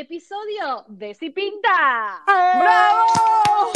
episodio 0.00 0.84
de 0.88 1.14
Si 1.14 1.30
Pinta. 1.30 2.22
¡Bravo! 2.26 3.70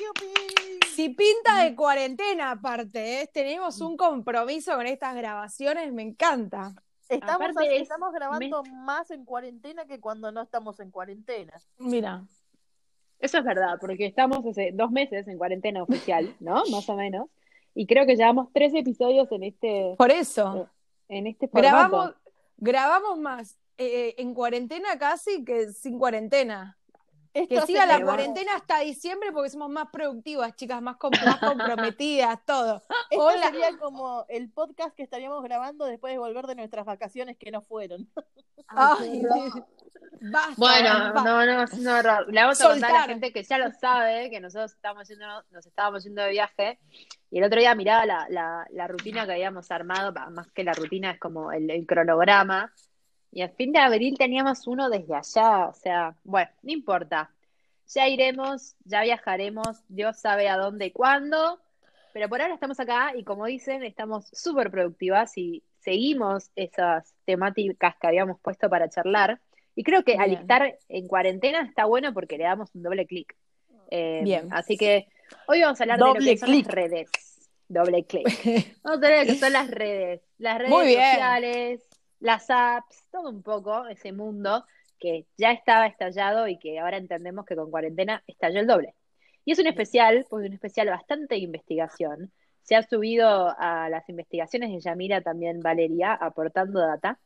¡Yupi! 0.00 0.78
Si 0.94 1.08
pinta 1.10 1.62
de 1.62 1.74
cuarentena, 1.74 2.52
aparte, 2.52 3.22
¿eh? 3.22 3.30
tenemos 3.32 3.80
un 3.80 3.96
compromiso 3.96 4.74
con 4.76 4.86
estas 4.86 5.14
grabaciones, 5.14 5.92
me 5.92 6.02
encanta. 6.02 6.72
Estamos, 7.08 7.34
Aparte 7.50 7.76
es- 7.76 7.82
estamos 7.82 8.12
grabando 8.12 8.62
más 8.64 9.10
en 9.10 9.24
cuarentena 9.24 9.84
que 9.86 10.00
cuando 10.00 10.32
no 10.32 10.42
estamos 10.42 10.80
en 10.80 10.90
cuarentena. 10.90 11.52
Mira, 11.78 12.24
Eso 13.18 13.38
es 13.38 13.44
verdad, 13.44 13.76
porque 13.80 14.06
estamos 14.06 14.44
hace 14.46 14.70
dos 14.72 14.90
meses 14.90 15.28
en 15.28 15.38
cuarentena 15.38 15.82
oficial, 15.82 16.34
¿no? 16.40 16.62
Más 16.72 16.88
o 16.88 16.96
menos. 16.96 17.28
Y 17.74 17.86
creo 17.86 18.04
que 18.04 18.16
llevamos 18.16 18.48
tres 18.52 18.74
episodios 18.74 19.30
en 19.32 19.44
este, 19.44 19.94
por 19.96 20.10
eso, 20.10 20.68
en 21.08 21.26
este 21.26 21.48
formato. 21.48 21.68
grabamos, 21.76 22.14
grabamos 22.58 23.18
más 23.18 23.58
eh, 23.78 24.14
en 24.18 24.34
cuarentena 24.34 24.98
casi 24.98 25.44
que 25.44 25.72
sin 25.72 25.98
cuarentena. 25.98 26.78
Que 27.34 27.46
Esta 27.48 27.64
siga 27.64 27.86
la 27.86 28.02
cuarentena 28.04 28.56
hasta 28.56 28.80
diciembre 28.80 29.32
porque 29.32 29.48
somos 29.48 29.70
más 29.70 29.88
productivas, 29.90 30.54
chicas, 30.54 30.82
más, 30.82 30.96
más 31.24 31.38
comprometidas, 31.38 32.44
todo. 32.44 32.82
Esto 33.10 33.24
Hola. 33.24 33.46
sería 33.46 33.78
como 33.78 34.26
el 34.28 34.50
podcast 34.50 34.94
que 34.94 35.02
estaríamos 35.02 35.42
grabando 35.42 35.86
después 35.86 36.12
de 36.12 36.18
volver 36.18 36.46
de 36.46 36.56
nuestras 36.56 36.84
vacaciones 36.84 37.38
que 37.38 37.50
no 37.50 37.62
fueron. 37.62 38.06
Ay, 38.68 39.22
basta, 40.20 40.54
Bueno, 40.58 40.90
basta. 41.14 41.24
no, 41.24 41.46
no, 41.46 41.62
es 41.62 41.72
un 41.72 41.88
horror. 41.88 42.26
Le 42.32 42.40
vamos 42.42 42.60
a 42.60 42.68
contar 42.68 42.90
a 42.90 42.94
la 43.00 43.04
gente 43.04 43.32
que 43.32 43.42
ya 43.42 43.56
lo 43.58 43.70
sabe, 43.72 44.28
que 44.30 44.38
nosotros 44.40 44.72
estábamos 44.72 45.08
yendo, 45.08 45.26
nos 45.50 45.66
estábamos 45.66 46.04
yendo 46.04 46.22
de 46.22 46.30
viaje, 46.30 46.78
y 47.30 47.38
el 47.38 47.44
otro 47.44 47.60
día 47.60 47.74
miraba 47.74 48.04
la, 48.04 48.26
la, 48.28 48.66
la 48.70 48.88
rutina 48.88 49.24
que 49.24 49.32
habíamos 49.32 49.70
armado, 49.70 50.12
más 50.30 50.50
que 50.52 50.64
la 50.64 50.74
rutina 50.74 51.12
es 51.12 51.18
como 51.18 51.50
el, 51.50 51.70
el 51.70 51.86
cronograma, 51.86 52.72
y 53.32 53.42
a 53.42 53.48
fin 53.48 53.72
de 53.72 53.78
abril 53.78 54.16
teníamos 54.18 54.66
uno 54.66 54.90
desde 54.90 55.14
allá, 55.14 55.68
o 55.68 55.74
sea, 55.74 56.14
bueno, 56.22 56.50
no 56.62 56.70
importa. 56.70 57.30
Ya 57.94 58.08
iremos, 58.08 58.76
ya 58.84 59.02
viajaremos, 59.02 59.82
Dios 59.88 60.18
sabe 60.20 60.48
a 60.48 60.56
dónde 60.56 60.86
y 60.86 60.90
cuándo, 60.92 61.58
pero 62.12 62.28
por 62.28 62.42
ahora 62.42 62.54
estamos 62.54 62.78
acá 62.78 63.12
y 63.16 63.24
como 63.24 63.46
dicen, 63.46 63.82
estamos 63.82 64.28
súper 64.32 64.70
productivas 64.70 65.36
y 65.36 65.62
seguimos 65.80 66.50
esas 66.56 67.14
temáticas 67.24 67.96
que 67.98 68.06
habíamos 68.06 68.38
puesto 68.40 68.68
para 68.68 68.88
charlar. 68.88 69.40
Y 69.74 69.82
creo 69.82 70.04
que 70.04 70.16
al 70.16 70.28
Bien. 70.30 70.42
estar 70.42 70.78
en 70.88 71.08
cuarentena 71.08 71.62
está 71.62 71.86
bueno 71.86 72.12
porque 72.12 72.36
le 72.36 72.44
damos 72.44 72.74
un 72.74 72.82
doble 72.82 73.06
clic. 73.06 73.34
Eh, 73.90 74.20
Bien. 74.22 74.48
Así 74.50 74.76
que 74.76 75.08
hoy 75.48 75.62
vamos 75.62 75.80
a 75.80 75.84
hablar 75.84 75.98
de 75.98 76.04
lo 76.04 76.14
que 76.14 76.36
son 76.36 76.50
las 76.50 76.66
redes. 76.66 77.10
Doble 77.68 78.04
clic. 78.04 78.26
Vamos 78.82 79.02
a 79.02 79.06
hablar 79.06 79.20
de 79.20 79.24
lo 79.24 79.32
que 79.32 79.38
son 79.38 79.52
las 79.54 79.70
redes. 79.70 80.20
Las 80.36 80.58
redes 80.58 80.70
Muy 80.70 80.86
bien. 80.88 81.80
Las 82.22 82.48
apps, 82.50 83.04
todo 83.10 83.28
un 83.28 83.42
poco 83.42 83.86
ese 83.88 84.12
mundo 84.12 84.64
que 84.98 85.26
ya 85.36 85.50
estaba 85.50 85.86
estallado 85.86 86.46
y 86.46 86.58
que 86.58 86.78
ahora 86.78 86.96
entendemos 86.96 87.44
que 87.44 87.56
con 87.56 87.70
cuarentena 87.70 88.22
estalló 88.28 88.60
el 88.60 88.68
doble. 88.68 88.94
Y 89.44 89.52
es 89.52 89.58
un 89.58 89.66
especial, 89.66 90.24
pues 90.30 90.46
un 90.46 90.52
especial 90.52 90.88
bastante 90.88 91.34
de 91.34 91.40
investigación. 91.40 92.32
Se 92.62 92.76
ha 92.76 92.82
subido 92.84 93.52
a 93.58 93.88
las 93.88 94.08
investigaciones 94.08 94.70
de 94.70 94.78
Yamira 94.78 95.20
también 95.20 95.60
Valeria, 95.60 96.14
aportando 96.14 96.78
data. 96.78 97.18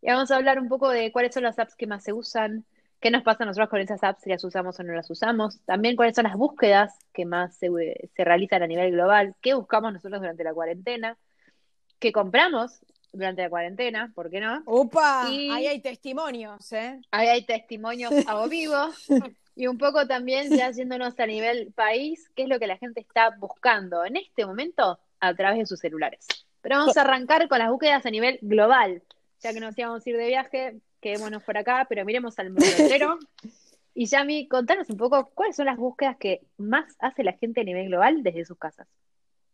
Y 0.00 0.08
vamos 0.08 0.30
a 0.30 0.36
hablar 0.36 0.58
un 0.58 0.68
poco 0.68 0.88
de 0.88 1.12
cuáles 1.12 1.34
son 1.34 1.42
las 1.42 1.58
apps 1.58 1.76
que 1.76 1.86
más 1.86 2.02
se 2.04 2.14
usan, 2.14 2.64
qué 3.00 3.10
nos 3.10 3.22
pasa 3.22 3.44
a 3.44 3.46
nosotros 3.46 3.68
con 3.68 3.80
esas 3.80 4.02
apps, 4.02 4.22
si 4.22 4.30
las 4.30 4.42
usamos 4.44 4.80
o 4.80 4.82
no 4.82 4.94
las 4.94 5.10
usamos. 5.10 5.60
También 5.66 5.94
cuáles 5.94 6.16
son 6.16 6.24
las 6.24 6.36
búsquedas 6.36 6.98
que 7.12 7.26
más 7.26 7.54
se, 7.58 7.68
se 8.16 8.24
realizan 8.24 8.62
a 8.62 8.66
nivel 8.66 8.92
global, 8.92 9.34
qué 9.42 9.52
buscamos 9.52 9.92
nosotros 9.92 10.22
durante 10.22 10.42
la 10.42 10.54
cuarentena, 10.54 11.18
qué 11.98 12.12
compramos 12.12 12.80
durante 13.12 13.42
la 13.42 13.50
cuarentena, 13.50 14.12
¿por 14.14 14.30
qué 14.30 14.40
no? 14.40 14.62
Upa, 14.66 15.28
Y- 15.30 15.50
ahí 15.50 15.66
hay 15.66 15.80
testimonios, 15.80 16.72
¿eh? 16.72 17.00
Ahí 17.10 17.28
hay 17.28 17.44
testimonios 17.44 18.12
a 18.26 18.46
vivo 18.46 18.76
y 19.56 19.66
un 19.66 19.78
poco 19.78 20.06
también 20.06 20.50
ya 20.54 20.70
yéndonos 20.70 21.18
a 21.18 21.26
nivel 21.26 21.72
país, 21.72 22.30
qué 22.34 22.44
es 22.44 22.48
lo 22.48 22.58
que 22.58 22.66
la 22.66 22.76
gente 22.76 23.00
está 23.00 23.30
buscando 23.38 24.04
en 24.04 24.16
este 24.16 24.46
momento 24.46 24.98
a 25.20 25.34
través 25.34 25.58
de 25.58 25.66
sus 25.66 25.80
celulares. 25.80 26.26
Pero 26.60 26.76
vamos 26.76 26.96
a 26.96 27.00
arrancar 27.02 27.48
con 27.48 27.58
las 27.58 27.70
búsquedas 27.70 28.04
a 28.04 28.10
nivel 28.10 28.38
global, 28.42 29.02
ya 29.40 29.52
que 29.52 29.60
nos 29.60 29.76
íbamos 29.78 30.04
a 30.04 30.10
ir 30.10 30.16
de 30.16 30.26
viaje, 30.26 30.76
quedémonos 31.00 31.42
por 31.42 31.56
acá, 31.56 31.86
pero 31.88 32.04
miremos 32.04 32.38
al 32.38 32.50
mundo 32.50 32.66
entero. 32.78 33.18
Y 33.94 34.06
Yami, 34.06 34.46
contanos 34.46 34.88
un 34.90 34.96
poco 34.96 35.30
cuáles 35.34 35.56
son 35.56 35.66
las 35.66 35.76
búsquedas 35.76 36.16
que 36.18 36.42
más 36.56 36.94
hace 37.00 37.24
la 37.24 37.32
gente 37.32 37.62
a 37.62 37.64
nivel 37.64 37.86
global 37.88 38.22
desde 38.22 38.44
sus 38.44 38.58
casas. 38.58 38.86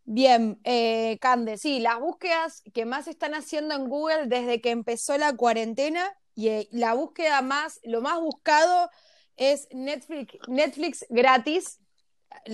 Bien, 0.06 0.60
eh, 0.64 1.18
Cande, 1.20 1.56
sí, 1.56 1.80
las 1.80 1.98
búsquedas 1.98 2.62
que 2.74 2.84
más 2.84 3.08
están 3.08 3.34
haciendo 3.34 3.74
en 3.74 3.88
Google 3.88 4.26
desde 4.26 4.60
que 4.60 4.70
empezó 4.70 5.16
la 5.16 5.34
cuarentena 5.34 6.12
y 6.34 6.48
eh, 6.48 6.68
la 6.72 6.92
búsqueda 6.94 7.40
más, 7.40 7.80
lo 7.84 8.02
más 8.02 8.20
buscado 8.20 8.90
es 9.36 9.66
Netflix, 9.72 10.36
Netflix 10.46 11.06
gratis. 11.08 11.80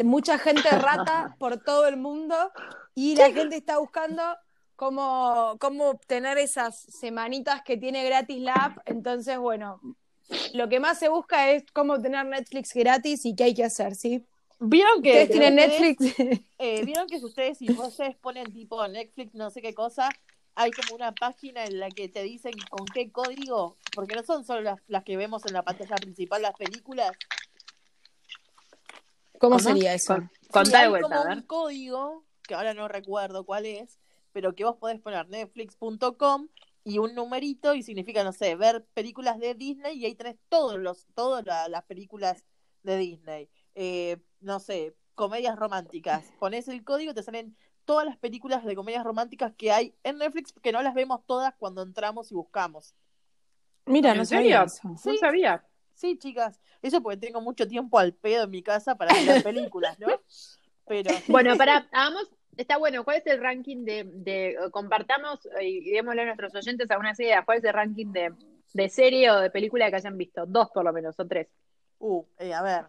Mucha 0.05 0.39
gente 0.39 0.69
rata 0.71 1.34
por 1.39 1.62
todo 1.62 1.89
el 1.89 1.97
mundo 1.97 2.37
y 2.94 3.16
la 3.16 3.33
gente 3.33 3.56
está 3.56 3.78
buscando 3.78 4.22
cómo, 4.77 5.56
cómo 5.59 5.89
obtener 5.91 6.39
esas 6.39 6.81
semanitas 6.81 7.62
que 7.62 7.77
tiene 7.77 8.05
gratis 8.05 8.41
la 8.41 8.55
app. 8.55 8.78
Entonces, 8.87 9.39
bueno, 9.39 9.81
lo 10.55 10.69
que 10.69 10.78
más 10.78 10.99
se 10.99 11.09
busca 11.09 11.50
es 11.50 11.65
cómo 11.72 11.94
obtener 11.94 12.27
Netflix 12.27 12.72
gratis 12.75 13.25
y 13.25 13.34
qué 13.34 13.44
hay 13.44 13.55
que 13.55 13.65
hacer, 13.65 13.97
¿sí? 13.97 14.25
¿Vieron 14.60 15.03
que, 15.03 15.10
Ustedes 15.22 15.31
tienen 15.31 15.59
ustedes- 15.59 15.81
Netflix. 16.00 16.44
eh, 16.59 16.84
¿Vieron 16.84 17.06
que 17.06 17.19
si 17.19 17.25
ustedes, 17.25 17.59
si 17.59 17.71
ustedes 17.72 18.16
ponen 18.16 18.53
tipo 18.53 18.87
Netflix, 18.88 19.34
no 19.34 19.50
sé 19.50 19.62
qué 19.62 19.72
cosa, 19.75 20.10
hay 20.54 20.71
como 20.71 20.94
una 20.94 21.12
página 21.12 21.65
en 21.65 21.81
la 21.81 21.88
que 21.88 22.09
te 22.09 22.22
dicen 22.22 22.53
con 22.69 22.84
qué 22.87 23.10
código? 23.10 23.76
Porque 23.94 24.15
no 24.15 24.22
son 24.22 24.44
solo 24.44 24.60
las, 24.60 24.78
las 24.87 25.03
que 25.04 25.16
vemos 25.16 25.47
en 25.47 25.54
la 25.54 25.62
pantalla 25.62 25.97
principal, 25.97 26.43
las 26.43 26.54
películas. 26.54 27.12
¿Cómo, 29.38 29.56
¿Cómo? 29.56 29.59
sería 29.60 29.94
eso? 29.94 30.15
Con- 30.15 30.31
Sí, 30.43 30.48
Contá 30.53 30.78
de 30.78 30.84
hay 30.84 30.91
vuelta, 30.91 31.09
como 31.09 31.21
a 31.21 31.25
ver. 31.28 31.37
un 31.38 31.42
código, 31.44 32.25
que 32.47 32.54
ahora 32.54 32.75
no 32.75 32.88
recuerdo 32.88 33.44
cuál 33.47 33.65
es, 33.66 33.98
pero 34.32 34.54
que 34.54 34.65
vos 34.65 34.77
podés 34.77 35.00
poner 35.00 35.28
netflix.com 35.28 36.48
y 36.84 36.98
un 36.98 37.15
numerito 37.15 37.75
y 37.75 37.82
significa, 37.82 38.25
no 38.25 38.32
sé, 38.32 38.56
ver 38.56 38.84
películas 38.92 39.38
de 39.38 39.54
Disney 39.54 39.97
y 39.98 40.06
ahí 40.06 40.15
tenés 40.16 40.37
todos 40.48 40.78
los, 40.78 41.06
todas 41.15 41.47
la- 41.47 41.69
las 41.69 41.84
películas 41.84 42.44
de 42.82 42.97
Disney. 42.97 43.48
Eh, 43.83 44.19
no 44.43 44.61
sé, 44.61 44.95
comedias 45.15 45.59
románticas. 45.59 46.31
Pones 46.39 46.69
el 46.69 46.85
código 46.85 47.13
y 47.13 47.15
te 47.15 47.23
salen 47.23 47.57
todas 47.87 48.05
las 48.05 48.19
películas 48.19 48.63
de 48.63 48.77
comedias 48.77 49.05
románticas 49.05 49.55
que 49.57 49.73
hay 49.73 49.95
en 50.05 50.19
Netflix, 50.19 50.53
que 50.61 50.71
no 50.71 50.83
las 50.83 50.93
vemos 50.93 51.25
todas 51.25 51.55
cuando 51.55 51.81
entramos 51.83 52.31
y 52.31 52.35
buscamos. 52.35 52.95
Mira, 53.87 54.13
¿En 54.13 54.19
no 54.19 54.25
sabía 54.27 54.65
eso. 54.65 54.87
No 54.87 54.99
Sí. 54.99 55.17
sabía. 55.17 55.65
Sí, 55.95 56.19
chicas, 56.19 56.61
eso 56.83 57.03
porque 57.03 57.17
tengo 57.17 57.41
mucho 57.41 57.67
tiempo 57.67 57.99
al 57.99 58.13
pedo 58.13 58.45
en 58.45 58.51
mi 58.51 58.63
casa 58.63 58.97
para 58.97 59.15
mirar 59.15 59.43
películas, 59.73 59.99
¿no? 59.99 60.09
Pero 60.87 61.15
Bueno, 61.29 61.57
para, 61.57 61.89
hagamos, 61.91 62.31
está 62.59 62.77
bueno, 62.77 63.03
¿cuál 63.03 63.17
es 63.17 63.27
el 63.29 63.41
ranking 63.41 63.87
de, 63.87 64.05
de 64.05 64.59
compartamos 64.73 65.47
eh, 65.59 65.67
y 65.69 65.91
démosle 65.91 66.21
a 66.21 66.27
nuestros 66.27 66.55
oyentes 66.55 66.91
algunas 66.91 67.19
ideas, 67.19 67.47
cuál 67.47 67.59
es 67.59 67.65
el 67.65 67.73
ranking 67.73 68.13
de, 68.13 68.35
de 68.75 68.89
serie 68.91 69.31
o 69.31 69.41
de 69.41 69.51
película 69.51 69.89
que 69.89 69.97
hayan 69.97 70.19
visto? 70.19 70.45
Dos 70.45 70.69
por 70.71 70.85
lo 70.85 70.93
menos, 70.93 71.19
o 71.19 71.27
tres. 71.27 71.49
Uh, 71.99 72.25
eh, 72.39 72.53
a 72.53 72.63
ver, 72.63 72.85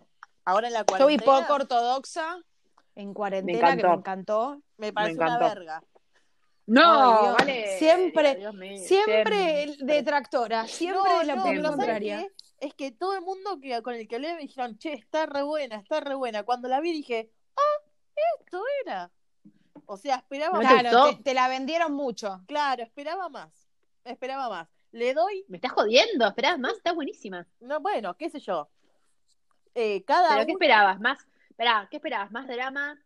ahora 0.46 0.68
en 0.68 0.74
la 0.74 0.80
Yo 0.80 1.08
vi 1.08 1.18
cuarentena 1.18 1.42
poco 1.42 1.54
ortodoxa 1.54 2.38
en 2.96 3.14
cuarentena, 3.14 3.60
que 3.76 3.82
encantó. 3.82 3.88
me 3.90 3.96
encantó. 3.98 4.62
me 4.78 4.94
parece 4.94 5.18
me 5.18 5.24
una 5.26 5.36
encantó. 5.36 5.56
verga. 5.56 5.84
No, 6.68 7.22
Ay, 7.30 7.36
vale. 7.40 7.80
Siempre- 7.80 8.52
mío, 8.54 8.78
Siempre 8.86 9.76
detractora, 9.80 10.68
siempre 10.68 11.02
No, 11.12 11.20
de 11.20 11.26
la 11.26 11.36
no, 11.36 11.42
opinión 11.42 11.64
pero 11.64 11.70
¿sabes 11.76 11.86
contraria. 11.86 12.28
Es 12.60 12.74
que 12.76 12.92
todo 12.92 13.14
el 13.16 13.22
mundo 13.22 13.60
que 13.60 13.82
con 13.82 13.96
el 13.96 14.08
que 14.08 14.16
hablé 14.16 14.36
me 14.36 14.42
dijeron, 14.42 14.78
che, 14.78 14.94
está 14.94 15.26
re 15.26 15.42
buena, 15.42 15.78
está 15.78 16.00
re 16.00 16.14
buena. 16.16 16.44
Cuando 16.44 16.68
la 16.68 16.80
vi 16.80 16.94
dije, 16.94 17.32
ah, 17.58 17.90
esto 18.40 18.62
era. 18.86 19.12
O 19.88 19.98
sea, 19.98 20.18
esperaba 20.18 20.58
¿No 20.58 20.64
más. 20.64 20.76
te 20.84 20.90
Claro, 20.90 21.20
te 21.24 21.34
la 21.34 21.48
vendieron 21.48 21.94
mucho. 21.94 22.42
Claro, 22.48 22.84
esperaba 22.84 23.30
más. 23.30 23.68
Esperaba 24.04 24.48
más. 24.48 24.70
Le 24.92 25.14
doy, 25.14 25.44
Me 25.48 25.58
estás 25.58 25.72
jodiendo, 25.72 26.28
esperabas 26.28 26.60
más, 26.60 26.74
está 26.74 26.92
buenísima. 26.94 27.48
no, 27.62 27.80
bueno, 27.80 28.16
qué 28.16 28.30
sé 28.30 28.40
yo. 28.40 28.70
Eh, 29.76 30.04
cada 30.06 30.30
¿Pero 30.36 30.46
qué 30.46 30.52
esperabas? 30.54 31.00
Más, 31.00 31.20
esperá, 31.50 31.88
¿qué 31.90 31.98
esperabas? 31.98 32.32
¿Más 32.32 32.48
drama? 32.48 33.00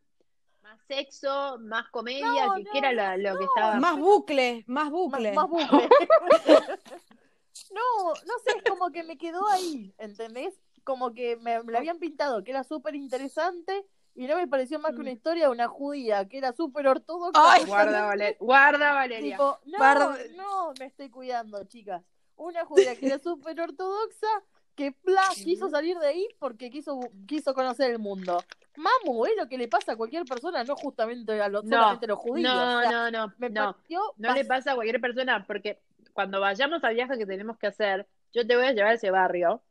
¿Más 0.63 0.79
sexo? 0.87 1.57
¿más 1.59 1.89
comedia? 1.89 2.47
No, 2.47 2.55
¿Qué, 2.55 2.63
no, 2.63 2.71
qué 2.71 2.77
era 2.79 2.91
la- 2.93 3.17
lo 3.17 3.37
que 3.37 3.45
estaba? 3.45 3.79
Más 3.79 3.97
bucle, 3.99 4.63
más 4.67 4.85
más, 4.85 4.91
bucle. 4.91 5.33
más 5.33 5.47
bucle. 5.49 5.89
no, 7.71 8.07
no 8.25 8.39
sé, 8.43 8.57
es 8.57 8.63
como 8.63 8.91
que 8.91 9.03
me 9.03 9.17
quedó 9.17 9.47
ahí, 9.49 9.93
¿entendés? 9.97 10.53
Como 10.83 11.13
que 11.13 11.35
me, 11.37 11.61
me 11.63 11.71
la 11.71 11.79
habían 11.79 11.99
pintado, 11.99 12.43
que 12.43 12.51
era 12.51 12.63
súper 12.63 12.95
interesante 12.95 13.85
y 14.13 14.27
no 14.27 14.37
me 14.37 14.47
pareció 14.47 14.79
más 14.79 14.93
que 14.93 15.01
una 15.01 15.11
historia 15.11 15.45
de 15.45 15.51
una 15.51 15.67
judía 15.67 16.27
que 16.27 16.37
era 16.37 16.53
súper 16.53 16.87
ortodoxa. 16.87 17.39
Ay, 17.53 17.63
Guarda, 17.65 18.05
Valeria. 18.05 18.37
Guarda, 18.39 18.93
Valeria. 18.93 19.35
Tipo, 19.35 19.59
no, 19.65 19.77
Par- 19.77 20.19
no, 20.35 20.73
me 20.79 20.85
estoy 20.85 21.09
cuidando, 21.09 21.63
chicas. 21.65 22.03
Una 22.37 22.65
judía 22.65 22.95
que 22.95 23.07
era 23.07 23.19
súper 23.19 23.59
ortodoxa, 23.59 24.27
que 24.75 24.95
bla, 25.03 25.21
quiso 25.35 25.69
salir 25.69 25.97
de 25.99 26.07
ahí 26.07 26.27
porque 26.39 26.69
quiso, 26.69 26.99
quiso 27.27 27.53
conocer 27.53 27.91
el 27.91 27.99
mundo. 27.99 28.43
Mamu, 28.75 29.25
es 29.25 29.33
lo 29.37 29.47
que 29.47 29.57
le 29.57 29.67
pasa 29.67 29.93
a 29.93 29.95
cualquier 29.95 30.25
persona, 30.25 30.63
no 30.63 30.75
justamente 30.75 31.41
a 31.41 31.47
los, 31.47 31.63
No, 31.63 31.77
solamente 31.77 32.05
a 32.05 32.09
los 32.09 32.19
judíos. 32.19 32.53
No, 32.53 32.77
o 32.79 32.81
sea, 32.81 32.91
no, 32.91 33.11
no, 33.11 33.33
me 33.37 33.49
no. 33.49 33.77
No 34.17 34.33
le 34.33 34.45
pasa 34.45 34.71
a 34.73 34.75
cualquier 34.75 34.99
persona, 34.99 35.45
porque 35.47 35.81
cuando 36.13 36.39
vayamos 36.41 36.83
al 36.83 36.93
viaje 36.95 37.17
que 37.17 37.25
tenemos 37.25 37.57
que 37.57 37.67
hacer, 37.67 38.05
yo 38.33 38.45
te 38.45 38.55
voy 38.57 38.65
a 38.65 38.73
llevar 38.73 38.91
a 38.91 38.95
ese 38.95 39.11
barrio. 39.11 39.61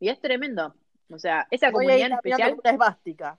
Y 0.00 0.08
es 0.08 0.20
tremendo. 0.20 0.74
O 1.10 1.18
sea, 1.18 1.46
esa 1.50 1.70
Voy 1.70 1.86
a 1.86 1.96
ir 1.98 2.00
comunidad 2.00 2.06
en 2.06 2.12
a 2.12 2.20
mirar 2.22 2.40
especial. 2.50 2.60
una 2.62 2.70
esvástica. 2.70 3.38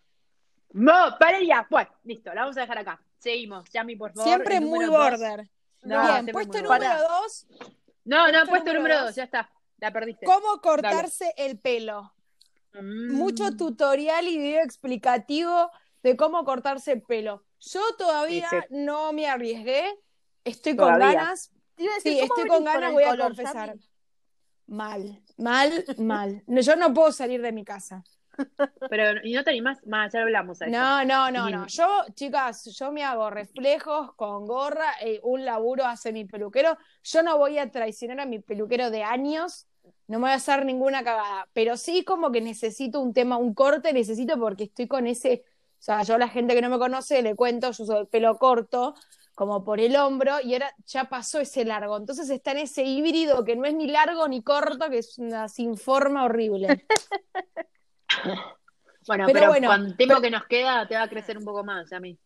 No, 0.74 1.18
para 1.20 1.42
ya. 1.42 1.66
Bueno, 1.70 1.90
listo, 2.04 2.34
la 2.34 2.42
vamos 2.42 2.58
a 2.58 2.62
dejar 2.62 2.78
acá. 2.80 3.02
Seguimos. 3.18 3.68
Yami, 3.72 3.96
por 3.96 4.12
favor. 4.14 4.28
Siempre 4.28 4.60
muy 4.62 4.86
dos. 4.86 4.96
border. 4.96 5.50
No, 5.84 6.02
Bien, 6.22 6.26
puesto 6.28 6.54
muy 6.54 6.62
número 6.64 6.86
border. 6.86 7.08
dos, 7.08 7.48
No, 8.06 8.26
no, 8.28 8.32
Puesto 8.32 8.50
puesto 8.50 8.66
número 8.74 8.80
número 8.80 8.96
dos. 8.98 9.06
dos, 9.08 9.16
ya 9.16 9.24
está. 9.24 9.50
La 9.80 9.92
perdiste. 9.92 10.26
¿cómo 10.26 10.62
cortarse 10.62 11.34
el 11.38 11.60
pelo? 11.60 12.14
Mm. 12.74 13.14
Mucho 13.14 13.56
tutorial 13.58 14.28
y 14.28 14.38
video 14.38 14.64
explicativo 14.64 15.72
de 16.04 16.16
cómo 16.16 16.44
cortarse 16.46 16.92
el 16.94 17.02
pelo. 17.02 17.44
Yo 17.60 17.81
todavía 17.98 18.50
Sí, 18.50 18.56
sí. 18.62 18.66
no 18.72 19.12
me 19.14 19.28
arriesgué, 19.28 19.86
estoy 20.44 20.76
con 20.76 20.98
ganas. 21.00 21.52
Decir, 21.78 22.02
Sí, 22.02 22.20
¿cómo 22.28 22.36
estoy 22.36 22.48
con 22.50 22.64
ganas, 22.66 22.92
voy 22.94 23.04
a 23.04 23.18
confesar. 23.18 23.76
Mal, 24.68 25.24
mal, 25.38 25.86
mal. 25.98 26.44
No, 26.46 26.62
yo 26.62 26.76
no 26.76 26.94
puedo 26.94 27.12
salir 27.12 27.42
de 27.42 27.52
mi 27.52 27.64
casa. 27.64 28.04
Pero, 28.90 29.20
¿y 29.24 29.34
no 29.34 29.44
te 29.44 29.50
animás? 29.50 29.80
Más, 29.86 30.14
ya 30.14 30.20
lo 30.20 30.26
hablamos 30.28 30.62
a 30.62 30.66
eso. 30.66 30.78
No, 30.78 31.04
no, 31.04 31.31
no, 31.31 31.50
Y- 31.50 31.52
no. 31.52 31.68
Yo, 31.68 31.88
chicas, 32.14 32.66
yo 32.78 32.92
me 32.92 33.04
hago 33.04 33.30
reflejos 33.30 34.14
con 34.16 34.46
gorra, 34.46 34.92
eh, 35.02 35.20
un 35.24 35.44
laburo 35.44 35.86
hace 35.86 36.14
mi 36.14 36.26
peluquero. 36.26 36.78
Yo 37.04 37.24
no 37.24 37.38
voy 37.38 37.58
a 37.58 37.72
traicionar 37.72 38.20
a 38.22 38.26
mi 38.26 38.40
peluquero 38.40 38.92
de 38.92 39.04
años, 39.04 39.68
no 40.08 40.20
me 40.20 40.26
voy 40.26 40.32
a 40.32 40.36
hacer 40.36 40.66
ninguna 40.66 41.04
cagada. 41.04 41.48
Pero 41.54 41.78
sí 41.78 42.04
como 42.04 42.32
que 42.32 42.42
necesito 42.42 43.00
un 43.00 43.14
tema, 43.14 43.38
un 43.38 43.54
corte, 43.54 43.94
necesito 43.94 44.40
porque 44.40 44.66
estoy 44.66 44.88
con 44.88 45.08
ese, 45.08 45.44
o 45.80 45.82
sea, 45.82 46.04
yo 46.04 46.16
a 46.16 46.18
la 46.18 46.28
gente 46.28 46.56
que 46.56 46.62
no 46.62 46.70
me 46.70 46.78
conoce 46.78 47.22
le 47.22 47.36
cuento, 47.36 47.72
yo 47.72 47.84
uso 47.84 48.00
el 48.00 48.08
pelo 48.08 48.38
corto, 48.38 48.96
como 49.36 49.64
por 49.64 49.80
el 49.80 49.96
hombro, 49.96 50.42
y 50.44 50.54
ahora 50.54 50.76
ya 50.86 51.06
pasó 51.06 51.40
ese 51.40 51.64
largo. 51.64 51.96
Entonces 51.96 52.30
está 52.30 52.52
en 52.52 52.60
ese 52.60 52.84
híbrido 52.84 53.46
que 53.46 53.56
no 53.56 53.66
es 53.66 53.74
ni 53.74 53.88
largo 53.88 54.28
ni 54.28 54.44
corto, 54.44 54.90
que 54.90 54.98
es 54.98 55.18
una 55.18 55.48
sin 55.48 55.78
forma 55.78 56.26
horrible. 56.26 56.86
Bueno, 59.08 59.26
Pero 59.26 59.40
pero, 59.40 59.50
bueno, 59.50 59.68
con 59.70 59.86
el 59.88 59.98
tiempo 59.98 60.22
que 60.22 60.30
nos 60.30 60.46
queda 60.46 60.88
te 60.88 60.94
va 60.94 61.02
a 61.04 61.10
crecer 61.10 61.36
un 61.36 61.44
poco 61.44 61.64
más, 61.64 61.90
Yami. 61.90 62.20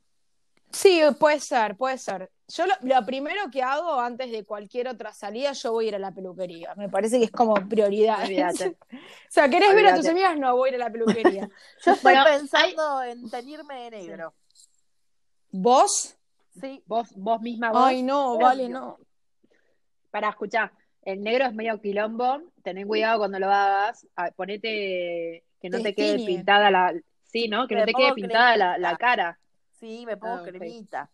Sí, 0.69 1.01
puede 1.17 1.39
ser, 1.39 1.77
puede 1.77 1.97
ser. 1.97 2.29
Yo 2.49 2.65
lo, 2.65 2.73
lo 2.81 3.05
primero 3.05 3.49
que 3.51 3.63
hago 3.63 3.99
antes 3.99 4.29
de 4.31 4.43
cualquier 4.43 4.87
otra 4.89 5.13
salida, 5.13 5.53
yo 5.53 5.71
voy 5.71 5.85
a 5.85 5.87
ir 5.89 5.95
a 5.95 5.99
la 5.99 6.11
peluquería. 6.13 6.75
Me 6.75 6.89
parece 6.89 7.17
que 7.17 7.25
es 7.25 7.31
como 7.31 7.53
prioridad. 7.69 8.23
Olvídate. 8.23 8.77
o 8.91 8.97
sea, 9.29 9.49
¿querés 9.49 9.73
ver 9.73 9.87
a 9.87 9.95
tus 9.95 10.07
amigas? 10.07 10.37
No, 10.37 10.55
voy 10.55 10.69
a 10.69 10.75
ir 10.75 10.81
a 10.81 10.85
la 10.85 10.91
peluquería. 10.91 11.49
Yo 11.85 11.91
estoy 11.93 12.13
Bueno, 12.13 12.25
pensando 12.25 13.03
en 13.03 13.29
teñirme 13.29 13.83
de 13.83 13.91
negro. 13.91 14.33
¿Vos? 15.51 16.15
Sí. 16.59 16.83
Vos, 16.85 17.09
vos 17.15 17.41
misma, 17.41 17.71
vos. 17.71 17.83
Ay, 17.85 18.03
no, 18.03 18.37
vale, 18.37 18.67
no. 18.69 18.97
Para 20.11 20.29
escuchar, 20.29 20.71
el 21.01 21.21
negro 21.23 21.45
es 21.45 21.53
medio 21.53 21.79
quilombo. 21.79 22.41
Ten 22.61 22.85
cuidado 22.87 23.19
cuando 23.19 23.39
lo 23.39 23.51
hagas. 23.51 24.05
Ah, 24.15 24.31
Ponete 24.35 25.43
que 25.59 25.69
no 25.69 25.77
Te 25.77 25.83
te 25.83 25.95
quede 25.95 26.25
pintada 26.25 26.69
la. 26.69 26.93
Sí, 27.23 27.47
¿no? 27.47 27.67
Que 27.67 27.75
Me 27.75 27.81
no 27.81 27.85
te 27.87 27.93
quede 27.93 28.13
pintada 28.13 28.57
la, 28.57 28.77
la 28.77 28.97
cara. 28.97 29.39
Sí, 29.71 30.05
me 30.05 30.17
pongo 30.17 30.35
Ah, 30.35 30.43
cremita. 30.43 31.09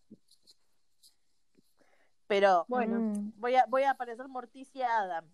Pero 2.29 2.63
Bueno. 2.69 2.99
Mm. 2.99 3.31
voy 3.37 3.55
a, 3.55 3.65
voy 3.67 3.83
a 3.83 3.95
parecer 3.95 4.27
Morticia 4.27 4.99
Adam. 4.99 5.25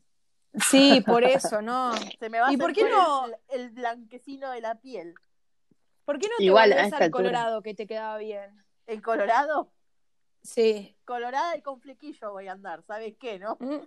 Sí, 0.72 1.04
por 1.06 1.26
eso, 1.26 1.62
no. 1.62 1.92
Se 2.20 2.30
me 2.30 2.40
va 2.40 2.48
a 2.48 2.54
¿Y 2.54 2.58
por 2.58 2.72
hacer 2.72 2.86
qué 2.86 2.90
no? 2.90 3.26
el, 3.26 3.36
el 3.50 3.70
blanquecino 3.72 4.50
de 4.52 4.62
la 4.62 4.76
piel. 4.76 5.14
¿Por 6.06 6.18
qué 6.20 6.28
no 6.30 6.36
te 6.38 6.44
Igual, 6.46 6.72
a 6.72 6.76
volvés 6.78 6.94
al 6.94 7.12
colorado 7.12 7.62
que 7.62 7.74
te 7.74 7.86
quedaba 7.86 8.18
bien? 8.18 8.64
En 8.88 9.02
Colorado, 9.02 9.74
Sí. 10.42 10.96
colorada 11.04 11.58
y 11.58 11.62
con 11.62 11.82
flequillo 11.82 12.32
voy 12.32 12.48
a 12.48 12.54
andar. 12.54 12.82
¿Sabes 12.84 13.16
qué, 13.20 13.40
no? 13.40 13.58
Mm. 13.60 13.82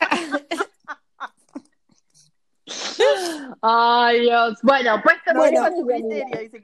Ay, 3.62 4.20
Dios. 4.20 4.58
Bueno, 4.62 5.00
puesto 5.02 5.32
No 5.32 5.40
Bueno. 5.40 5.60
es 5.66 5.66
a 5.66 5.70
tu 5.74 5.86
criterio, 5.86 6.38
dice, 6.40 6.60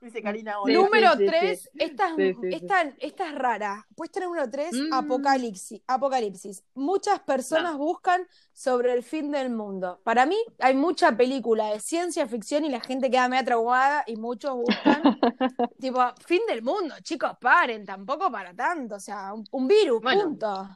dice 0.00 0.22
Karina 0.22 0.54
Sí, 0.64 0.72
número 0.72 1.12
sí, 1.12 1.18
sí, 1.18 1.26
3, 1.26 1.60
sí. 1.62 1.68
esta, 1.78 2.08
es- 2.10 2.16
Sí, 2.16 2.34
sí, 2.34 2.40
sí. 2.40 2.54
esta, 2.56 2.82
esta 2.98 3.28
es 3.28 3.34
rara. 3.34 3.86
Puesta 3.94 4.20
número 4.20 4.48
3, 4.50 4.72
Mm. 4.72 4.92
apocalipsis, 4.94 5.82
apocalipsis. 5.86 6.64
Muchas 6.74 7.20
personas 7.20 7.76
buscan 7.76 8.26
sobre 8.52 8.92
el 8.92 9.02
fin 9.02 9.30
del 9.30 9.50
mundo. 9.50 10.00
Para 10.04 10.26
mí 10.26 10.36
hay 10.58 10.74
mucha 10.74 11.16
película 11.16 11.66
de 11.72 11.80
ciencia 11.80 12.26
ficción 12.26 12.64
y 12.64 12.70
la 12.70 12.80
gente 12.80 13.10
queda 13.10 13.28
media 13.28 13.44
traumada 13.44 14.04
y 14.06 14.16
muchos 14.16 14.54
buscan 14.54 15.02
tipo, 15.80 16.00
fin 16.26 16.40
del 16.48 16.62
mundo, 16.62 16.94
chicos, 17.02 17.32
paren, 17.40 17.84
tampoco 17.84 18.30
para 18.30 18.54
tanto, 18.54 18.96
o 18.96 19.00
sea, 19.00 19.32
un, 19.34 19.44
un 19.50 19.68
virus, 19.68 20.00
Bueno. 20.00 20.24
punto. 20.24 20.68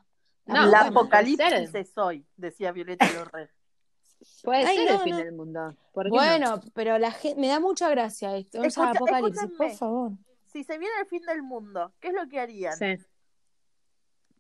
No, 0.47 0.67
la 0.67 0.83
bueno, 0.83 1.01
apocalipsis 1.01 1.75
es 1.75 1.97
hoy, 1.97 2.27
decía 2.37 2.71
Violeta 2.73 3.11
Lorre. 3.13 3.51
Puede 4.43 4.65
Ay, 4.65 4.77
ser 4.77 4.87
no, 4.87 4.97
el 4.97 5.01
fin 5.01 5.13
no. 5.13 5.19
del 5.19 5.33
mundo. 5.33 5.77
¿Por 5.93 6.05
qué 6.05 6.11
no? 6.11 6.17
Bueno, 6.17 6.61
pero 6.75 6.99
la 6.99 7.11
gente, 7.11 7.41
me 7.41 7.49
da 7.49 7.61
mucha 7.61 7.89
gracia 7.89 8.37
esto. 8.37 8.61
O 8.61 8.71
sea, 8.71 8.91
apocalipsis, 8.91 9.51
por 9.57 9.71
favor. 9.71 10.13
Si 10.47 10.65
se 10.65 10.79
viene 10.79 10.95
el 11.01 11.07
fin 11.07 11.23
del 11.23 11.43
mundo, 11.43 11.93
¿qué 12.01 12.09
es 12.09 12.15
lo 12.15 12.29
que 12.29 12.41
harían? 12.41 12.77
Sí. 12.77 12.97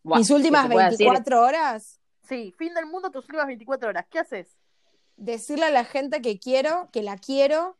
Mis 0.04 0.30
últimas 0.30 0.62
¿qué 0.62 0.68
se 0.68 0.74
puede 0.74 0.90
decir? 0.90 1.06
24 1.06 1.42
horas, 1.42 2.00
Sí, 2.22 2.54
fin 2.56 2.72
del 2.72 2.86
mundo, 2.86 3.10
tus 3.10 3.24
últimas 3.24 3.46
24 3.46 3.88
horas. 3.90 4.06
¿Qué 4.10 4.18
haces? 4.18 4.56
decirle 5.16 5.66
a 5.66 5.70
la 5.70 5.84
gente 5.84 6.20
que 6.20 6.38
quiero, 6.38 6.88
que 6.92 7.02
la 7.02 7.16
quiero, 7.18 7.76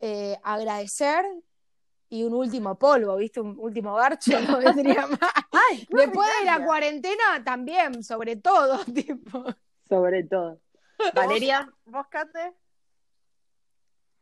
eh, 0.00 0.38
agradecer 0.42 1.24
y 2.08 2.22
un 2.24 2.34
último 2.34 2.78
polvo, 2.78 3.16
¿viste? 3.16 3.40
Un 3.40 3.58
último 3.58 3.94
garcho 3.94 4.38
no 4.42 4.58
vendría 4.58 5.06
mal. 5.06 5.18
Ay, 5.50 5.86
Después 5.88 6.28
de 6.40 6.44
la 6.44 6.64
cuarentena 6.64 7.42
también, 7.44 8.02
sobre 8.04 8.36
todo, 8.36 8.78
tipo. 8.94 9.44
Sobre 9.88 10.24
todo. 10.24 10.60
Valeria, 11.14 11.68
¿Vos, 11.86 12.06
Cande? 12.08 12.52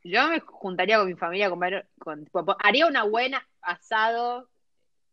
yo 0.04 0.26
me 0.28 0.40
juntaría 0.40 0.98
con 0.98 1.06
mi 1.06 1.14
familia 1.14 1.46
a 1.46 1.50
comer. 1.50 1.88
Con, 1.98 2.28
haría 2.60 2.86
una 2.86 3.04
buena 3.04 3.46
asado. 3.60 4.48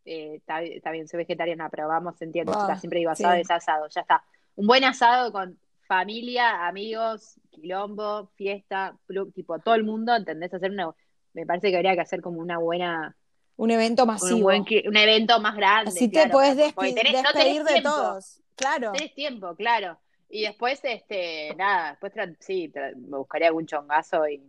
eh, 0.06 0.36
está, 0.38 0.64
está 0.64 0.92
bien, 0.92 1.08
soy 1.08 1.18
vegetariana, 1.20 1.70
pero 1.70 1.88
vamos, 1.88 2.18
se 2.18 2.26
entiende. 2.26 2.52
Ah, 2.56 2.62
chicas, 2.62 2.80
siempre 2.80 3.00
digo 3.00 3.12
asado, 3.12 3.36
sí. 3.36 3.42
es 3.42 3.52
asado, 3.52 3.88
ya 3.90 4.02
está. 4.02 4.24
Un 4.56 4.66
buen 4.68 4.84
asado 4.84 5.32
con 5.32 5.60
familia, 5.88 6.68
amigos, 6.68 7.40
quilombo, 7.52 8.32
fiesta, 8.36 8.96
plu- 9.08 9.32
tipo 9.34 9.60
todo 9.60 9.76
el 9.76 9.84
mundo, 9.84 10.16
¿entendés? 10.16 10.54
Hacer 10.54 10.72
una. 10.72 10.92
Me 11.34 11.46
parece 11.46 11.70
que 11.70 11.76
habría 11.78 11.94
que 11.94 12.02
hacer 12.02 12.22
como 12.22 12.40
una 12.40 12.58
buena. 12.58 13.16
Un 13.58 13.72
evento 13.72 14.04
Un, 14.04 14.08
masivo. 14.08 14.40
buen, 14.42 14.66
un 14.88 14.98
evento 14.98 15.40
más 15.40 15.56
grande. 15.56 15.90
Así 15.92 16.08
te 16.10 16.26
despi- 16.28 16.74
tenés- 16.96 17.14
no 17.24 17.32
despedir 17.34 17.64
de 17.64 17.74
tiempo. 17.74 17.90
todos. 17.90 18.42
Claro. 18.56 18.92
Tenés 18.94 19.14
tiempo, 19.14 19.56
claro. 19.56 20.00
Y 20.30 20.44
después, 20.44 20.80
este, 20.84 21.56
nada, 21.56 21.92
después 21.92 22.14
tra- 22.14 22.38
sí, 22.40 22.72
tra- 22.72 22.96
me 22.96 23.18
buscaría 23.18 23.48
algún 23.48 23.66
chongazo 23.66 24.28
y 24.28 24.44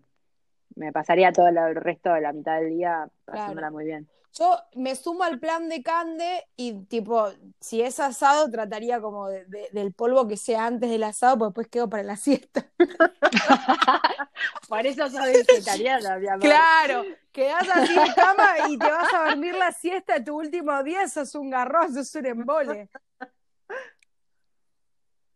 me 0.76 0.92
pasaría 0.92 1.32
todo 1.32 1.50
lo- 1.50 1.66
el 1.68 1.74
resto 1.76 2.12
de 2.12 2.20
la 2.20 2.32
mitad 2.32 2.60
del 2.60 2.70
día 2.70 3.08
pasándola 3.24 3.70
muy 3.70 3.84
bien. 3.86 4.08
Yo 4.32 4.56
me 4.76 4.94
sumo 4.94 5.24
al 5.24 5.40
plan 5.40 5.68
de 5.68 5.82
Cande 5.82 6.46
y 6.54 6.84
tipo, 6.84 7.30
si 7.58 7.82
es 7.82 7.98
asado, 7.98 8.48
trataría 8.48 9.00
como 9.00 9.28
de- 9.28 9.44
de- 9.46 9.68
del 9.72 9.92
polvo 9.92 10.28
que 10.28 10.36
sea 10.36 10.66
antes 10.66 10.88
del 10.88 11.02
asado, 11.02 11.36
porque 11.38 11.48
después 11.50 11.68
quedo 11.68 11.90
para 11.90 12.02
la 12.04 12.16
siesta. 12.16 12.70
Por 14.68 14.86
eso 14.86 15.08
soy 15.10 15.32
vegetariana, 15.32 16.16
mi 16.18 16.28
amor. 16.28 16.40
Claro, 16.40 17.04
quedás 17.32 17.68
así 17.68 17.92
en 17.98 18.12
cama 18.14 18.68
y 18.68 18.78
te 18.78 18.86
vas 18.90 19.12
a 19.12 19.24
dormir 19.30 19.54
la 19.56 19.72
siesta 19.72 20.22
tu 20.22 20.38
último 20.38 20.80
día, 20.84 21.08
sos 21.08 21.34
un 21.34 21.50
garrón, 21.50 21.92
sos 21.92 22.14
un 22.14 22.26
embole. 22.26 22.88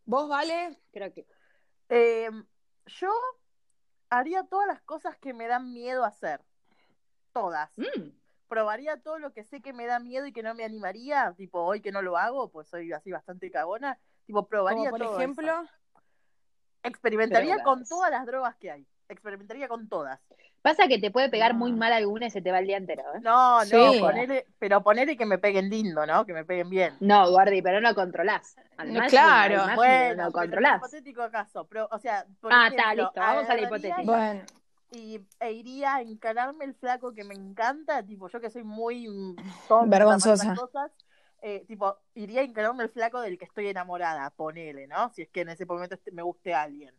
¿Vos, 0.04 0.28
Vale? 0.28 0.78
Creo 0.92 1.12
que. 1.12 1.26
Eh, 1.88 2.30
yo 2.86 3.12
haría 4.10 4.44
todas 4.44 4.66
las 4.66 4.82
cosas 4.82 5.16
que 5.18 5.32
me 5.34 5.46
dan 5.46 5.72
miedo 5.72 6.04
hacer. 6.04 6.40
Todas. 7.32 7.76
Mm, 7.78 8.10
Probaría 8.48 9.00
todo 9.00 9.18
lo 9.18 9.32
que 9.32 9.42
sé 9.44 9.60
que 9.62 9.72
me 9.72 9.86
da 9.86 9.98
miedo 9.98 10.26
y 10.26 10.32
que 10.32 10.42
no 10.42 10.54
me 10.54 10.64
animaría. 10.64 11.34
Tipo, 11.36 11.62
hoy 11.62 11.80
que 11.80 11.92
no 11.92 12.02
lo 12.02 12.16
hago, 12.16 12.50
pues 12.50 12.68
soy 12.68 12.92
así 12.92 13.10
bastante 13.10 13.50
cagona. 13.50 13.98
Tipo, 14.26 14.46
probaría 14.46 14.90
por 14.90 15.00
todo 15.00 15.18
ejemplo, 15.18 15.62
eso. 15.62 15.70
Experimentaría 16.82 17.56
Drogas. 17.56 17.64
con 17.64 17.84
todas 17.84 18.10
las 18.10 18.26
drogas 18.26 18.56
que 18.56 18.70
hay. 18.70 18.86
Experimentaría 19.08 19.68
con 19.68 19.88
todas. 19.88 20.20
Pasa 20.64 20.88
que 20.88 20.98
te 20.98 21.10
puede 21.10 21.28
pegar 21.28 21.52
muy 21.52 21.72
Ah. 21.72 21.76
mal 21.76 21.92
alguna 21.92 22.24
y 22.26 22.30
se 22.30 22.40
te 22.40 22.50
va 22.50 22.58
el 22.58 22.66
día 22.66 22.78
entero, 22.78 23.02
¿eh? 23.14 23.20
No, 23.20 23.58
no, 23.58 23.64
Sí. 23.92 24.00
ponele, 24.00 24.46
pero 24.58 24.82
ponele 24.82 25.14
que 25.14 25.26
me 25.26 25.36
peguen 25.36 25.68
lindo, 25.68 26.06
¿no? 26.06 26.24
Que 26.24 26.32
me 26.32 26.46
peguen 26.46 26.70
bien. 26.70 26.94
No, 27.00 27.30
Guardi, 27.30 27.60
pero 27.60 27.82
no 27.82 27.94
controlás. 27.94 28.56
Al 28.78 28.90
No, 28.90 29.00
máximo, 29.00 29.20
claro. 29.20 29.54
al 29.60 29.66
máximo 29.66 29.76
Bueno, 29.76 30.24
no 30.24 30.32
controlás. 30.32 30.76
hipotético 30.78 31.20
acaso, 31.22 31.66
pero, 31.66 31.86
o 31.92 31.98
sea, 31.98 32.24
por 32.40 32.50
Ah, 32.50 32.68
está, 32.70 32.94
listo, 32.94 33.12
vamos 33.14 33.46
a 33.50 33.54
la 33.54 33.60
hipotética. 33.60 34.02
bueno, 34.04 34.40
Y, 34.90 35.20
e 35.40 35.52
iría 35.52 35.96
a 35.96 36.00
encararme 36.00 36.64
el 36.64 36.74
flaco 36.74 37.12
que 37.12 37.24
me 37.24 37.34
encanta, 37.34 38.02
tipo, 38.02 38.28
yo 38.28 38.40
que 38.40 38.48
soy 38.48 38.62
muy 38.64 39.06
mm, 39.06 39.36
tonta 39.68 39.98
Vergonzosa. 39.98 40.54
cosas, 40.54 40.92
eh, 41.42 41.64
tipo, 41.68 41.98
iría 42.14 42.40
a 42.40 42.44
encararme 42.44 42.84
el 42.84 42.88
flaco 42.90 43.20
del 43.20 43.36
que 43.36 43.44
estoy 43.44 43.66
enamorada, 43.66 44.30
ponele, 44.30 44.86
¿no? 44.86 45.10
Si 45.10 45.20
es 45.22 45.28
que 45.28 45.42
en 45.42 45.50
ese 45.50 45.66
momento 45.66 45.94
este- 45.96 46.10
me 46.12 46.22
guste 46.22 46.54
alguien. 46.54 46.94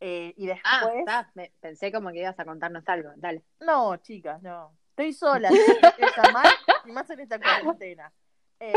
Eh, 0.00 0.34
y 0.36 0.46
después, 0.46 0.64
Ah, 0.64 0.90
está. 0.98 1.30
Me- 1.34 1.52
pensé 1.60 1.90
como 1.92 2.10
que 2.10 2.20
ibas 2.20 2.38
a 2.38 2.44
contarnos 2.44 2.86
algo. 2.88 3.10
Dale. 3.16 3.42
no, 3.60 3.96
chicas, 3.98 4.42
no. 4.42 4.76
Estoy 4.90 5.12
sola, 5.12 5.48
quiero 5.50 6.12
llamar, 6.22 6.46
y 6.86 6.92
más 6.92 7.08
en 7.10 7.20
esta 7.20 7.38
cuarentena. 7.38 8.12
Eh, 8.60 8.72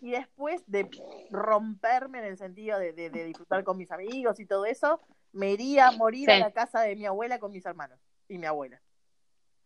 y 0.00 0.12
después 0.12 0.62
de 0.66 0.88
romperme 1.30 2.18
en 2.20 2.24
el 2.24 2.38
sentido 2.38 2.78
de, 2.78 2.92
de- 2.94 3.10
de 3.10 3.24
disfrutar 3.26 3.62
con 3.64 3.76
mis 3.76 3.90
amigos 3.92 4.40
y 4.40 4.46
todo 4.46 4.64
eso, 4.64 5.00
me 5.32 5.50
iría 5.52 5.88
a 5.88 5.92
morir 5.92 6.26
Sí. 6.30 6.32
a 6.36 6.38
la 6.38 6.50
casa 6.52 6.80
de 6.80 6.96
mi 6.96 7.04
abuela 7.06 7.38
con 7.38 7.50
mis 7.52 7.64
hermanos 7.66 7.98
y 8.28 8.38
mi 8.38 8.46
abuela. 8.46 8.80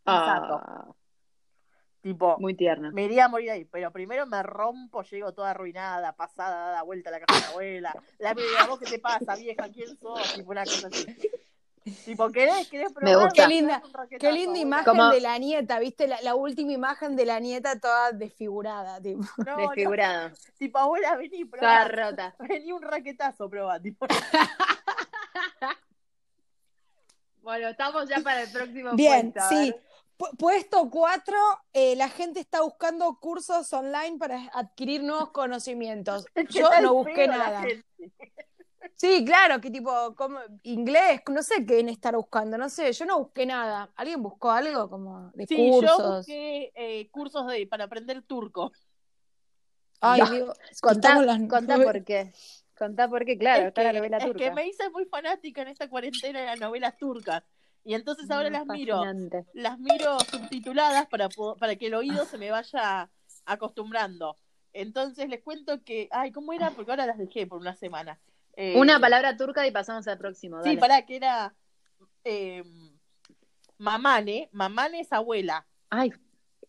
Exacto. 0.06 0.60
Ah, 0.64 0.86
Tipo, 2.04 2.36
muy 2.38 2.52
tierno. 2.54 2.92
me 2.92 3.04
iría 3.04 3.24
a 3.24 3.28
morir 3.28 3.50
ahí, 3.50 3.64
pero 3.64 3.90
primero 3.90 4.26
me 4.26 4.42
rompo, 4.42 5.02
llego 5.04 5.32
toda 5.32 5.52
arruinada, 5.52 6.12
pasada, 6.12 6.66
dada 6.66 6.82
vuelta 6.82 7.08
a 7.08 7.12
la 7.12 7.20
casa 7.20 7.40
de 7.40 7.46
mi 7.46 7.50
abuela. 7.52 7.94
La 8.18 8.34
mira, 8.34 8.66
¿vos 8.68 8.78
qué 8.78 8.84
te 8.84 8.98
pasa, 8.98 9.34
vieja? 9.36 9.70
¿Quién 9.70 9.96
sos? 9.98 10.34
Tipo 10.34 10.50
una 10.50 10.64
cosa 10.64 10.88
así. 10.88 11.06
Tipo, 12.04 12.30
¿querés, 12.30 12.68
querés 12.68 12.92
probar? 12.92 13.24
gusta. 13.24 13.42
Qué 13.42 13.48
linda- 13.48 13.82
Qué 14.20 14.32
linda 14.32 14.58
imagen 14.58 15.10
de 15.12 15.20
la 15.22 15.38
nieta, 15.38 15.78
¿viste? 15.78 16.06
La, 16.06 16.20
la 16.20 16.34
última 16.34 16.72
imagen 16.72 17.16
de 17.16 17.24
la 17.24 17.40
nieta 17.40 17.80
toda 17.80 18.12
desfigurada, 18.12 19.00
tipo. 19.00 19.22
No, 19.38 19.44
no, 19.56 19.56
Desfigurado. 19.68 20.30
tipo, 20.58 20.78
abuela, 20.78 21.16
vení, 21.16 21.46
Toda 21.46 21.86
probá. 21.86 21.88
rota. 21.88 22.34
Vení 22.48 22.70
un 22.72 22.82
raquetazo, 22.82 23.48
probá. 23.48 23.80
Tipo, 23.80 24.06
Bueno, 27.42 27.68
estamos 27.68 28.08
ya 28.08 28.20
para 28.20 28.42
el 28.42 28.50
próximo 28.50 28.92
Bien, 28.94 29.34
sí. 29.50 29.74
Puesto 30.16 30.88
4, 30.90 31.36
la 31.96 32.08
gente 32.08 32.40
está 32.40 32.62
buscando 32.62 33.18
cursos 33.20 33.72
online 33.72 34.16
para 34.18 34.48
adquirir 34.52 35.02
nuevos 35.02 35.30
conocimientos. 35.30 36.26
¿qué 36.34 36.46
Yo 36.50 36.70
no 36.80 36.94
busqué 36.94 37.26
nada. 37.26 37.64
Sí, 38.96 39.24
claro, 39.24 39.60
que 39.60 39.70
tipo, 39.70 40.14
como 40.14 40.38
inglés, 40.62 41.20
no 41.28 41.42
sé 41.42 41.66
qué 41.66 41.80
en 41.80 41.88
estar 41.88 42.14
buscando, 42.14 42.56
no 42.56 42.68
sé, 42.68 42.92
yo 42.92 43.04
no 43.04 43.18
busqué 43.18 43.44
nada. 43.44 43.90
¿Alguien 43.96 44.22
buscó 44.22 44.50
algo 44.50 44.88
como 44.88 45.30
de 45.34 45.46
Sí, 45.46 45.70
yo 45.80 46.16
busqué 46.16 46.70
eh, 46.74 47.08
cursos 47.10 47.46
de, 47.48 47.66
para 47.66 47.84
aprender 47.84 48.22
turco. 48.22 48.72
Ay, 50.00 50.20
Ya. 50.20 50.30
digo, 50.30 50.54
Contá, 50.80 51.20
las 51.22 51.40
contá 51.48 51.76
por 51.76 52.04
qué. 52.04 52.32
Contá 52.78 53.08
por 53.08 53.24
qué, 53.24 53.36
claro, 53.36 53.62
es 53.62 53.68
está 53.68 53.82
la 53.82 53.92
novela 53.92 54.18
es 54.18 54.24
turca. 54.24 54.38
que 54.38 54.50
me 54.52 54.66
hice 54.66 54.88
muy 54.90 55.06
fanática 55.06 55.62
en 55.62 55.68
esta 55.68 55.88
cuarentena 55.88 56.40
de 56.40 56.46
las 56.46 56.60
novelas 56.60 56.96
turcas. 56.96 57.42
Y 57.84 57.94
entonces 57.94 58.30
ahora 58.30 58.48
las 58.50 58.66
miro, 58.66 59.02
las 59.52 59.78
miro 59.78 60.18
subtituladas 60.20 61.06
para, 61.06 61.28
para 61.58 61.76
que 61.76 61.88
el 61.88 61.94
oído 61.94 62.24
se 62.24 62.38
me 62.38 62.50
vaya 62.50 63.10
acostumbrando. 63.44 64.36
Entonces 64.72 65.28
les 65.28 65.42
cuento 65.42 65.84
que, 65.84 66.08
ay, 66.10 66.32
¿cómo 66.32 66.52
era? 66.52 66.70
Porque 66.70 66.90
ahora 66.90 67.06
las 67.06 67.18
dejé 67.18 67.46
por 67.46 67.60
una 67.60 67.74
semana. 67.74 68.18
Eh, 68.56 68.74
Una 68.78 68.98
palabra 68.98 69.36
turca 69.36 69.66
y 69.66 69.70
pasamos 69.70 70.08
al 70.08 70.18
próximo. 70.18 70.58
Sí, 70.62 70.70
dale. 70.70 70.80
para 70.80 71.04
que 71.04 71.16
era 71.16 71.54
eh, 72.24 72.64
mamane, 73.78 74.48
mamane 74.52 75.00
es 75.00 75.12
abuela, 75.12 75.66
Ay, 75.90 76.12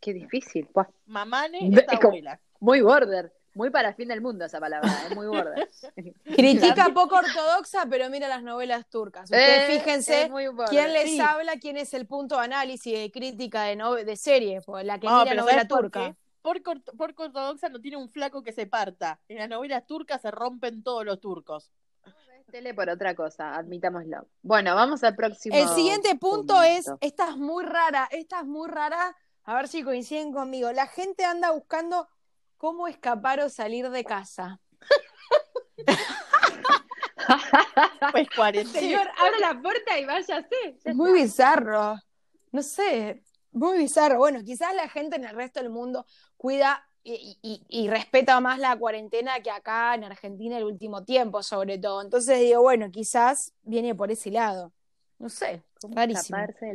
qué 0.01 0.13
difícil. 0.13 0.67
Mamane 1.07 1.69
es 1.69 1.85
abuela. 1.89 2.39
Muy 2.59 2.81
border. 2.81 3.33
Muy 3.55 3.69
para 3.69 3.93
fin 3.93 4.09
del 4.09 4.21
mundo 4.21 4.43
esa 4.45 4.59
palabra, 4.59 4.91
es 5.09 5.15
muy 5.15 5.27
border. 5.27 5.69
Critica 6.25 6.89
poco 6.93 7.15
ortodoxa, 7.15 7.85
pero 7.89 8.09
mira 8.09 8.27
las 8.27 8.43
novelas 8.43 8.85
turcas. 8.89 9.23
Ustedes 9.23 9.69
Eh, 9.69 9.79
fíjense 9.79 10.29
quién 10.69 10.91
les 10.93 11.11
Sí. 11.11 11.19
habla, 11.21 11.53
quién 11.59 11.77
es 11.77 11.93
el 11.93 12.05
punto 12.05 12.35
de 12.37 12.43
análisis 12.43 12.87
y 12.87 12.99
de 12.99 13.11
crítica 13.11 13.63
de, 13.63 13.77
nove- 13.77 14.03
de 14.03 14.17
serie, 14.17 14.61
pues, 14.61 14.85
la 14.85 14.99
que 14.99 15.07
mira 15.07 15.23
pero 15.23 15.41
novela 15.41 15.53
¿sabes 15.61 15.67
por 15.69 15.81
turca. 15.83 15.99
qué? 16.11 16.15
Por, 16.41 16.61
cort- 16.61 16.95
por 16.97 17.15
ortodoxa 17.17 17.69
no 17.69 17.79
tiene 17.79 17.97
un 17.97 18.09
flaco 18.09 18.43
que 18.43 18.51
se 18.51 18.67
parta. 18.67 19.19
En 19.29 19.37
las 19.37 19.49
novelas 19.49 19.85
turcas 19.87 20.21
se 20.21 20.31
rompen 20.31 20.83
todos 20.83 21.05
los 21.05 21.19
turcos. 21.21 21.71
Tele 22.51 22.73
por 22.73 22.89
otra 22.89 23.15
cosa, 23.15 23.55
admitámoslo. 23.55 24.27
Bueno, 24.43 24.75
vamos 24.75 25.03
al 25.03 25.15
próximo. 25.15 25.55
El 25.55 25.67
siguiente 25.69 26.15
punto, 26.15 26.61
es, 26.61 26.85
esta 27.01 27.29
es 27.29 27.37
muy 27.37 27.63
rara, 27.63 28.07
esta 28.11 28.41
es 28.41 28.45
muy 28.45 28.69
rara, 28.69 29.15
a 29.45 29.55
ver 29.55 29.67
si 29.67 29.81
coinciden 29.81 30.31
conmigo. 30.31 30.71
La 30.71 30.87
gente 30.87 31.25
anda 31.25 31.51
buscando 31.51 32.07
cómo 32.57 32.87
escapar 32.87 33.39
o 33.41 33.49
salir 33.49 33.89
de 33.89 34.03
casa. 34.03 34.59
Pues 38.11 38.29
cuarentena. 38.35 38.79
Señor, 38.79 39.07
abra 39.17 39.53
la 39.53 39.61
puerta 39.61 39.97
y 39.99 40.05
váyase. 40.05 40.45
Ya 40.83 40.91
Es 40.91 40.95
muy 40.95 41.11
bizarro. 41.13 41.95
No 42.51 42.61
sé, 42.61 43.23
muy 43.51 43.77
bizarro. 43.77 44.17
Bueno, 44.19 44.41
quizás 44.43 44.73
la 44.75 44.87
gente 44.87 45.15
en 45.15 45.25
el 45.25 45.35
resto 45.35 45.59
del 45.59 45.69
mundo 45.69 46.05
cuida 46.37 46.87
y, 47.03 47.37
y- 47.41 47.63
y 47.67 47.87
respeta 47.89 48.39
más 48.39 48.59
la 48.59 48.75
cuarentena 48.77 49.39
que 49.41 49.51
acá 49.51 49.93
en 49.95 50.03
Argentina 50.05 50.57
el 50.57 50.63
último 50.63 51.03
tiempo, 51.03 51.43
sobre 51.43 51.77
todo. 51.77 52.01
Entonces 52.01 52.39
digo, 52.39 52.61
bueno, 52.61 52.89
quizás 52.91 53.53
viene 53.63 53.93
por 53.95 54.11
ese 54.11 54.31
lado. 54.31 54.71
No 55.19 55.29
sé, 55.29 55.63
¿Cómo 55.81 55.95
rarísimo. 55.95 56.37
escaparse 56.37 56.65
de 56.67 56.73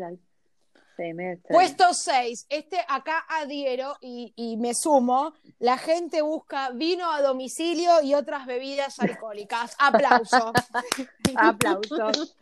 Puesto 1.49 1.95
6, 1.95 2.47
este 2.49 2.79
acá 2.89 3.25
adhiero 3.29 3.97
y, 4.01 4.33
y 4.37 4.57
me 4.57 4.75
sumo. 4.75 5.35
La 5.59 5.79
gente 5.79 6.23
busca 6.23 6.71
vino 6.71 7.11
a 7.11 7.23
domicilio 7.23 8.03
y 8.03 8.15
otras 8.15 8.47
bebidas 8.47 8.99
alcohólicas. 9.01 9.75
Aplauso. 9.79 10.53
Aplausos. 11.37 12.37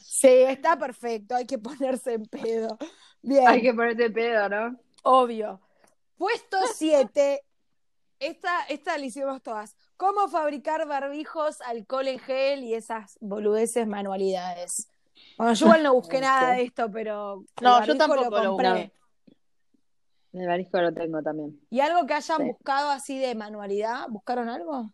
Sí, 0.00 0.28
está 0.28 0.78
perfecto, 0.78 1.34
hay 1.36 1.46
que 1.46 1.58
ponerse 1.58 2.14
en 2.14 2.26
pedo. 2.26 2.78
Bien. 3.22 3.48
Hay 3.48 3.62
que 3.62 3.74
ponerse 3.74 4.10
pedo, 4.10 4.48
¿no? 4.48 4.78
Obvio. 5.02 5.60
Puesto 6.16 6.58
7. 6.74 7.42
Esta, 8.20 8.64
esta 8.68 8.96
la 8.96 9.04
hicimos 9.04 9.42
todas. 9.42 9.76
¿Cómo 9.96 10.28
fabricar 10.28 10.86
barbijos, 10.86 11.60
alcohol 11.60 12.08
en 12.08 12.18
gel 12.18 12.64
y 12.64 12.74
esas 12.74 13.18
boludeces 13.20 13.86
manualidades? 13.86 14.88
Bueno, 15.36 15.52
yo 15.54 15.66
igual 15.66 15.82
no 15.82 15.94
busqué 15.94 16.20
nada 16.20 16.52
de 16.52 16.62
esto, 16.62 16.90
pero. 16.90 17.44
No, 17.60 17.84
yo 17.84 17.96
tampoco 17.96 18.24
lo 18.24 18.30
compré. 18.50 18.92
El 20.32 20.46
marisco 20.48 20.80
lo 20.80 20.92
tengo 20.92 21.22
también. 21.22 21.60
¿Y 21.70 21.78
algo 21.80 22.06
que 22.06 22.14
hayan 22.14 22.38
Sí. 22.38 22.44
buscado 22.44 22.90
así 22.90 23.18
de 23.18 23.34
manualidad? 23.36 24.06
¿Buscaron 24.08 24.48
algo? 24.48 24.90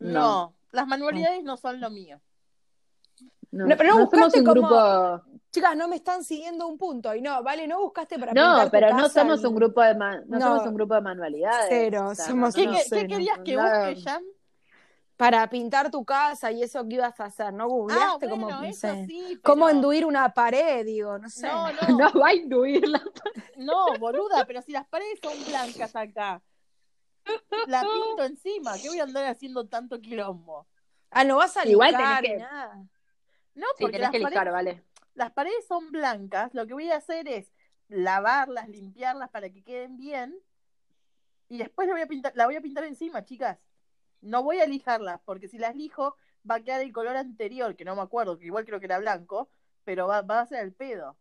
No. 0.00 0.10
No. 0.12 0.54
las 0.72 0.86
manualidades 0.86 1.42
no 1.44 1.56
son 1.56 1.80
lo 1.80 1.90
mío. 1.90 2.20
No, 3.52 3.66
No, 3.66 3.76
pero 3.76 3.94
no 3.96 4.00
buscaste 4.06 4.38
un 4.40 4.46
como- 4.46 4.60
grupo. 4.68 5.22
Chicas, 5.52 5.76
no 5.76 5.88
me 5.88 5.96
están 5.96 6.22
siguiendo 6.22 6.66
un 6.68 6.78
punto. 6.78 7.12
Y 7.14 7.20
no, 7.22 7.42
vale, 7.42 7.66
no 7.66 7.80
buscaste 7.80 8.18
para 8.18 8.32
No, 8.32 8.64
tu 8.64 8.70
pero 8.70 8.90
no 8.90 8.96
casa 9.02 9.20
somos 9.22 9.42
un 9.44 9.54
grupo 9.56 9.82
de 9.82 9.94
ma- 9.96 10.20
no, 10.26 10.38
No. 10.38 10.40
somos 10.40 10.66
un 10.68 10.74
grupo 10.74 10.94
de 10.94 11.00
manualidades. 11.00 11.66
Cero, 11.68 12.12
somos 12.14 12.54
¿Qué, 12.54 12.66
no 12.66 12.72
qué- 12.72 12.78
sé, 12.82 12.96
qué 12.98 13.02
no. 13.02 13.08
querías 13.08 13.38
que 13.44 13.56
busque, 13.56 14.02
Jan? 14.04 14.22
Para 15.20 15.46
pintar 15.50 15.90
tu 15.90 16.02
casa 16.02 16.50
y 16.50 16.62
eso 16.62 16.82
que 16.88 16.94
ibas 16.94 17.20
a 17.20 17.26
hacer, 17.26 17.52
¿no? 17.52 17.64
Ah, 17.64 17.66
Googleaste 17.66 18.26
bueno, 18.26 18.46
cómo, 18.46 18.62
no 18.62 18.72
sé, 18.72 19.04
sí, 19.06 19.22
pero... 19.32 19.42
cómo 19.42 19.68
enduir 19.68 20.06
una 20.06 20.32
pared, 20.32 20.82
digo, 20.86 21.18
no 21.18 21.28
sé. 21.28 21.46
No, 21.46 21.66
no, 21.90 21.98
No 22.10 22.18
va 22.18 22.28
a 22.28 22.34
induirla. 22.34 23.02
no, 23.58 23.98
boluda, 23.98 24.46
pero 24.46 24.62
si 24.62 24.72
las 24.72 24.86
paredes 24.88 25.18
son 25.22 25.34
blancas 25.44 25.94
acá. 25.94 26.42
La 27.66 27.82
pinto 27.82 28.24
encima, 28.24 28.78
¿qué 28.80 28.88
voy 28.88 28.98
a 28.98 29.02
andar 29.02 29.26
haciendo 29.26 29.66
tanto 29.68 30.00
quilombo? 30.00 30.66
Ah, 31.10 31.22
no 31.24 31.36
vas 31.36 31.54
a 31.58 31.68
Igual 31.68 31.90
lijar 31.92 32.22
tenés 32.22 32.38
que- 32.38 32.42
nada. 32.42 32.76
No, 33.56 33.66
Sí, 33.76 33.82
porque 33.84 33.98
tenés 33.98 34.00
las 34.00 34.10
que 34.12 34.22
paredes, 34.22 34.52
vale. 34.54 34.84
las 35.12 35.32
paredes 35.32 35.66
son 35.66 35.92
blancas, 35.92 36.54
lo 36.54 36.66
que 36.66 36.72
voy 36.72 36.90
a 36.90 36.96
hacer 36.96 37.28
es 37.28 37.52
lavarlas, 37.88 38.70
limpiarlas 38.70 39.28
para 39.28 39.50
que 39.50 39.62
queden 39.62 39.98
bien 39.98 40.34
y 41.50 41.58
después 41.58 41.86
la 41.88 41.92
voy 41.92 42.00
a 42.02 42.06
pintar, 42.06 42.32
la 42.36 42.46
voy 42.46 42.56
a 42.56 42.62
pintar 42.62 42.84
encima, 42.84 43.22
chicas. 43.22 43.58
No 44.22 44.42
voy 44.42 44.60
a 44.60 44.66
lijarlas, 44.66 45.20
porque 45.24 45.48
si 45.48 45.58
las 45.58 45.74
lijo 45.76 46.16
va 46.48 46.56
a 46.56 46.60
quedar 46.60 46.80
el 46.82 46.92
color 46.92 47.16
anterior, 47.16 47.76
que 47.76 47.84
no 47.84 47.94
me 47.96 48.02
acuerdo, 48.02 48.38
que 48.38 48.46
igual 48.46 48.64
creo 48.64 48.78
que 48.80 48.86
era 48.86 48.98
blanco, 48.98 49.48
pero 49.84 50.06
va, 50.06 50.22
va 50.22 50.40
a 50.40 50.46
ser 50.46 50.60
el 50.64 50.72
pedo. 50.72 51.16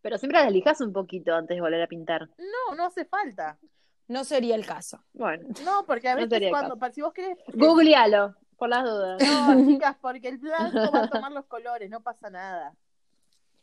Pero 0.00 0.16
siempre 0.18 0.40
las 0.42 0.52
lijas 0.52 0.80
un 0.80 0.92
poquito 0.92 1.34
antes 1.34 1.56
de 1.56 1.60
volver 1.60 1.82
a 1.82 1.86
pintar. 1.86 2.28
No, 2.38 2.74
no 2.76 2.86
hace 2.86 3.04
falta. 3.04 3.58
No 4.06 4.24
sería 4.24 4.54
el 4.54 4.64
caso. 4.64 5.02
Bueno, 5.12 5.48
No, 5.64 5.84
porque 5.86 6.08
a 6.08 6.14
No 6.16 6.26
veces 6.26 6.48
cuando, 6.50 6.70
caso. 6.70 6.78
pa- 6.78 6.92
si 6.92 7.02
vos 7.02 7.12
querés... 7.12 7.36
googlealo, 7.52 8.34
por 8.56 8.68
las 8.70 8.84
dudas. 8.84 9.20
No, 9.20 9.66
chicas, 9.66 9.96
porque 10.00 10.28
el 10.28 10.38
blanco 10.38 10.90
va 10.92 11.00
a 11.04 11.08
tomar 11.10 11.32
los 11.32 11.44
colores, 11.46 11.90
no 11.90 12.00
pasa 12.02 12.30
nada. 12.30 12.74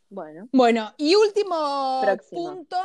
Bueno, 0.09 0.47
Bueno, 0.51 0.93
y 0.97 1.15
último 1.15 2.01
Próximo. 2.03 2.43
punto 2.53 2.77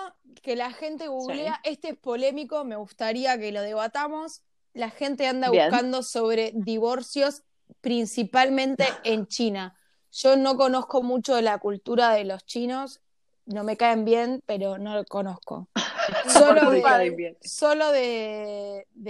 que 0.43 0.57
la 0.57 0.71
gente 0.73 1.09
googlea, 1.09 1.61
este 1.65 1.91
es 1.91 1.99
polémico, 1.99 2.65
me 2.65 2.77
gustaría 2.77 3.39
que 3.39 3.53
lo 3.53 3.61
debatamos. 3.61 4.43
La 4.73 4.91
gente 4.91 5.27
anda 5.27 5.51
Bien. 5.51 5.69
buscando 5.69 6.03
sobre 6.03 6.53
divorcios, 6.55 7.43
principalmente 7.81 8.85
en 9.05 9.27
China. 9.27 9.77
Yo 10.13 10.37
no 10.37 10.57
conozco 10.57 11.03
mucho 11.03 11.35
de 11.37 11.43
la 11.43 11.59
cultura 11.59 12.13
de 12.13 12.25
los 12.25 12.45
chinos, 12.45 13.01
no 13.47 13.65
me 13.65 13.77
caen 13.77 14.05
bien, 14.05 14.43
pero 14.47 14.79
no 14.79 14.95
lo 14.95 15.05
conozco. 15.05 15.69
Solo 16.29 16.71
de, 16.71 17.37
solo 17.43 17.93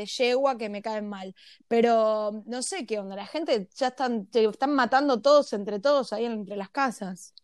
yegua 0.04 0.58
que 0.58 0.68
me 0.68 0.82
caen 0.82 1.08
mal. 1.08 1.34
Pero 1.68 2.42
no 2.46 2.62
sé 2.62 2.84
qué 2.86 2.98
onda, 2.98 3.16
la 3.16 3.26
gente 3.26 3.68
ya 3.74 3.88
están, 3.88 4.28
están 4.32 4.74
matando 4.74 5.20
todos 5.22 5.52
entre 5.52 5.78
todos 5.80 6.12
ahí 6.12 6.24
entre 6.26 6.56
las 6.56 6.70
casas. 6.70 7.34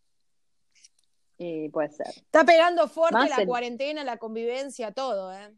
y 1.39 1.69
puede 1.71 1.91
ser. 1.91 2.09
Está 2.09 2.45
pegando 2.45 2.89
fuerte 2.89 3.19
Más 3.19 3.31
la 3.31 3.43
en- 3.43 3.49
cuarentena, 3.49 4.05
la 4.05 4.17
convivencia, 4.19 4.93
todo, 4.93 5.33
¿eh? 5.33 5.55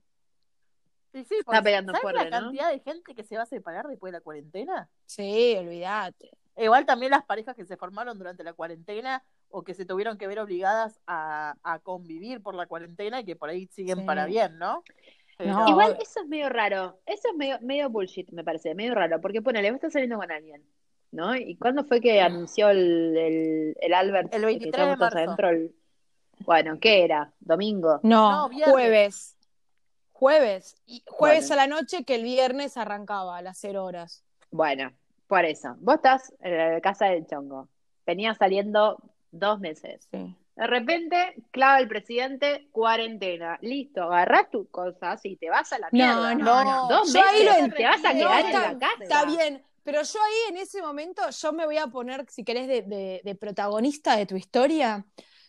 Sí, 1.12 1.24
sí, 1.24 1.36
porque 1.44 1.62
pegando 1.62 1.92
¿sabes 1.92 2.02
fuerte, 2.02 2.30
la 2.30 2.40
¿no? 2.40 2.46
cantidad 2.46 2.70
de 2.70 2.80
gente 2.80 3.14
que 3.14 3.24
se 3.24 3.36
va 3.36 3.42
a 3.44 3.46
separar 3.46 3.86
después 3.88 4.12
de 4.12 4.18
la 4.18 4.22
cuarentena? 4.22 4.88
Sí, 5.06 5.56
olvídate. 5.58 6.30
Igual 6.56 6.84
también 6.86 7.10
las 7.12 7.24
parejas 7.24 7.54
que 7.56 7.64
se 7.64 7.76
formaron 7.76 8.18
durante 8.18 8.42
la 8.44 8.52
cuarentena, 8.52 9.22
o 9.50 9.62
que 9.62 9.72
se 9.74 9.86
tuvieron 9.86 10.18
que 10.18 10.26
ver 10.26 10.38
obligadas 10.40 11.00
a, 11.06 11.54
a 11.62 11.78
convivir 11.78 12.42
por 12.42 12.54
la 12.54 12.66
cuarentena 12.66 13.20
y 13.20 13.24
que 13.24 13.36
por 13.36 13.48
ahí 13.48 13.66
siguen 13.68 14.00
Sí. 14.00 14.04
para 14.04 14.26
bien, 14.26 14.58
¿no? 14.58 14.82
Pero- 15.38 15.54
No, 15.54 15.68
Igual 15.68 15.96
eso 16.02 16.20
es 16.20 16.28
medio 16.28 16.48
raro, 16.50 16.98
eso 17.06 17.28
es 17.30 17.34
medio, 17.36 17.58
medio 17.62 17.88
bullshit, 17.88 18.28
me 18.32 18.44
parece, 18.44 18.74
medio 18.74 18.94
raro, 18.94 19.20
porque 19.22 19.40
ponele, 19.40 19.70
vos 19.70 19.76
estás 19.76 19.92
saliendo 19.94 20.18
con 20.18 20.30
alguien, 20.30 20.62
¿no? 21.12 21.34
¿Y 21.36 21.56
cuándo 21.56 21.84
fue 21.84 22.00
que 22.02 22.20
anunció 22.20 22.68
el, 22.68 23.16
el, 23.16 23.76
el 23.80 23.94
Albert? 23.94 24.34
El 24.34 24.40
que 24.40 24.46
23 24.46 24.60
de 24.60 24.68
estábamos 24.68 24.98
todos 24.98 25.14
marzo. 25.14 25.18
adentro? 25.30 25.48
El- 25.48 25.74
Bueno, 26.44 26.78
¿qué 26.80 27.04
era? 27.04 27.32
¿Domingo? 27.40 28.00
No, 28.02 28.50
jueves. 28.66 29.37
Jueves. 30.18 30.74
Y 30.84 31.04
jueves 31.06 31.46
Bueno. 31.48 31.62
a 31.62 31.66
la 31.66 31.76
noche 31.76 32.04
que 32.04 32.16
el 32.16 32.24
viernes 32.24 32.76
arrancaba 32.76 33.36
a 33.38 33.42
las 33.42 33.56
0 33.60 33.84
horas. 33.84 34.24
Bueno, 34.50 34.92
por 35.28 35.44
eso, 35.44 35.76
vos 35.78 35.94
estás 35.96 36.32
en 36.40 36.56
la 36.74 36.80
casa 36.80 37.06
del 37.06 37.24
chongo, 37.24 37.68
venías 38.04 38.36
saliendo 38.36 38.98
dos 39.30 39.60
meses. 39.60 40.08
Sí. 40.10 40.34
De 40.56 40.66
repente, 40.66 41.36
clava 41.52 41.78
el 41.78 41.86
presidente, 41.86 42.68
cuarentena. 42.72 43.58
Listo, 43.62 44.02
agarrás 44.02 44.50
tus 44.50 44.68
cosas 44.70 45.24
y 45.24 45.36
te 45.36 45.50
vas 45.50 45.72
a 45.72 45.78
la 45.78 45.86
No, 45.92 45.92
mierda. 45.92 46.34
no, 46.34 46.64
no. 46.64 46.88
Dos 46.88 47.12
Yo 47.12 47.20
ahí 47.22 47.44
meses 47.44 47.68
lo 47.68 47.74
te 47.76 47.84
vas 47.84 48.04
a 48.04 48.12
quedar 48.12 48.16
No, 48.28 48.38
en 48.40 48.46
está- 48.46 48.72
la 48.72 48.78
casa. 48.80 49.02
Está 49.04 49.24
bien, 49.26 49.62
pero 49.84 50.02
yo 50.02 50.18
ahí 50.20 50.50
en 50.50 50.56
ese 50.56 50.82
momento, 50.82 51.22
yo 51.30 51.52
me 51.52 51.64
voy 51.64 51.78
a 51.78 51.86
poner, 51.86 52.26
si 52.28 52.42
querés, 52.42 52.66
de, 52.66 52.82
de- 52.82 53.20
de 53.22 53.34
protagonista 53.36 54.16
de 54.16 54.26
tu 54.26 54.34
historia. 54.34 55.06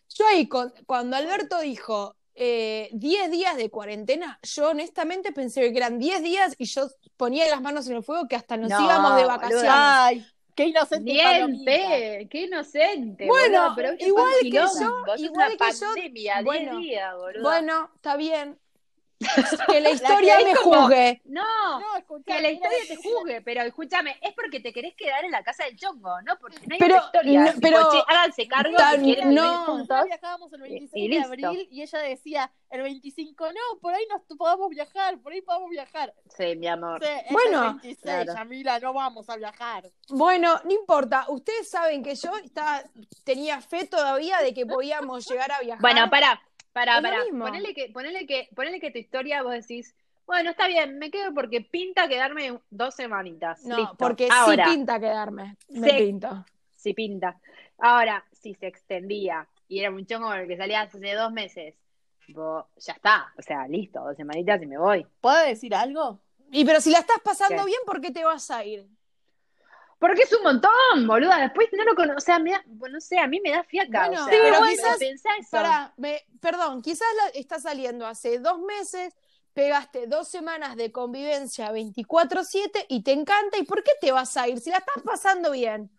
Yo 0.09 0.27
ahí, 0.27 0.47
con- 0.47 0.71
cuando 0.85 1.15
Alberto 1.15 1.59
dijo 1.59 2.15
eh, 2.35 2.89
10 2.93 3.31
días 3.31 3.57
de 3.57 3.69
cuarentena, 3.69 4.39
yo 4.43 4.69
honestamente 4.69 5.31
pensé 5.31 5.71
que 5.71 5.77
eran 5.77 5.99
10 5.99 6.23
días 6.23 6.55
y 6.57 6.65
yo 6.65 6.87
ponía 7.17 7.47
las 7.49 7.61
manos 7.61 7.87
en 7.87 7.97
el 7.97 8.03
fuego 8.03 8.27
que 8.27 8.35
hasta 8.35 8.57
nos 8.57 8.69
No, 8.69 8.83
íbamos 8.83 9.15
de 9.17 9.25
vacaciones. 9.25 9.69
Ay, 9.69 10.25
qué 10.55 10.65
inocente 10.67 11.11
Bien, 11.11 11.25
palomita. 11.25 11.71
Pe, 11.71 12.27
qué 12.29 12.41
inocente. 12.43 13.25
Bueno, 13.25 13.61
boludo, 13.61 13.75
pero 13.75 13.93
igual 13.99 14.33
que 14.41 14.51
yo, 14.51 14.65
igual 15.17 15.57
que 15.57 15.71
yo, 15.73 15.87
pandemia, 15.87 16.33
10 16.35 16.45
bueno, 16.45 16.77
días, 16.79 17.15
boludo. 17.15 17.43
Bueno, 17.43 17.91
está 17.95 18.15
bien. 18.15 18.59
Que 19.67 19.81
la 19.81 19.89
historia 19.91 20.37
que 20.37 20.45
me 20.45 20.55
como- 20.55 20.81
juzgue. 20.83 21.21
No, 21.25 21.43
que 22.25 22.41
la 22.41 22.51
historia 22.51 22.77
te 22.87 22.95
juzgue, 22.95 23.41
pero 23.41 23.61
escúchame, 23.63 24.17
es 24.21 24.33
porque 24.33 24.59
te 24.61 24.71
querés 24.71 24.95
quedar 24.95 25.25
en 25.25 25.31
la 25.31 25.43
casa 25.43 25.65
del 25.65 25.75
chongo, 25.75 26.21
¿no? 26.21 26.37
Porque 26.39 26.57
no 26.65 26.73
hay 26.73 26.79
Pero, 26.79 26.95
historia. 26.97 27.39
no, 27.41 27.47
Tipo, 27.47 27.59
pero- 27.61 27.91
che, 27.91 27.97
háganse 28.07 28.47
cargo 28.47 28.77
Tan- 28.77 29.03
quieren 29.03 29.33
no. 29.35 29.41
vivir 29.41 29.51
Nosotros 29.51 29.77
juntos. 29.77 30.05
viajábamos 30.05 30.53
el 30.53 30.61
26 30.61 30.91
y 31.05 31.07
de 31.09 31.15
listo. 31.15 31.27
abril 31.47 31.67
y 31.71 31.81
ella 31.81 31.99
decía 31.99 32.51
el 32.69 32.81
25, 32.83 33.47
no, 33.51 33.79
por 33.81 33.93
ahí 33.93 34.03
nos 34.09 34.21
podamos 34.37 34.69
viajar, 34.69 35.17
por 35.19 35.33
ahí 35.33 35.41
podamos 35.41 35.69
viajar. 35.69 36.13
Sí, 36.37 36.55
mi 36.55 36.67
amor. 36.67 37.03
Sí, 37.03 37.09
es 37.25 37.31
Bueno, 37.31 37.63
el 37.63 37.73
26, 37.73 37.97
claro. 38.01 38.33
Yamila, 38.35 38.79
no 38.79 38.93
vamos 38.93 39.29
a 39.29 39.35
viajar. 39.37 39.83
Bueno, 40.09 40.59
no 40.63 40.71
importa. 40.71 41.25
Ustedes 41.29 41.69
saben 41.69 42.03
que 42.03 42.15
yo 42.15 42.35
estaba, 42.37 42.83
tenía 43.23 43.59
fe 43.61 43.85
todavía 43.85 44.37
de 44.39 44.53
que 44.53 44.65
podíamos 44.65 45.27
llegar 45.29 45.51
a 45.51 45.59
viajar. 45.59 45.81
Bueno, 45.81 46.09
para, 46.09 46.41
para, 46.73 47.01
para. 47.01 47.23
Ponele 47.31 47.73
que, 47.73 47.89
ponele 47.89 48.25
que, 48.25 48.49
ponele 48.55 48.79
que 48.79 48.91
tu 48.91 48.97
historia 48.97 49.43
vos 49.43 49.53
decís, 49.53 49.95
bueno, 50.25 50.51
está 50.51 50.67
bien, 50.67 50.99
me 50.99 51.09
quedo 51.09 51.33
porque 51.33 51.61
pinta 51.61 52.07
quedarme 52.07 52.59
dos 52.69 52.95
semanitas. 52.95 53.65
No, 53.65 53.77
Listo. 53.77 53.95
porque 53.97 54.27
Ahora, 54.31 54.65
sí 54.65 54.75
pinta 54.75 54.99
quedarme. 54.99 55.57
Me 55.69 55.89
Sí. 55.89 55.97
pinta. 55.97 56.45
sí 56.75 56.93
pinta. 56.93 57.39
Ahora, 57.79 58.23
si 58.31 58.53
se 58.53 58.67
extendía 58.67 59.47
y 59.67 59.79
era 59.79 59.89
un 59.89 60.05
chongo 60.05 60.27
con 60.27 60.37
el 60.39 60.47
que 60.47 60.57
salía 60.57 60.81
hace 60.81 61.13
dos 61.15 61.31
meses, 61.31 61.75
vos, 62.29 62.65
ya 62.77 62.93
está. 62.93 63.33
O 63.37 63.41
sea, 63.41 63.67
listo, 63.67 63.99
dos 64.03 64.15
semanitas 64.17 64.61
y 64.61 64.65
me 64.67 64.77
voy. 64.77 65.05
¿Puedo 65.21 65.43
decir 65.45 65.73
algo? 65.73 66.19
Y 66.51 66.65
pero 66.65 66.81
si 66.81 66.91
la 66.91 66.99
estás 66.99 67.19
pasando 67.23 67.63
¿Qué? 67.63 67.67
bien, 67.67 67.79
¿por 67.85 68.01
qué 68.01 68.11
te 68.11 68.23
vas 68.23 68.49
a 68.51 68.63
ir? 68.65 68.87
Porque 69.99 70.21
es 70.21 70.33
un 70.33 70.43
montón, 70.43 71.05
boluda. 71.07 71.37
Después 71.39 71.67
no 71.73 71.83
lo 71.83 71.93
conozco. 71.93 72.17
O 72.17 72.21
sea, 72.21 72.39
me 72.39 72.51
da, 72.51 72.63
bueno, 72.67 72.95
no 72.95 73.01
sé, 73.01 73.19
a 73.19 73.27
mí 73.27 73.41
me 73.41 73.51
da 73.51 73.63
fiaca. 73.63 74.07
Bueno, 74.07 74.23
o 74.23 74.25
sea, 74.25 74.33
sí, 74.33 74.39
pero 74.41 74.57
bueno, 74.59 74.71
quizás- 74.71 74.97
pensá 74.97 75.29
eso. 75.37 75.49
Pará, 75.51 75.93
me- 75.97 76.23
perdón, 76.39 76.81
quizás 76.81 77.07
la, 77.17 77.39
está 77.39 77.59
saliendo 77.59 78.07
hace 78.07 78.39
dos 78.39 78.59
meses, 78.59 79.13
pegaste 79.53 80.07
dos 80.07 80.29
semanas 80.29 80.77
de 80.77 80.91
convivencia 80.93 81.71
24-7 81.73 82.85
y 82.87 83.03
te 83.03 83.11
encanta. 83.11 83.57
¿Y 83.57 83.63
por 83.63 83.83
qué 83.83 83.91
te 83.99 84.11
vas 84.13 84.37
a 84.37 84.47
ir? 84.47 84.59
Si 84.61 84.69
la 84.69 84.77
estás 84.77 85.03
pasando 85.03 85.51
bien. 85.51 85.91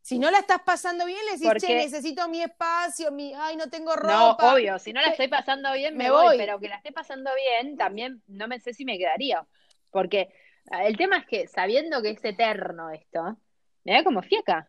Si 0.00 0.20
no 0.20 0.30
la 0.30 0.38
estás 0.38 0.60
pasando 0.64 1.04
bien, 1.04 1.18
le 1.26 1.32
decís, 1.36 1.66
che, 1.66 1.74
necesito 1.74 2.28
mi 2.28 2.40
espacio, 2.40 3.10
mi, 3.10 3.34
ay, 3.34 3.56
no 3.56 3.68
tengo 3.68 3.96
No, 3.96 4.02
ropa. 4.30 4.54
obvio, 4.54 4.78
si 4.78 4.92
no 4.92 5.00
la 5.00 5.08
estoy 5.08 5.26
pasando 5.26 5.72
bien, 5.72 5.96
me, 5.96 6.04
me 6.04 6.10
voy, 6.12 6.24
voy. 6.26 6.38
pero 6.38 6.60
que 6.60 6.68
la 6.68 6.76
esté 6.76 6.92
pasando 6.92 7.32
bien, 7.34 7.76
también 7.76 8.22
no 8.28 8.46
me 8.46 8.60
sé 8.60 8.72
si 8.72 8.84
me 8.84 8.96
quedaría. 8.98 9.44
Porque 9.90 10.32
el 10.70 10.96
tema 10.96 11.18
es 11.18 11.26
que 11.26 11.46
sabiendo 11.48 12.02
que 12.02 12.10
es 12.10 12.24
eterno 12.24 12.90
esto, 12.90 13.36
me 13.84 13.92
da 13.94 14.04
como 14.04 14.22
fiaca. 14.22 14.68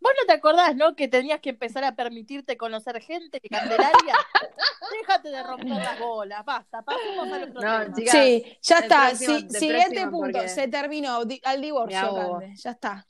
Vos 0.00 0.12
no 0.20 0.26
te 0.26 0.34
acordás, 0.34 0.76
¿no? 0.76 0.94
Que 0.94 1.08
tenías 1.08 1.40
que 1.40 1.50
empezar 1.50 1.82
a 1.82 1.94
permitirte 1.96 2.58
conocer 2.58 3.00
gente, 3.00 3.40
Candelaria. 3.40 4.14
Déjate 5.00 5.30
de 5.30 5.42
romper 5.42 5.68
las 5.68 5.98
bolas, 5.98 6.44
basta, 6.44 6.82
pasemos 6.82 7.26
al 7.32 7.44
otro 7.44 7.60
No, 7.62 7.94
tema. 7.94 8.10
Sí, 8.12 8.58
ya 8.60 8.78
está. 8.80 9.08
próximo- 9.08 9.38
sí, 9.38 9.44
el 9.46 9.50
siguiente 9.50 9.84
próximo, 10.02 10.10
punto. 10.10 10.38
porque- 10.38 10.48
Se 10.50 10.68
terminó. 10.68 11.24
Di- 11.24 11.40
al 11.44 11.60
divorcio. 11.62 12.40
Ya 12.54 12.70
está. 12.72 13.06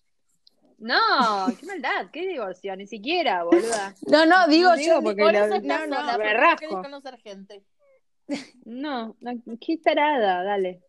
No, 0.78 1.46
qué 1.58 1.66
maldad, 1.66 2.06
qué 2.12 2.28
divorcio, 2.28 2.76
ni 2.76 2.86
siquiera, 2.86 3.42
boluda. 3.42 3.94
No, 4.06 4.24
no, 4.26 4.46
digo, 4.46 4.70
No 4.70 4.76
digo 4.76 4.94
yo. 4.96 5.02
porque 5.02 5.22
Por 5.22 5.34
estás 5.34 5.62
no, 5.64 5.86
no, 5.86 5.96
sola, 5.96 6.18
me 6.18 6.34
rasco. 6.34 6.58
querés 6.60 6.74
conocer 6.76 7.18
gente. 7.18 7.64
No, 8.64 9.16
no, 9.20 9.32
qué 9.60 9.78
tarada, 9.78 10.42
dale. 10.44 10.82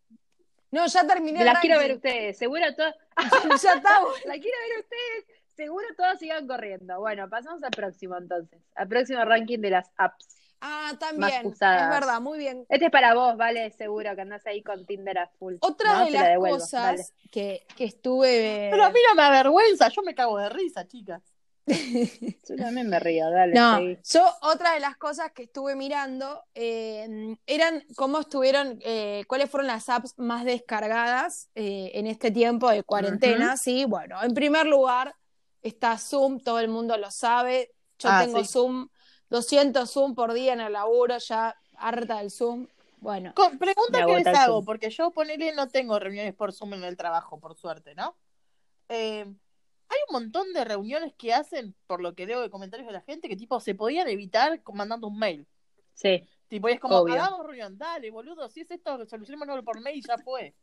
No, 0.75 0.85
ya 0.87 1.07
terminé 1.07 1.45
Las 1.45 1.61
quiero 1.61 1.79
ver 1.79 1.93
ustedes, 1.93 2.37
seguro 2.37 2.65
todas, 2.75 2.95
ya 3.63 3.73
está. 3.75 3.97
la 4.25 4.33
quiero 4.33 4.57
ver 4.67 4.79
ustedes, 4.81 5.41
seguro 5.55 5.87
todas 5.95 6.19
sigan 6.19 6.45
corriendo. 6.47 6.99
Bueno, 6.99 7.29
pasamos 7.29 7.63
al 7.63 7.71
próximo 7.71 8.17
entonces, 8.17 8.59
al 8.75 8.89
próximo 8.89 9.23
ranking 9.23 9.59
de 9.59 9.69
las 9.69 9.89
apps. 9.95 10.27
Ah, 10.59 10.89
Más 10.91 10.99
también. 10.99 11.45
usadas. 11.45 11.83
Es 11.83 11.89
verdad, 12.01 12.19
muy 12.19 12.39
bien. 12.39 12.65
Este 12.67 12.85
es 12.85 12.91
para 12.91 13.13
vos, 13.13 13.37
vale, 13.37 13.71
seguro 13.71 14.13
que 14.15 14.21
andás 14.21 14.45
ahí 14.47 14.61
con 14.61 14.85
Tinder 14.85 15.17
a 15.17 15.27
full. 15.39 15.55
Otra 15.61 15.99
¿no? 15.99 16.05
de 16.05 16.11
la 16.11 16.37
las 16.37 16.39
cosas 16.39 17.13
que, 17.31 17.65
que 17.77 17.85
estuve. 17.85 18.67
Pero 18.69 18.83
a 18.83 18.89
mí 18.89 18.99
no 19.07 19.15
me 19.15 19.23
avergüenza, 19.23 19.87
yo 19.87 20.01
me 20.01 20.13
cago 20.13 20.37
de 20.39 20.49
risa, 20.49 20.85
chicas. 20.85 21.23
Yo 22.47 22.55
también 22.57 22.87
me 22.89 22.99
río, 22.99 23.29
dale. 23.31 23.53
No, 23.55 23.79
yo 24.03 24.23
otra 24.41 24.73
de 24.73 24.79
las 24.79 24.97
cosas 24.97 25.31
que 25.31 25.43
estuve 25.43 25.75
mirando 25.75 26.43
eh, 26.53 27.35
eran 27.47 27.83
cómo 27.95 28.19
estuvieron, 28.19 28.77
eh, 28.81 29.23
cuáles 29.27 29.49
fueron 29.49 29.67
las 29.67 29.89
apps 29.89 30.13
más 30.17 30.45
descargadas 30.45 31.49
eh, 31.55 31.91
en 31.95 32.05
este 32.07 32.29
tiempo 32.31 32.69
de 32.69 32.83
cuarentena, 32.83 33.57
sí. 33.57 33.85
Bueno, 33.85 34.21
en 34.21 34.33
primer 34.35 34.67
lugar 34.67 35.15
está 35.63 35.97
Zoom, 35.97 36.39
todo 36.39 36.59
el 36.59 36.67
mundo 36.67 36.97
lo 36.97 37.09
sabe. 37.09 37.71
Yo 37.97 38.09
Ah, 38.11 38.21
tengo 38.23 38.43
sí. 38.43 38.51
Zoom, 38.51 38.89
200 39.29 39.89
Zoom 39.91 40.13
por 40.13 40.33
día 40.33 40.53
en 40.53 40.61
el 40.61 40.73
laburo, 40.73 41.17
ya 41.17 41.55
harta 41.77 42.17
del 42.19 42.29
Zoom. 42.29 42.67
Bueno, 42.97 43.33
Con- 43.35 43.57
pregunta 43.57 44.05
que 44.05 44.15
les 44.17 44.27
hago, 44.27 44.55
Zoom. 44.57 44.65
porque 44.65 44.89
yo 44.91 45.11
ponele 45.11 45.53
no 45.55 45.67
tengo 45.67 45.97
reuniones 45.97 46.35
por 46.35 46.53
Zoom 46.53 46.75
en 46.75 46.83
el 46.83 46.95
trabajo, 46.97 47.39
por 47.39 47.55
suerte, 47.55 47.95
¿no? 47.95 48.15
Eh, 48.89 49.25
hay 49.89 49.97
un 50.09 50.13
montón 50.13 50.51
de 50.53 50.63
reuniones 50.65 51.13
que 51.15 51.33
hacen, 51.33 51.75
por 51.87 52.01
lo 52.01 52.15
que 52.15 52.25
leo 52.25 52.41
de 52.41 52.49
comentarios 52.49 52.87
de 52.87 52.93
la 52.93 53.01
gente, 53.01 53.27
que 53.29 53.35
tipo 53.35 53.59
se 53.59 53.75
podían 53.75 54.07
evitar 54.07 54.61
mandando 54.73 55.07
un 55.07 55.17
mail. 55.19 55.47
Sí, 55.93 56.27
Tipo, 56.47 56.69
y 56.69 56.73
es 56.73 56.79
como, 56.79 56.97
hagamos 57.07 57.45
reunión, 57.45 57.77
dale, 57.77 58.11
boludo, 58.11 58.47
si 58.49 58.61
es 58.61 58.69
esto, 58.71 59.05
solucionémoslo 59.07 59.63
por 59.63 59.81
mail 59.81 59.97
y 59.97 60.01
ya 60.07 60.17
fue. 60.17 60.53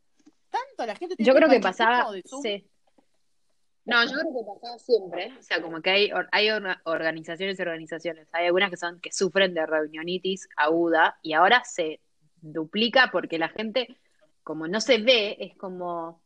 Tanto 0.49 0.85
la 0.85 0.95
gente 0.95 1.15
tiene 1.15 1.27
yo 1.27 1.35
creo 1.35 1.49
que 1.49 1.59
pasaba, 1.59 2.11
de 2.11 2.23
Zoom. 2.25 2.41
sí. 2.41 2.67
No, 3.85 4.01
yo 4.05 4.11
creo 4.11 4.31
que 4.33 4.45
pasaba 4.53 4.79
siempre, 4.79 5.37
o 5.37 5.43
sea, 5.43 5.61
como 5.61 5.81
que 5.81 5.89
hay, 5.89 6.11
hay 6.31 6.49
or- 6.51 6.79
organizaciones 6.85 7.59
y 7.59 7.61
organizaciones, 7.61 8.29
hay 8.31 8.45
algunas 8.45 8.69
que 8.69 8.77
son 8.77 9.01
que 9.01 9.11
sufren 9.11 9.53
de 9.53 9.65
reunionitis 9.65 10.47
aguda 10.55 11.19
y 11.21 11.33
ahora 11.33 11.63
se 11.65 11.99
duplica 12.39 13.09
porque 13.11 13.37
la 13.37 13.49
gente, 13.49 13.97
como 14.41 14.69
no 14.69 14.79
se 14.79 14.99
ve, 14.99 15.35
es 15.37 15.57
como, 15.57 16.22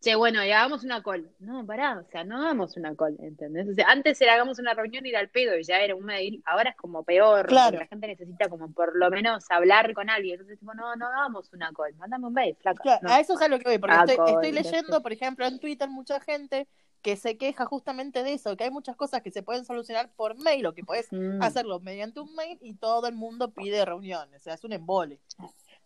che, 0.00 0.14
bueno, 0.16 0.42
y 0.44 0.50
hagamos 0.50 0.82
una 0.84 1.02
call. 1.02 1.30
No, 1.40 1.64
pará, 1.66 1.98
o 1.98 2.10
sea, 2.10 2.24
no 2.24 2.36
hagamos 2.38 2.76
una 2.76 2.94
call, 2.96 3.16
¿entendés? 3.20 3.68
O 3.68 3.74
sea, 3.74 3.86
antes 3.88 4.20
era 4.20 4.34
hagamos 4.34 4.58
una 4.58 4.74
reunión 4.74 5.04
y 5.04 5.10
ir 5.10 5.16
al 5.16 5.28
pedo 5.28 5.56
y 5.58 5.62
ya 5.64 5.78
era 5.80 5.94
un 5.94 6.04
mail, 6.04 6.42
ahora 6.46 6.70
es 6.70 6.76
como 6.76 7.02
peor, 7.04 7.46
Claro. 7.46 7.78
la 7.78 7.86
gente 7.86 8.06
necesita 8.06 8.48
como 8.48 8.72
por 8.72 8.96
lo 8.96 9.10
menos 9.10 9.44
hablar 9.50 9.92
con 9.94 10.08
alguien, 10.10 10.34
entonces 10.34 10.58
tipo, 10.58 10.74
no, 10.74 10.96
no 10.96 11.06
hagamos 11.06 11.52
una 11.52 11.70
call, 11.72 11.94
mándame 11.96 12.26
un 12.26 12.32
mail, 12.32 12.56
flaca. 12.60 12.82
Claro, 12.82 13.00
no. 13.02 13.10
A 13.14 13.20
eso 13.20 13.34
es 13.34 13.42
a 13.42 13.48
lo 13.48 13.58
que 13.58 13.64
voy, 13.68 13.78
porque 13.78 13.96
Ah, 13.96 14.04
estoy, 14.06 14.52
leyendo, 14.52 15.02
por 15.02 15.12
ejemplo, 15.12 15.46
en 15.46 15.58
Twitter 15.60 15.88
mucha 15.88 16.18
gente 16.20 16.66
que 17.02 17.16
se 17.16 17.38
queja 17.38 17.64
justamente 17.64 18.22
de 18.22 18.34
eso, 18.34 18.56
que 18.58 18.64
hay 18.64 18.70
muchas 18.70 18.94
cosas 18.94 19.22
que 19.22 19.30
se 19.30 19.42
pueden 19.42 19.64
solucionar 19.64 20.10
por 20.16 20.36
mail 20.38 20.66
o 20.66 20.74
que 20.74 20.84
puedes 20.84 21.08
Mm. 21.10 21.42
hacerlo 21.42 21.80
mediante 21.80 22.20
un 22.20 22.34
mail 22.34 22.58
y 22.60 22.74
todo 22.74 23.06
el 23.06 23.14
mundo 23.14 23.52
pide 23.52 23.82
reuniones, 23.86 24.42
o 24.42 24.44
sea, 24.44 24.54
es 24.54 24.64
un 24.64 24.72
embole. 24.72 25.18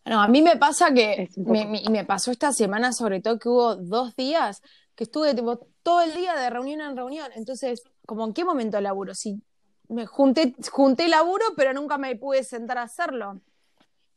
No, 0.05 0.21
a 0.21 0.29
mí 0.29 0.43
me 0.43 0.57
pasa 0.57 0.93
que, 0.93 1.31
poco- 1.45 1.51
me, 1.53 1.65
me- 1.67 1.81
y 1.83 1.89
me 1.91 2.05
pasó 2.05 2.31
esta 2.31 2.53
semana 2.53 2.93
sobre 2.93 3.21
todo 3.21 3.39
que 3.39 3.49
hubo 3.49 3.77
dos 3.77 4.15
días 4.17 4.61
que 4.95 5.05
estuve 5.05 5.35
tipo, 5.35 5.59
todo 5.83 6.03
el 6.03 6.15
día 6.15 6.35
de 6.35 6.51
reunión 6.51 6.81
en 6.83 6.97
reunión. 6.97 7.29
Entonces, 7.35 7.83
como 8.07 8.25
en 8.27 8.35
qué 8.35 8.45
momento 8.45 8.81
laburo? 8.81 9.15
Si 9.15 9.41
me 9.89 10.07
junté, 10.07 10.55
junté 10.71 11.09
laburo, 11.09 11.45
pero 11.57 11.73
nunca 11.73 11.99
me 11.99 12.17
pude 12.17 12.45
sentar 12.45 12.79
a 12.79 12.83
hacerlo. 12.83 13.41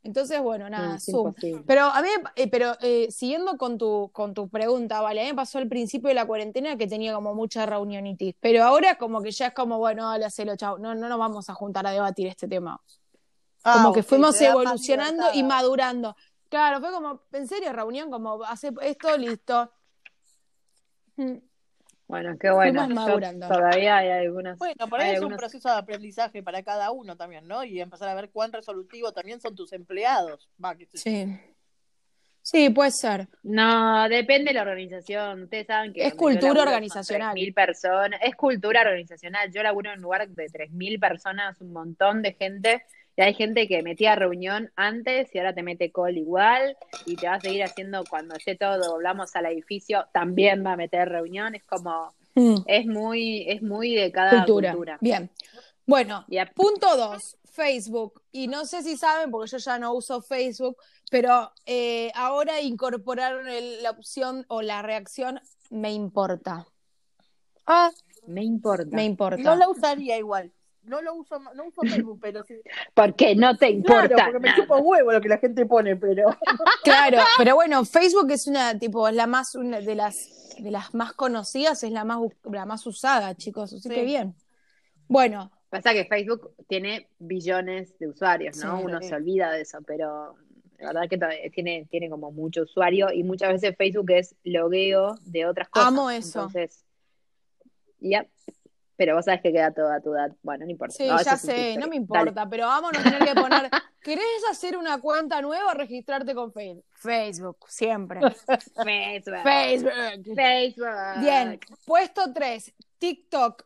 Entonces, 0.04 0.42
bueno, 0.42 0.70
nada, 0.70 0.90
No, 0.90 0.96
es 0.96 1.04
Zoom. 1.06 1.34
Pero 1.66 1.84
a 1.84 2.02
mí, 2.02 2.08
eh, 2.38 2.50
pero 2.50 2.76
eh, 2.82 3.08
siguiendo 3.12 3.58
con 3.58 3.78
tu, 3.78 4.10
con 4.14 4.34
tu 4.34 4.48
pregunta, 4.50 5.02
vale, 5.02 5.22
a 5.22 5.24
mí 5.26 5.30
me 5.32 5.36
pasó 5.36 5.58
al 5.58 5.68
principio 5.68 6.08
de 6.10 6.16
la 6.16 6.26
cuarentena 6.26 6.78
que 6.78 6.88
tenía 6.88 7.14
como 7.14 7.34
mucha 7.36 7.66
reunionitis, 7.66 8.36
pero 8.40 8.64
ahora 8.64 8.98
como 8.98 9.22
que 9.22 9.32
ya 9.32 9.48
es 9.48 9.54
como, 9.54 9.80
bueno, 9.80 10.10
dale, 10.10 10.26
hacelo, 10.26 10.56
chao, 10.56 10.78
no, 10.78 10.96
no 10.96 11.10
nos 11.10 11.20
vamos 11.20 11.50
a 11.50 11.54
juntar 11.56 11.86
a 11.88 11.92
debatir 11.92 12.28
este 12.28 12.48
tema. 12.48 12.80
Como 13.74 13.90
Ah, 13.90 13.94
que 13.94 14.04
fuimos 14.04 14.40
evolucionando 14.42 15.26
y 15.34 15.44
madurando. 15.44 16.16
Claro, 16.50 16.80
fue 16.80 16.92
como, 16.92 17.22
en 17.34 17.48
serio, 17.48 17.74
reunión, 17.74 18.10
como, 18.10 18.44
hace 18.46 18.72
esto, 18.82 19.18
listo. 19.18 19.72
Mm, 21.18 21.38
Bueno, 22.08 22.38
qué 22.40 22.50
bueno. 22.52 22.88
Yo 22.88 22.96
madurando. 22.96 23.48
todavía 23.48 23.98
hay 23.98 24.10
algunos. 24.12 24.58
Bueno, 24.58 24.88
por 24.88 25.02
ahí 25.02 25.16
es 25.16 25.22
un 25.22 25.36
proceso 25.36 25.68
de 25.70 25.76
aprendizaje 25.76 26.42
para 26.42 26.64
cada 26.64 26.92
uno 26.92 27.18
también, 27.18 27.46
¿no? 27.48 27.64
Y 27.66 27.82
empezar 27.82 28.08
a 28.08 28.16
ver 28.16 28.30
cuán 28.30 28.54
resolutivo 28.54 29.12
también 29.12 29.42
son 29.42 29.56
tus 29.56 29.74
empleados. 29.74 30.48
Va, 30.64 30.74
yo. 30.78 30.86
Sí. 30.94 31.38
Sí, 32.42 32.70
puede 32.70 32.92
ser. 32.92 33.28
No, 33.44 34.08
depende 34.08 34.52
de 34.52 34.54
la 34.54 34.62
organización. 34.62 35.44
Ustedes 35.44 35.68
saben 35.68 35.92
que 35.92 36.08
Es 36.08 36.14
cultura 36.16 36.62
organizacional. 36.62 37.36
3.000 37.36 37.54
personas. 37.54 38.22
Es 38.24 38.36
cultura 38.38 38.80
organizacional. 38.84 39.52
Yo 39.52 39.62
laburo 39.64 39.90
en 39.92 39.98
un 39.98 40.04
lugar 40.04 40.30
de 40.30 40.46
3.000 40.46 40.98
personas, 40.98 41.60
un 41.60 41.74
montón 41.74 42.22
de 42.22 42.32
gente. 42.36 42.86
Y 43.18 43.22
hay 43.24 43.34
gente 43.34 43.68
que 43.68 43.82
metía 43.82 44.16
reunión 44.16 44.72
antes 44.76 45.34
y 45.34 45.40
ahora 45.40 45.56
te 45.56 45.64
mete 45.64 45.92
call 45.92 46.18
igual. 46.18 46.78
Y 47.06 47.16
te 47.16 47.28
va 47.28 47.34
a 47.36 47.42
seguir 47.42 47.64
haciendo 47.64 48.04
cuando 48.08 48.36
esté 48.36 48.56
todo, 48.56 48.92
volvamos 48.92 49.36
al 49.36 49.48
edificio, 49.48 50.06
también 50.14 50.64
va 50.64 50.74
a 50.74 50.78
meter 50.78 51.10
reunión. 51.10 51.56
Es 51.56 51.64
como, 51.64 52.14
Mm, 52.36 52.58
es 52.68 52.86
muy, 52.86 53.50
es 53.50 53.64
muy 53.64 53.96
de 53.96 54.12
cada 54.12 54.46
cultura. 54.46 54.70
cultura. 54.72 54.98
Bien. 55.02 55.32
Bueno, 55.88 56.24
Yep. 56.28 56.54
punto 56.54 56.96
dos, 56.96 57.38
Facebook. 57.46 58.22
Y 58.32 58.48
no 58.48 58.66
sé 58.66 58.84
si 58.84 58.96
saben, 58.96 59.32
porque 59.32 59.50
yo 59.50 59.58
ya 59.58 59.80
no 59.80 59.94
uso 59.94 60.22
Facebook, 60.22 60.78
pero 61.10 61.52
eh, 61.66 62.12
ahora 62.14 62.62
incorporaron 62.62 63.50
el- 63.50 63.82
la 63.82 63.90
opción 63.90 64.46
o 64.50 64.62
la 64.62 64.84
reacción 64.84 65.42
me 65.72 65.92
importa. 65.92 66.68
Ah, 67.66 67.90
Me 68.28 68.44
importa. 68.44 68.96
Me 68.96 69.06
importa. 69.06 69.42
no 69.42 69.56
la 69.56 69.68
usaría 69.70 70.18
igual. 70.18 70.52
No 70.88 71.02
lo 71.02 71.14
uso, 71.16 71.38
no 71.54 71.66
uso 71.66 71.82
Facebook, 71.82 72.20
pero 72.22 72.44
sí. 72.44 72.56
Porque 72.94 73.36
no 73.36 73.56
te 73.58 73.70
importa. 73.70 74.08
Claro, 74.08 74.32
porque 74.32 74.40
me 74.40 74.56
chupa 74.56 74.78
huevo 74.78 75.12
lo 75.12 75.22
que 75.22 75.30
la 75.30 75.38
gente 75.38 75.66
pone, 75.66 75.96
pero. 75.96 76.36
Claro, 76.84 77.20
pero 77.38 77.56
bueno, 77.56 77.84
Facebook 77.86 78.32
es 78.32 78.48
una, 78.48 78.78
tipo, 78.80 79.08
es 79.08 79.14
la 79.16 79.28
más, 79.28 79.56
una 79.56 79.82
de 79.82 79.96
las, 79.96 80.56
de 80.58 80.72
las 80.72 80.94
más 80.94 81.14
conocidas, 81.14 81.84
es 81.84 81.92
la 81.92 82.06
más, 82.06 82.20
la 82.52 82.66
más 82.66 82.86
usada, 82.88 83.36
chicos, 83.36 83.74
así 83.74 83.90
Sí. 83.90 83.94
que 83.94 84.04
bien. 84.04 84.34
Bueno, 85.08 85.52
Pasa 85.70 85.92
que 85.92 86.06
Facebook 86.06 86.54
tiene 86.70 87.10
billones 87.20 88.00
de 88.00 88.08
usuarios, 88.08 88.56
¿no? 88.58 88.78
Sí. 88.78 88.86
Uno 88.86 89.02
se 89.02 89.14
olvida 89.14 89.52
de 89.52 89.62
eso, 89.62 89.80
pero 89.86 90.38
la 90.80 90.88
verdad 90.88 91.10
que 91.10 91.18
todavía 91.18 91.50
tiene, 91.52 91.86
tiene 91.90 92.10
como 92.10 92.32
mucho 92.32 92.62
usuario 92.62 93.12
y 93.12 93.24
muchas 93.24 93.52
veces 93.52 93.76
Facebook 93.76 94.12
es 94.12 94.36
logueo 94.44 95.18
de 95.26 95.46
otras 95.46 95.68
cosas. 95.68 95.90
Amo 95.90 96.10
eso. 96.10 96.40
Entonces, 96.40 96.86
ya. 98.00 98.26
Pero 98.98 99.16
vos 99.16 99.26
sabés 99.26 99.42
que 99.42 99.52
queda 99.54 99.72
toda 99.72 100.02
tu 100.02 100.14
edad. 100.14 100.32
Bueno, 100.42 100.66
no 100.66 100.72
importa. 100.72 100.96
sí, 100.96 101.08
No, 101.08 101.22
ya 101.22 101.38
sé, 101.38 101.76
no 101.76 101.82
me 101.88 101.96
Dale. 101.96 101.96
importa, 101.98 102.50
pero 102.50 102.66
vamos 102.66 102.92
a 102.98 103.04
tener 103.04 103.24
que 103.24 103.36
poner, 103.40 103.70
¿querés 104.02 104.44
hacer 104.50 104.76
una 104.76 105.00
cuenta 105.00 105.40
nueva 105.42 105.72
o 105.72 105.74
registrarte 105.76 106.34
con 106.34 106.52
Facebook? 106.52 106.86
Facebook, 106.94 107.58
siempre. 107.68 108.20
Facebook. 108.84 109.44
Facebook. 109.44 110.36
Facebook. 110.36 111.20
Bien, 111.20 111.60
puesto 111.86 112.34
3, 112.34 112.74
TikTok. 112.98 113.64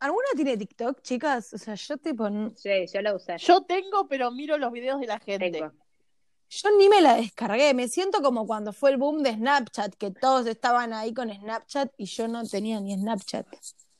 ¿Alguna 0.00 0.28
tiene 0.36 0.56
TikTok, 0.56 1.00
chicas? 1.02 1.52
O 1.54 1.58
sea, 1.58 1.74
yo 1.74 1.96
tipo, 1.96 2.28
Sí, 2.54 2.86
yo 2.92 3.02
la 3.02 3.14
usé. 3.14 3.36
Yo 3.38 3.62
tengo, 3.62 4.06
pero 4.06 4.30
miro 4.30 4.56
los 4.58 4.70
videos 4.70 5.00
de 5.00 5.06
la 5.06 5.18
gente. 5.18 5.50
Tengo. 5.50 5.72
Yo 6.50 6.70
ni 6.76 6.88
me 6.88 7.00
la 7.00 7.14
descargué. 7.14 7.74
Me 7.74 7.88
siento 7.88 8.22
como 8.22 8.46
cuando 8.46 8.72
fue 8.72 8.90
el 8.90 8.96
boom 8.96 9.22
de 9.22 9.34
Snapchat, 9.34 9.94
que 9.94 10.10
todos 10.10 10.46
estaban 10.46 10.92
ahí 10.92 11.12
con 11.12 11.32
Snapchat 11.32 11.92
y 11.96 12.06
yo 12.06 12.28
no 12.28 12.44
tenía 12.46 12.80
ni 12.80 12.94
Snapchat. 12.94 13.46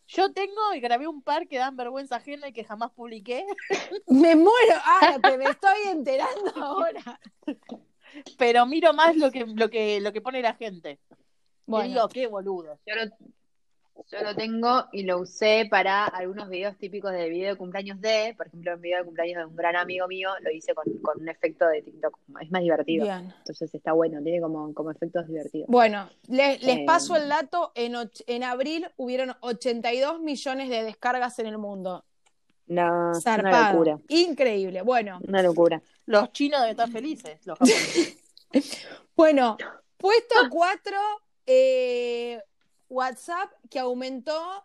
Yo 0.09 0.33
tengo 0.33 0.73
y 0.75 0.81
grabé 0.81 1.07
un 1.07 1.23
par 1.23 1.47
que 1.47 1.59
dan 1.59 1.77
vergüenza 1.77 2.17
ajena 2.17 2.49
y 2.49 2.53
que 2.53 2.65
jamás 2.65 2.91
publiqué. 2.93 3.45
Me 4.07 4.35
muero. 4.35 4.75
Ah, 4.85 5.19
que 5.23 5.37
me 5.37 5.45
estoy 5.45 5.89
enterando 5.91 6.51
ahora. 6.57 7.21
Pero 8.39 8.65
miro 8.65 8.95
más 8.95 9.15
lo 9.17 9.31
que, 9.31 9.45
lo 9.45 9.69
que, 9.69 10.01
lo 10.01 10.13
que 10.13 10.23
pone 10.23 10.41
la 10.41 10.55
gente. 10.55 10.99
Y 11.11 11.17
Bueno, 11.67 11.89
digo, 11.89 12.09
qué 12.09 12.27
boludo. 12.27 12.79
Yo 12.87 12.95
lo, 12.95 13.03
yo 14.11 14.23
lo 14.23 14.35
tengo 14.35 14.87
y 14.93 15.03
lo 15.03 15.19
usé 15.19 15.67
para 15.71 16.05
algunos 16.07 16.49
videos 16.49 16.77
típicos 16.79 17.13
de 17.13 17.29
video 17.29 17.51
de 17.53 17.57
cumpleaños 17.57 18.01
de, 18.01 18.35
por 18.37 18.47
ejemplo, 18.47 18.75
un 18.75 18.81
video 18.81 18.99
de 19.01 19.05
cumpleaños 19.05 19.39
de 19.39 19.45
un 19.47 19.57
gran 19.57 19.77
amigo 19.77 20.07
mío, 20.09 20.31
lo 20.41 20.51
hice 20.51 20.75
con, 20.75 20.85
con 21.03 21.21
un 21.21 21.29
efecto 21.29 21.67
de 21.67 21.83
TikTok. 21.83 22.19
Es 22.41 22.51
más 22.51 22.63
divertido. 22.63 23.05
bien. 23.05 23.35
Entonces 23.39 23.75
está 23.75 23.93
bueno, 23.93 24.23
tiene 24.23 24.41
como, 24.41 24.73
como 24.75 24.91
efectos 24.91 25.27
divertidos. 25.27 25.67
Bueno, 25.69 26.09
le- 26.29 26.59
les 26.59 26.79
Eh, 26.79 26.85
paso 26.87 27.17
el 27.17 27.29
dato. 27.29 27.73
En, 27.75 27.95
och- 27.95 28.23
en 28.27 28.45
abril 28.45 28.87
hubieron 28.97 29.35
82 29.41 30.21
millones 30.21 30.69
de 30.71 30.83
descargas 30.85 31.39
en 31.39 31.47
el 31.47 31.59
mundo. 31.59 32.05
No, 32.67 33.13
una 33.39 33.73
locura. 33.73 33.99
Increíble. 34.09 34.83
Bueno, 34.83 35.21
Una 35.27 35.43
locura. 35.43 35.81
Los 36.07 36.33
chinos 36.33 36.61
deben 36.61 36.71
estar 36.73 36.91
felices, 36.91 37.41
los 37.47 37.59
japoneses. 37.59 38.15
Bueno, 39.17 39.57
puesto 39.97 40.35
4, 40.49 40.97
WhatsApp 42.89 43.51
que 43.71 43.79
aumentó 43.79 44.65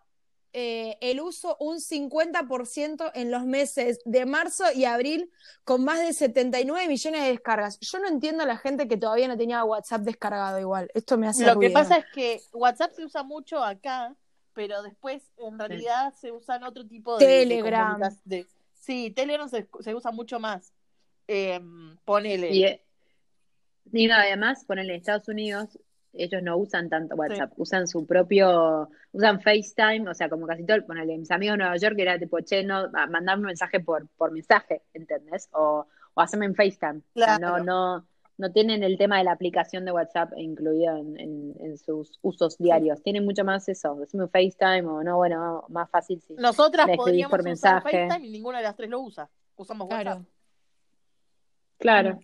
eh, 0.56 0.98
el 1.02 1.20
uso 1.20 1.58
un 1.60 1.78
50% 1.80 3.12
en 3.16 3.32
los 3.32 3.44
meses 3.44 4.00
de 4.06 4.26
marzo 4.28 4.66
y 4.76 4.86
abril 4.86 5.32
con 5.64 5.84
más 5.84 6.00
de 6.00 6.14
79 6.14 6.88
millones 6.88 7.22
de 7.24 7.30
descargas. 7.30 7.80
Yo 7.80 7.98
no 7.98 8.08
entiendo 8.08 8.44
a 8.44 8.46
la 8.46 8.58
gente 8.58 8.88
que 8.88 8.96
todavía 8.98 9.28
no 9.28 9.36
tenía 9.36 9.64
WhatsApp 9.64 10.02
descargado 10.02 10.60
igual. 10.60 10.92
Esto 10.94 11.18
me 11.18 11.28
hace 11.28 11.46
Lo 11.48 11.60
que 11.60 11.72
pasa 11.72 11.98
es 11.98 12.06
que 12.14 12.40
WhatsApp 12.54 12.94
se 12.94 13.04
usa 13.04 13.24
mucho 13.24 13.64
acá, 13.64 14.16
pero 14.54 14.84
después 14.84 15.24
en 15.38 15.58
realidad 15.58 16.14
se 16.14 16.32
usan 16.32 16.64
otro 16.64 16.86
tipo 16.86 17.18
de, 17.18 17.26
Telegram. 17.26 18.00
de- 18.24 18.46
sí, 18.80 19.10
Telegram 19.10 19.50
se, 19.50 19.68
se 19.80 19.96
usa 19.96 20.12
mucho 20.12 20.40
más. 20.40 20.72
Eh, 21.28 21.60
ponele. 22.06 22.52
Y, 22.52 22.64
eh, 22.66 22.86
y 23.92 24.06
no, 24.06 24.14
además, 24.14 24.66
ponele 24.66 24.94
en 24.94 25.00
Estados 25.00 25.28
Unidos, 25.28 25.80
ellos 26.14 26.42
no 26.44 26.58
usan 26.58 26.90
tanto 26.90 27.16
WhatsApp, 27.16 27.52
usan 27.58 27.88
su 27.88 28.06
propio, 28.06 28.90
usan 29.12 29.42
FaceTime, 29.42 30.10
o 30.10 30.14
sea, 30.14 30.30
como 30.30 30.46
casi 30.48 30.66
todo, 30.66 30.86
ponele, 30.86 31.18
mis 31.18 31.32
amigos 31.32 31.54
de 31.56 31.64
Nueva 31.64 31.78
York 31.78 31.96
era 31.98 32.20
tipo, 32.20 32.40
che, 32.42 32.64
no, 32.64 32.90
a- 32.94 33.08
mandame 33.08 33.42
un 33.42 33.48
mensaje 33.48 33.80
por, 33.80 34.08
por 34.18 34.32
mensaje, 34.32 34.84
¿entendés? 34.94 35.50
O, 35.54 35.86
o 36.14 36.22
haceme 36.22 36.46
en 36.46 36.56
FaceTime. 36.56 37.02
O 37.16 37.20
sea, 37.20 37.40
no, 37.40 37.48
Claro. 37.50 37.64
no, 37.64 38.06
no 38.38 38.52
tienen 38.52 38.84
el 38.84 38.98
tema 38.98 39.18
de 39.20 39.24
la 39.26 39.32
aplicación 39.32 39.86
de 39.86 39.92
WhatsApp 39.92 40.34
incluido 40.38 40.98
en, 40.98 41.20
en, 41.20 41.54
en 41.60 41.78
sus 41.78 42.18
usos 42.22 42.58
diarios. 42.58 43.02
Tienen 43.04 43.26
mucho 43.26 43.44
más 43.44 43.68
eso, 43.70 43.94
un 43.94 44.30
FaceTime 44.30 44.82
o 44.88 45.04
no, 45.04 45.18
bueno, 45.18 45.66
más 45.70 45.90
fácil 45.90 46.20
sí. 46.22 46.36
Nosotras 46.38 46.88
podríamos 46.96 47.32
por 47.32 47.40
usar 47.42 47.50
mensaje. 47.84 48.08
FaceTime 48.08 48.28
y 48.28 48.32
ninguna 48.32 48.58
de 48.60 48.64
las 48.66 48.76
tres 48.76 48.90
lo 48.90 49.02
usa. 49.02 49.30
Usamos 49.56 49.88
WhatsApp. 49.90 50.24
Claro. 51.78 52.12
Claro. 52.14 52.20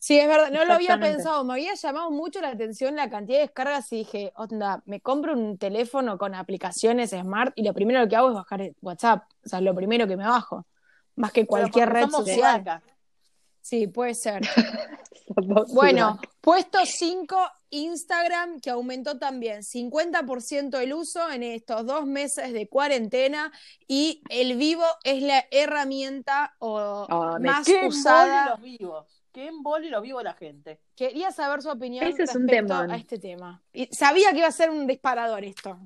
Sí, 0.00 0.18
es 0.18 0.28
verdad, 0.28 0.50
no 0.52 0.64
lo 0.64 0.74
había 0.74 0.98
pensado, 0.98 1.44
me 1.44 1.54
había 1.54 1.74
llamado 1.74 2.10
mucho 2.10 2.40
la 2.40 2.50
atención 2.50 2.94
la 2.94 3.10
cantidad 3.10 3.38
de 3.38 3.46
descargas 3.46 3.92
y 3.92 3.96
dije, 3.96 4.32
onda, 4.36 4.80
me 4.86 5.00
compro 5.00 5.32
un 5.32 5.58
teléfono 5.58 6.18
con 6.18 6.34
aplicaciones 6.36 7.10
smart 7.10 7.52
y 7.56 7.64
lo 7.64 7.74
primero 7.74 8.06
que 8.08 8.14
hago 8.14 8.28
es 8.28 8.34
bajar 8.34 8.72
WhatsApp, 8.80 9.24
o 9.44 9.48
sea, 9.48 9.60
lo 9.60 9.74
primero 9.74 10.06
que 10.06 10.16
me 10.16 10.24
bajo, 10.24 10.66
más 11.16 11.32
que 11.32 11.46
cualquier 11.46 11.88
red 11.90 12.08
social. 12.08 12.82
Sí, 13.60 13.86
puede 13.88 14.14
ser. 14.14 14.42
Bueno, 15.74 16.18
puesto 16.40 16.78
5, 16.84 17.36
Instagram, 17.70 18.60
que 18.60 18.70
aumentó 18.70 19.18
también 19.18 19.62
50% 19.62 20.78
el 20.80 20.94
uso 20.94 21.30
en 21.30 21.42
estos 21.42 21.86
dos 21.86 22.06
meses 22.06 22.52
de 22.52 22.66
cuarentena 22.66 23.52
y 23.86 24.22
el 24.30 24.56
vivo 24.56 24.84
es 25.04 25.22
la 25.22 25.44
herramienta 25.50 26.54
o 26.58 27.06
Oh, 27.10 27.38
más 27.40 27.66
¿Qué 27.66 27.74
embole 27.74 27.88
usada. 27.88 28.50
los 28.50 28.62
vivos? 28.62 29.17
¿Qué 29.38 29.46
embole 29.46 29.88
los 29.88 30.02
vivos 30.02 30.24
la 30.24 30.34
gente? 30.34 30.80
Quería 30.96 31.30
saber 31.30 31.62
su 31.62 31.70
opinión 31.70 32.04
Ese 32.04 32.24
es 32.24 32.34
un 32.34 32.48
respecto 32.48 32.74
temón. 32.74 32.90
a 32.90 32.96
este 32.96 33.20
tema. 33.20 33.62
Y 33.72 33.86
sabía 33.92 34.32
que 34.32 34.38
iba 34.38 34.48
a 34.48 34.50
ser 34.50 34.68
un 34.68 34.84
disparador 34.84 35.44
esto. 35.44 35.78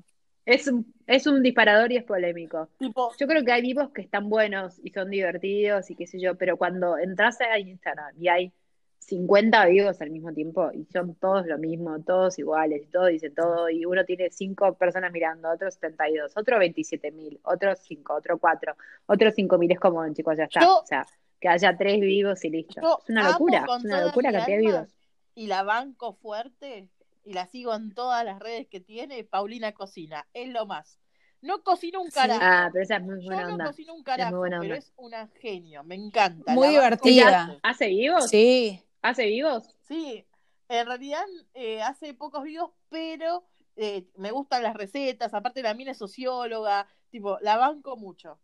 Es 0.43 0.67
un, 0.67 0.91
es 1.05 1.27
un 1.27 1.43
disparador 1.43 1.91
y 1.91 1.97
es 1.97 2.03
polémico. 2.03 2.69
Tipo, 2.79 3.11
Yo 3.15 3.27
creo 3.27 3.45
que 3.45 3.51
hay 3.51 3.61
vivos 3.61 3.91
que 3.91 4.01
están 4.01 4.27
buenos 4.27 4.79
y 4.83 4.89
son 4.89 5.11
divertidos 5.11 5.87
y 5.91 5.95
qué 5.95 6.07
sé 6.07 6.19
yo, 6.19 6.33
pero 6.35 6.57
cuando 6.57 6.97
entras 6.97 7.41
a 7.41 7.59
Instagram 7.59 8.15
y 8.19 8.27
hay 8.27 8.51
50 8.97 9.67
vivos 9.67 10.01
al 10.01 10.09
mismo 10.09 10.33
tiempo 10.33 10.71
y 10.73 10.85
son 10.91 11.13
todos 11.13 11.45
lo 11.45 11.59
mismo, 11.59 12.01
todos 12.01 12.39
iguales, 12.39 12.81
y 12.81 12.87
todos 12.87 13.09
dicen 13.09 13.35
todo, 13.35 13.69
y 13.69 13.85
uno 13.85 14.03
tiene 14.03 14.31
5 14.31 14.73
personas 14.79 15.11
mirando, 15.11 15.51
otro 15.51 15.69
72, 15.69 16.35
otro 16.35 16.57
27 16.57 17.11
mil, 17.11 17.39
otro 17.43 17.75
5, 17.75 18.15
otro 18.15 18.39
4, 18.39 18.75
otro 19.05 19.29
5 19.29 19.57
mil, 19.59 19.71
es 19.71 19.79
como, 19.79 20.11
chicos, 20.11 20.37
ya 20.37 20.45
está. 20.45 20.59
Yo- 20.61 20.79
o 20.79 20.85
sea, 20.87 21.05
que 21.43 21.49
haya 21.49 21.75
tres 21.75 21.99
vivos 21.99 22.45
y 22.45 22.49
listo. 22.49 22.79
yo 22.81 22.99
es 23.03 23.09
una 23.09 23.29
locura, 23.31 23.65
es 23.77 23.83
una 23.83 24.01
locura 24.05 24.31
cantidad 24.31 24.55
de 24.57 24.61
vivos. 24.61 24.87
Y 25.35 25.47
la 25.47 25.63
banco 25.63 26.13
fuerte 26.13 26.87
y 27.25 27.33
la 27.33 27.47
sigo 27.47 27.75
en 27.75 27.93
todas 27.93 28.23
las 28.23 28.39
redes 28.39 28.65
que 28.69 28.79
tiene. 28.79 29.25
Paulina 29.25 29.73
Cocina, 29.73 30.25
es 30.33 30.47
lo 30.47 30.65
más. 30.65 30.99
No 31.41 31.61
cocina 31.61 31.99
un 31.99 32.07
Sí. 32.07 32.13
carajo. 32.13 32.39
Ah, 32.41 32.69
pero 32.71 32.81
esa 32.85 32.95
es 32.95 33.01
muy 33.03 33.19
Yo 33.19 33.25
buena 33.25 33.43
no 33.43 33.53
onda. 33.55 33.65
cocino 33.65 33.93
un 33.93 34.03
carajo, 34.03 34.37
buena 34.37 34.61
pero 34.61 34.75
es 34.75 34.93
una 34.95 35.27
genio, 35.41 35.83
me 35.83 35.95
encanta. 35.95 36.53
Muy 36.53 36.69
divertida. 36.69 37.59
¿Hace 37.61 37.87
vivos? 37.89 38.29
Sí. 38.29 38.81
¿Hace 39.01 39.25
vivos? 39.25 39.65
Sí, 39.81 40.25
en 40.69 40.87
realidad 40.87 41.25
eh, 41.55 41.81
hace 41.81 42.13
pocos 42.13 42.43
videos, 42.43 42.71
pero 42.87 43.43
eh, 43.75 44.07
me 44.15 44.31
gustan 44.31 44.63
las 44.63 44.75
recetas, 44.75 45.33
aparte 45.33 45.61
la 45.61 45.73
mina 45.73 45.91
es 45.91 45.97
socióloga, 45.97 46.87
tipo, 47.09 47.37
la 47.41 47.57
banco 47.57 47.97
mucho. 47.97 48.39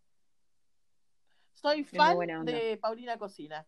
Soy 1.61 1.83
fan 1.83 2.45
de 2.45 2.77
Paulina 2.81 3.17
Cocina. 3.17 3.65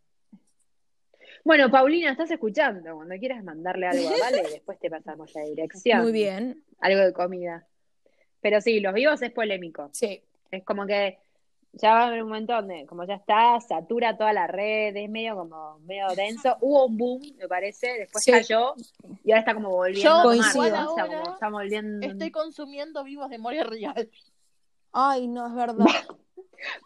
Bueno, 1.44 1.70
Paulina, 1.70 2.12
estás 2.12 2.32
escuchando. 2.32 2.96
Cuando 2.96 3.16
quieras 3.18 3.44
mandarle 3.44 3.88
algo 3.88 4.10
a 4.10 4.20
Vale, 4.20 4.44
después 4.44 4.80
te 4.80 4.90
pasamos 4.90 5.34
la 5.34 5.44
dirección. 5.44 6.02
Muy 6.04 6.12
bien. 6.12 6.64
Algo 6.80 7.02
de 7.02 7.14
comida. 7.14 7.66
Pero 8.42 8.62
sí, 8.62 8.80
los 8.80 8.94
vivos 8.94 9.22
es 9.22 9.32
polémico. 9.32 9.90
Sí. 9.94 10.22
Es 10.52 10.64
como 10.64 10.86
que 10.86 11.20
ya 11.74 11.94
va 11.94 12.04
a 12.04 12.08
haber 12.08 12.24
un 12.24 12.30
momento 12.30 12.54
donde, 12.54 12.86
como 12.86 13.06
ya 13.06 13.16
está, 13.16 13.60
satura 13.62 14.18
toda 14.18 14.34
la 14.34 14.48
red, 14.48 14.96
es 14.96 15.10
medio 15.10 15.36
como 15.36 15.80
medio 15.80 16.08
denso. 16.16 16.58
Hubo 16.62 16.86
un 16.88 16.98
boom, 16.98 17.22
me 17.38 17.48
parece, 17.48 17.88
después 18.00 18.24
Sí. 18.24 18.32
cayó 18.32 18.74
y 19.24 19.32
ahora 19.32 19.40
está 19.40 19.54
como 19.54 19.70
volviendo 19.70 20.02
Yo 20.18 20.24
Coincido. 20.24 20.76
ahora 20.76 21.08
como 21.08 21.34
está 21.34 21.50
volviendo. 21.50 22.06
Estoy 22.06 22.32
consumiendo 22.32 23.04
vivos 23.04 23.30
de 23.30 23.38
Moria 23.38 23.64
Real. 23.64 24.10
Ay, 24.92 25.28
no, 25.28 25.48
es 25.48 25.54
verdad. 25.54 25.86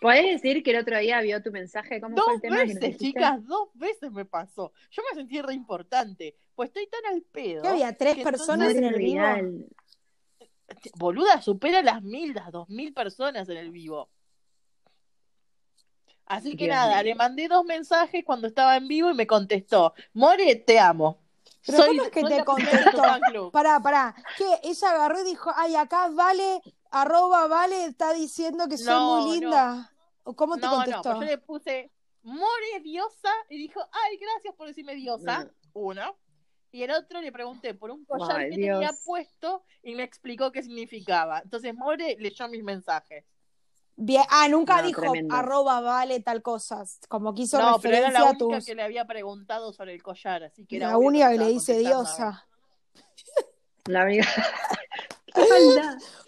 ¿Podés 0.01 0.41
decir 0.41 0.63
que 0.63 0.71
el 0.71 0.77
otro 0.77 0.97
día 0.99 1.21
vio 1.21 1.41
tu 1.41 1.51
mensaje? 1.51 2.01
¿Cómo 2.01 2.15
fue 2.15 2.25
Dos 2.25 2.35
el 2.35 2.41
tema 2.41 2.57
que 2.57 2.73
veces, 2.73 2.97
chicas, 2.97 3.45
dos 3.45 3.69
veces 3.73 4.11
me 4.11 4.25
pasó. 4.25 4.71
Yo 4.91 5.03
me 5.09 5.15
sentí 5.15 5.41
re 5.41 5.53
importante, 5.53 6.35
pues 6.55 6.69
estoy 6.69 6.87
tan 6.87 7.13
al 7.13 7.21
pedo. 7.21 7.61
¿Qué 7.61 7.67
había? 7.67 7.95
¿Tres 7.95 8.15
que 8.15 8.23
personas 8.23 8.75
en 8.75 8.83
el 8.83 8.95
vivo? 8.95 9.19
Real. 9.19 9.65
Boluda, 10.97 11.41
supera 11.41 11.81
las 11.83 12.01
mil, 12.01 12.33
las 12.33 12.51
dos 12.51 12.69
mil 12.69 12.93
personas 12.93 13.47
en 13.49 13.57
el 13.57 13.71
vivo. 13.71 14.09
Así 16.25 16.57
que 16.57 16.65
Dios 16.65 16.75
nada, 16.75 16.95
mío. 16.95 17.03
le 17.03 17.15
mandé 17.15 17.47
dos 17.47 17.63
mensajes 17.65 18.23
cuando 18.25 18.47
estaba 18.47 18.77
en 18.77 18.87
vivo 18.87 19.11
y 19.11 19.13
me 19.13 19.27
contestó, 19.27 19.93
More, 20.13 20.55
te 20.55 20.79
amo. 20.79 21.19
Pero 21.65 21.85
¿cómo 21.85 22.03
es 22.03 22.09
que 22.09 22.21
soy 22.21 22.29
te 22.29 22.45
contestó? 22.45 22.97
fan 22.97 23.21
club". 23.29 23.51
Pará, 23.51 23.79
pará. 23.79 24.15
Que 24.37 24.45
ella 24.69 24.89
agarró 24.91 25.21
y 25.21 25.25
dijo, 25.25 25.51
ay, 25.55 25.75
acá 25.75 26.09
Vale, 26.09 26.61
arroba 27.01 27.47
Vale, 27.47 27.85
está 27.85 28.13
diciendo 28.13 28.67
que 28.67 28.77
soy 28.77 28.87
No, 28.93 29.21
muy 29.21 29.39
linda. 29.39 29.91
¿O 30.23 30.35
¿Cómo 30.35 30.55
te 30.55 30.61
No, 30.61 30.71
no, 30.71 30.75
contestó? 30.77 31.01
pues 31.03 31.15
yo 31.19 31.25
le 31.25 31.37
puse, 31.37 31.91
More 32.23 32.79
diosa, 32.81 33.29
y 33.49 33.57
dijo, 33.57 33.79
ay, 33.91 34.17
gracias 34.17 34.55
por 34.55 34.67
decirme 34.67 34.95
diosa, 34.95 35.47
uno. 35.73 36.17
Y 36.71 36.83
el 36.83 36.91
otro 36.91 37.21
le 37.21 37.31
pregunté 37.31 37.73
por 37.75 37.91
un 37.91 38.03
collar 38.03 38.37
Ay, 38.37 38.49
que 38.49 38.57
Dios. 38.57 38.79
tenía 38.79 38.91
puesto 39.05 39.63
y 39.83 39.95
me 39.95 40.03
explicó 40.03 40.51
qué 40.51 40.61
significaba. 40.63 41.39
Entonces 41.39 41.73
More 41.75 42.17
leyó 42.19 42.47
mis 42.49 42.63
mensajes. 42.63 43.23
Bien. 43.95 44.23
Ah, 44.29 44.49
nunca 44.49 44.81
No, 44.81 44.87
dijo 44.87 45.01
tremendo. 45.01 45.33
arroba 45.35 45.79
Vale 45.79 46.19
tal 46.19 46.41
cosa. 46.41 46.83
Como 47.07 47.33
que 47.33 47.43
hizo 47.43 47.57
no, 47.59 47.79
pero 47.79 47.95
era 47.95 48.07
referencia 48.09 48.19
la 48.19 48.27
a 48.27 48.31
única 48.31 48.57
tus... 48.57 48.65
que 48.65 48.75
le 48.75 48.83
había 48.83 49.05
preguntado 49.05 49.71
sobre 49.71 49.93
el 49.93 50.03
collar, 50.03 50.43
así 50.43 50.65
que 50.65 50.77
era 50.77 50.89
La 50.89 50.97
única 50.97 51.31
que 51.31 51.37
le 51.37 51.47
dice 51.47 51.77
diosa. 51.77 52.45
La 53.85 54.01
amiga. 54.01 54.25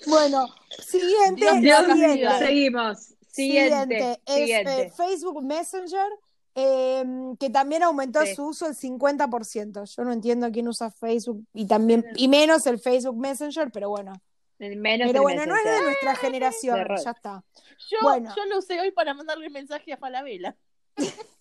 Bueno, 0.08 0.48
siguiente, 0.86 1.42
Dios 1.42 1.56
mío, 1.56 1.62
Dios 1.62 1.94
siguiente. 1.94 2.38
seguimos. 2.40 2.98
Siguiente. 3.28 4.20
Es 4.26 4.36
Siguiente. 4.36 4.82
eh, 4.84 4.92
Facebook 4.96 5.44
Messenger, 5.44 6.08
eh, 6.56 7.04
que 7.40 7.50
también 7.50 7.84
aumentó 7.84 8.26
Sí. 8.26 8.36
su 8.36 8.48
uso 8.48 8.68
el 8.68 8.76
50%. 8.76 9.86
Yo 9.86 10.04
no 10.04 10.12
entiendo 10.12 10.52
quién 10.52 10.68
usa 10.68 10.90
Facebook 10.92 11.46
y 11.54 11.68
también 11.68 12.06
y 12.16 12.28
menos 12.28 12.66
el 12.68 12.80
Facebook 12.80 13.18
Messenger, 13.18 13.70
pero 13.72 13.90
bueno. 13.90 14.14
Menos 14.60 15.08
pero 15.12 15.22
bueno, 15.22 15.46
no 15.46 15.56
es 15.56 15.64
de 15.64 15.70
Messenger. 15.70 15.84
nuestra 15.86 16.16
generación, 16.16 16.88
ya 17.04 17.12
está. 17.12 17.44
Yo, 17.92 17.98
Bueno. 18.02 18.34
yo 18.36 18.46
lo 18.46 18.58
usé 18.58 18.80
hoy 18.82 18.92
para 18.92 19.14
mandarle 19.14 19.50
mensaje 19.52 19.94
a 19.94 19.98
Falabella. 19.98 20.56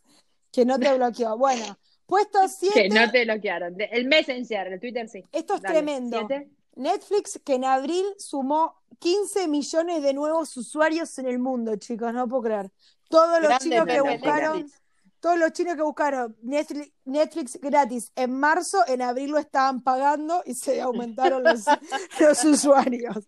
Que 0.53 0.65
no 0.65 0.79
te 0.79 0.95
bloqueó. 0.97 1.37
Bueno, 1.37 1.79
puesto 2.07 2.39
7. 2.49 2.75
Que 2.75 2.89
no 2.89 3.11
te 3.11 3.25
bloquearon. 3.25 3.75
El 3.79 4.07
Messenger, 4.07 4.69
el 4.69 4.81
Twitter 4.81 5.07
sí. 5.07 5.23
Esto 5.31 5.57
es 5.57 5.61
Dale, 5.63 5.75
tremendo. 5.75 6.19
¿siete? 6.27 6.49
Netflix, 6.77 7.41
que 7.45 7.55
en 7.55 7.65
abril 7.65 8.05
sumó 8.19 8.75
15 8.99 9.49
millones 9.49 10.03
de 10.03 10.15
nuevos 10.15 10.57
usuarios 10.57 11.19
en 11.19 11.27
el 11.27 11.39
mundo, 11.39 11.77
chicos, 11.77 12.13
no 12.13 12.29
puedo 12.29 12.43
creer. 12.45 12.71
Todos 13.09 13.41
los 13.41 13.49
Grande 13.49 13.65
chinos 13.65 13.87
que 13.87 14.01
buscaron, 14.01 14.57
Netflix. 14.59 14.83
todos 15.21 15.39
los 15.39 15.53
chinos 15.53 15.77
que 15.77 15.83
buscaron 15.83 16.37
Netflix, 16.43 16.93
Netflix 17.05 17.61
gratis 17.61 18.13
en 18.15 18.39
marzo, 18.39 18.79
en 18.87 19.03
abril 19.03 19.31
lo 19.31 19.39
estaban 19.39 19.83
pagando 19.83 20.43
y 20.45 20.55
se 20.55 20.81
aumentaron 20.83 21.43
los, 21.43 21.65
los 22.21 22.45
usuarios. 22.45 23.27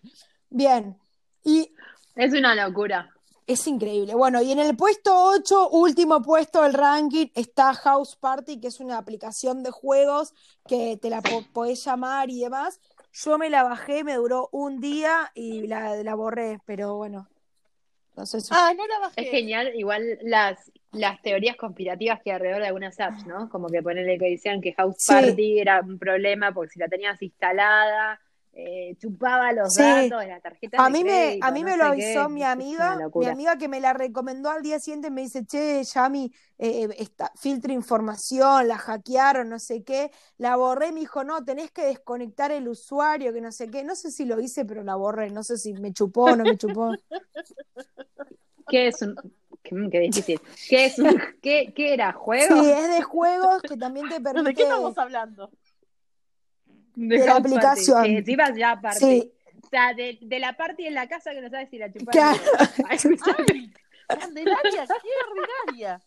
Bien, 0.51 0.99
y 1.45 1.73
Es 2.17 2.33
una 2.33 2.55
locura. 2.55 3.11
es 3.47 3.67
increíble. 3.67 4.15
Bueno, 4.15 4.43
y 4.43 4.53
en 4.53 4.59
el 4.59 4.77
puesto 4.77 5.15
8, 5.15 5.71
último 5.71 6.21
puesto 6.23 6.63
del 6.63 6.75
ranking, 6.75 7.29
está 7.35 7.73
House 7.75 8.17
Party, 8.17 8.61
que 8.61 8.69
es 8.69 8.81
una 8.81 8.99
aplicación 8.99 9.63
de 9.63 9.71
juegos 9.71 10.35
que 10.67 10.99
te 11.01 11.09
la 11.09 11.23
po- 11.23 11.45
podés 11.53 11.83
llamar 11.85 12.29
y 12.31 12.41
demás. 12.41 12.81
Yo 13.25 13.37
me 13.39 13.51
la 13.51 13.65
bajé, 13.65 14.05
me 14.05 14.15
duró 14.15 14.49
un 14.53 14.81
día 14.81 15.31
y 15.35 15.67
la, 15.67 15.97
la 16.03 16.15
borré, 16.15 16.61
pero 16.65 16.97
bueno. 16.97 17.29
Si- 18.25 18.39
Ah, 18.51 18.73
no 18.77 18.87
la 18.87 18.99
bajé. 19.01 19.23
Es 19.23 19.31
genial, 19.31 19.73
igual 19.77 20.19
las, 20.23 20.73
las 20.93 21.21
teorías 21.23 21.57
conspirativas 21.57 22.21
que 22.23 22.31
hay 22.31 22.37
alrededor 22.37 22.61
de 22.63 22.67
algunas 22.69 22.99
apps, 23.01 23.27
¿no? 23.27 23.49
Como 23.49 23.69
que 23.69 23.83
ponerle 23.83 24.19
que 24.19 24.31
decían 24.31 24.61
que 24.61 24.73
House 24.75 24.97
Sí. 24.99 25.13
Party 25.13 25.61
era 25.61 25.81
un 25.81 25.99
problema 25.99 26.53
porque 26.53 26.71
si 26.73 26.79
la 26.81 26.89
tenías 26.89 27.21
instalada, 27.23 28.21
eh, 28.61 28.97
chupaba 28.99 29.53
los 29.53 29.73
Sí. 29.73 29.83
datos 29.83 30.21
de 30.21 30.27
la 30.27 30.41
tarjeta. 30.41 30.85
A 30.85 30.87
de 30.87 30.91
mí 30.91 31.05
me, 31.05 31.39
a 31.41 31.53
mí 31.53 31.61
no 31.61 31.67
me 31.67 31.77
lo 31.77 31.85
qué, 31.85 31.91
avisó 31.91 32.29
mi 32.29 32.43
amiga, 32.43 32.99
mi 33.15 33.27
amiga 33.27 33.57
que 33.57 33.69
me 33.69 33.81
la 33.81 33.93
recomendó 33.93 34.51
al 34.51 34.63
día 34.63 34.81
siguiente 34.81 35.13
me 35.13 35.21
dice, 35.23 35.47
che, 35.47 35.85
Yami, 35.85 36.33
eh, 36.59 36.89
está, 36.99 37.31
filtra 37.37 37.73
información, 37.73 38.67
la 38.67 38.77
hackearon, 38.77 39.49
no 39.49 39.61
sé 39.61 39.85
qué, 39.85 40.11
la 40.39 40.57
borré, 40.57 40.91
me 40.91 40.99
dijo, 41.01 41.23
no, 41.23 41.45
tenés 41.45 41.71
que 41.71 41.85
desconectar 41.85 42.51
el 42.51 42.67
usuario, 42.67 43.33
que 43.33 43.41
no 43.41 43.53
sé 43.53 43.71
qué, 43.71 43.85
no 43.85 43.95
sé 43.95 44.11
si 44.11 44.25
lo 44.25 44.41
hice, 44.41 44.65
pero 44.65 44.83
la 44.83 44.97
borré, 44.97 45.31
no 45.31 45.45
sé 45.45 45.57
si 45.57 45.73
me 45.75 45.93
chupó 45.93 46.25
o 46.25 46.37
no 46.37 46.45
me 46.45 46.57
chupó. 46.57 46.91
¿Qué 48.69 48.89
es 48.89 49.01
un.? 49.03 49.15
Qué, 49.63 49.75
mm, 49.75 49.89
qué 49.89 50.01
difícil. 50.01 50.41
¿Qué 50.69 50.87
es 50.87 50.99
un. 50.99 51.17
¿Qué, 51.41 51.73
qué 51.75 51.95
era? 51.95 52.13
¿Juego? 52.13 52.61
Sí, 52.61 52.71
es 52.71 52.89
de 52.89 53.03
juegos 53.03 53.63
que 53.63 53.77
también 53.77 54.09
te 54.09 54.15
¿De 54.19 54.21
qué 54.21 54.25
permite... 54.25 54.63
estamos 54.63 54.99
hablando? 54.99 55.51
De 56.99 57.19
de 57.19 57.25
la 57.27 57.33
House 57.33 57.43
Party, 57.43 57.55
aplicación. 57.55 58.03
Que 58.05 58.19
encima 58.19 58.55
ya 58.57 58.81
party. 58.81 58.99
Sí, 58.99 59.33
O 59.63 59.69
sea, 59.69 59.95
de, 59.95 60.19
de 60.21 60.39
la 60.39 60.57
party 60.57 60.87
en 60.87 60.95
la 60.95 61.09
casa 61.09 61.31
que 61.33 61.41
no 61.41 61.49
sabes 61.51 61.69
si 61.71 61.79
la 61.79 61.93
chuparon. 61.93 62.11
Claro. 62.13 62.41
Ay, 62.89 62.97
escúchame, 62.97 63.45
¡Ay! 63.51 63.73
¡Candelaria! 64.21 64.87
¡Qué 64.87 65.11
ordinaria! 65.31 66.03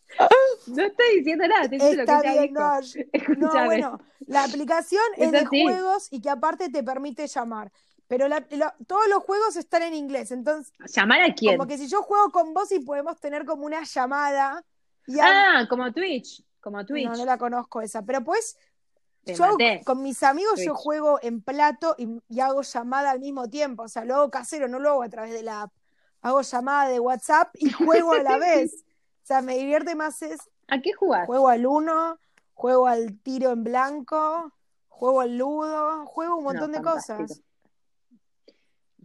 no 0.67 0.83
estoy 0.83 1.17
diciendo 1.17 1.47
nada, 1.47 1.61
estoy 1.63 1.77
diciendo 1.77 2.01
está 2.01 2.15
lo 2.17 2.21
que 2.23 2.29
bien, 2.39 2.53
no, 2.53 3.51
no, 3.53 3.65
bueno, 3.65 3.99
la 4.27 4.43
aplicación 4.43 5.03
es, 5.17 5.25
Es 5.27 5.31
de 5.31 5.45
juegos 5.45 6.07
y 6.11 6.19
que 6.21 6.29
aparte 6.31 6.69
te 6.69 6.81
permite 6.83 7.27
llamar. 7.27 7.71
Pero 8.07 8.27
la- 8.27 8.45
la- 8.49 8.75
todos 8.87 9.07
los 9.07 9.23
juegos 9.23 9.55
están 9.55 9.83
en 9.83 9.93
inglés, 9.93 10.31
entonces 10.31 10.73
¿Llamar 10.93 11.21
a 11.21 11.33
quién? 11.33 11.55
Como 11.57 11.67
que 11.67 11.77
si 11.77 11.87
yo 11.87 12.01
juego 12.01 12.29
con 12.31 12.53
vos 12.53 12.71
y 12.71 12.79
podemos 12.79 13.19
tener 13.19 13.45
como 13.45 13.65
una 13.65 13.83
llamada. 13.83 14.63
Y 15.07 15.19
a- 15.19 15.59
Ah, 15.59 15.67
como 15.69 15.91
Twitch. 15.93 16.43
Como 16.59 16.85
Twitch. 16.85 17.05
no, 17.07 17.15
no 17.15 17.25
la 17.25 17.37
conozco 17.37 17.81
esa. 17.81 18.03
Pero 18.03 18.23
pues, 18.23 18.57
yo 19.25 19.51
maté. 19.51 19.81
con 19.85 20.01
mis 20.03 20.21
amigos 20.23 20.61
yo 20.61 20.75
juego 20.75 21.19
en 21.21 21.41
plato 21.41 21.95
y, 21.97 22.07
y 22.29 22.39
hago 22.39 22.61
llamada 22.63 23.11
al 23.11 23.19
mismo 23.19 23.49
tiempo. 23.49 23.83
O 23.83 23.87
sea, 23.87 24.05
lo 24.05 24.15
hago 24.15 24.29
casero, 24.31 24.67
no 24.67 24.79
lo 24.79 24.89
hago 24.91 25.03
a 25.03 25.09
través 25.09 25.31
de 25.33 25.43
la 25.43 25.63
app. 25.63 25.73
Hago 26.21 26.41
llamada 26.41 26.89
de 26.89 26.99
WhatsApp 26.99 27.49
y 27.55 27.71
juego 27.71 28.13
a 28.13 28.23
la 28.23 28.37
vez. 28.37 28.83
O 29.23 29.25
sea, 29.25 29.41
me 29.41 29.57
divierte 29.57 29.95
más 29.95 30.21
es 30.21 30.39
¿A 30.67 30.81
qué 30.81 30.93
jugás? 30.93 31.25
juego 31.27 31.47
al 31.49 31.65
uno, 31.65 32.19
juego 32.53 32.87
al 32.87 33.19
tiro 33.21 33.51
en 33.51 33.63
blanco, 33.63 34.51
juego 34.87 35.21
al 35.21 35.37
ludo, 35.37 36.05
juego 36.05 36.37
un 36.37 36.43
montón 36.45 36.71
No, 36.71 36.77
de 36.77 36.83
cosas. 36.83 37.41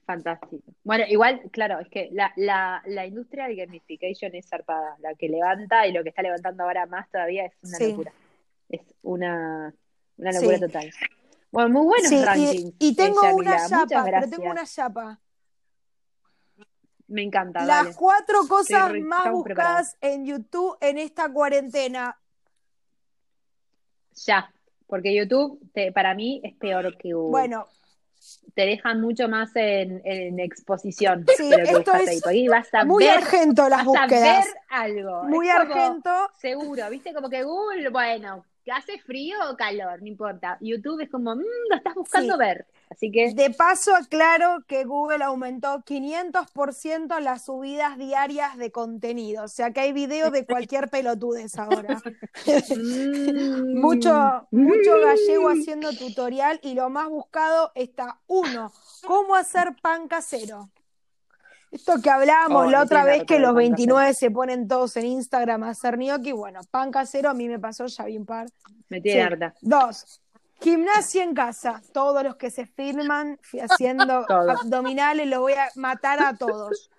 Fantástico. 0.06 0.62
Bueno, 0.84 1.04
igual, 1.08 1.42
claro, 1.50 1.80
es 1.80 1.88
que 1.88 2.08
la, 2.12 2.32
la, 2.36 2.80
la 2.86 3.06
industria 3.06 3.48
del 3.48 3.56
gamification 3.56 4.34
es 4.36 4.46
zarpada. 4.48 4.96
La 5.00 5.14
que 5.14 5.28
levanta 5.28 5.86
y 5.86 5.92
lo 5.92 6.02
que 6.04 6.10
está 6.10 6.22
levantando 6.22 6.62
ahora 6.62 6.86
más 6.86 7.10
todavía 7.10 7.46
es 7.46 7.54
una 7.62 7.78
Sí. 7.78 7.90
locura. 7.90 8.12
Es 8.68 8.80
una, 9.02 9.74
una 10.18 10.32
locura 10.32 10.56
Sí. 10.56 10.60
total. 10.60 10.90
Bueno, 11.50 11.68
muy 11.70 11.86
buenos 11.86 12.08
Sí, 12.08 12.16
y- 12.16 12.24
rankings. 12.24 12.74
y, 12.78 12.88
eh, 12.92 12.96
tengo 12.96 13.34
una 13.34 13.68
chapa, 13.68 14.04
pero 14.04 14.28
tengo 14.30 14.50
una 14.50 14.66
chapa. 14.66 15.20
Me 17.08 17.22
encanta, 17.22 17.64
Las 17.64 17.84
dale. 17.84 17.96
cuatro 17.96 18.40
cosas 18.48 18.90
re- 18.90 19.00
más 19.00 19.30
buscadas 19.30 19.96
en 20.00 20.26
YouTube 20.26 20.76
en 20.80 20.98
esta 20.98 21.32
cuarentena. 21.32 22.18
Ya. 24.26 24.52
Porque 24.86 25.14
YouTube, 25.14 25.60
te- 25.72 25.92
para 25.92 26.14
mí, 26.14 26.40
es 26.44 26.54
peor 26.56 26.96
que 26.96 27.12
Google. 27.12 27.30
Bueno, 27.30 27.68
Te 28.54 28.62
dejan 28.62 29.00
mucho 29.02 29.28
más 29.28 29.50
en, 29.54 30.00
en 30.04 30.40
exposición 30.40 31.24
Sí, 31.36 31.44
de 31.48 31.50
lo 31.50 31.56
que 31.58 31.62
esto 31.64 31.78
buscas 31.78 32.00
es 32.02 32.08
ahí. 32.08 32.20
Porque 32.20 32.30
ahí 32.36 32.48
vas 32.48 32.74
a 32.74 32.84
muy 32.84 33.04
ver, 33.04 33.18
argento 33.18 33.68
las 33.68 33.84
vas 33.84 33.96
a 33.96 34.00
búsquedas. 34.02 34.44
ver 34.46 34.54
algo. 34.70 35.22
Muy 35.24 35.48
Es 35.48 35.54
como- 35.54 35.72
argento. 35.74 36.10
Seguro, 36.40 36.90
viste, 36.90 37.12
como 37.14 37.28
que 37.28 37.42
Google, 37.44 37.88
bueno, 37.90 38.44
que 38.66 38.72
hace 38.72 38.98
frío 39.00 39.36
o 39.50 39.56
calor, 39.56 40.02
no 40.02 40.08
importa. 40.08 40.58
YouTube 40.60 41.00
es 41.02 41.10
como, 41.10 41.36
mmm, 41.36 41.42
lo 41.70 41.76
estás 41.76 41.94
buscando 41.94 42.34
Sí. 42.34 42.38
ver. 42.38 42.66
Así 42.90 43.12
que 43.12 43.34
De 43.34 43.50
paso, 43.50 43.94
aclaro 43.96 44.64
que 44.68 44.84
Google 44.84 45.24
aumentó 45.24 45.82
500% 45.84 47.20
las 47.20 47.44
subidas 47.46 47.98
diarias 47.98 48.56
de 48.58 48.72
contenido. 48.72 49.44
O 49.44 49.48
sea 49.48 49.72
que 49.72 49.80
hay 49.80 49.92
videos 49.92 50.32
de 50.32 50.46
cualquier 50.46 50.90
pelotudez 50.90 51.58
ahora. 51.58 52.04
mm, 52.44 53.80
mucho, 53.80 54.48
mucho 54.52 55.00
gallego 55.00 55.48
haciendo 55.48 55.96
tutorial 55.96 56.60
y 56.62 56.74
lo 56.74 56.90
más 56.90 57.08
buscado 57.08 57.72
está 57.76 58.20
uno, 58.26 58.72
cómo 59.04 59.36
hacer 59.36 59.76
pan 59.82 60.08
casero. 60.08 60.70
Esto 61.70 62.00
que 62.02 62.10
hablábamos 62.10 62.66
Oh, 62.66 62.70
la 62.70 62.82
otra 62.82 63.04
vez 63.04 63.24
que 63.24 63.38
los 63.38 63.48
pan 63.50 63.56
29 63.56 64.14
se 64.14 64.30
ponen 64.30 64.68
todos 64.68 64.96
en 64.96 65.06
Instagram 65.06 65.64
a 65.64 65.70
hacer 65.70 65.96
gnocchi, 65.96 66.32
bueno, 66.32 66.60
pan 66.70 66.90
casero 66.90 67.30
a 67.30 67.34
mí 67.34 67.48
me 67.48 67.58
pasó 67.58 67.86
ya 67.86 68.04
bien 68.04 68.24
par. 68.24 68.46
Me 68.88 69.00
tiene 69.00 69.20
Sí. 69.20 69.26
harta. 69.26 69.54
Dos, 69.60 70.20
gimnasia 70.60 71.22
en 71.24 71.34
casa. 71.34 71.82
Todos 71.92 72.22
los 72.22 72.36
que 72.36 72.50
se 72.50 72.66
filman 72.66 73.38
fi- 73.42 73.60
haciendo 73.60 74.24
abdominales 74.30 75.26
los 75.28 75.40
voy 75.40 75.54
a 75.54 75.68
matar 75.74 76.22
a 76.22 76.36
todos. 76.36 76.90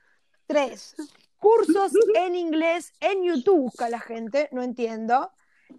Tres, 0.45 0.95
cursos 1.39 1.91
en 2.15 2.36
inglés 2.36 2.93
en 2.99 3.23
YouTube 3.23 3.62
busca 3.63 3.89
la 3.89 3.99
gente, 3.99 4.49
no 4.51 4.62
entiendo. 4.63 5.32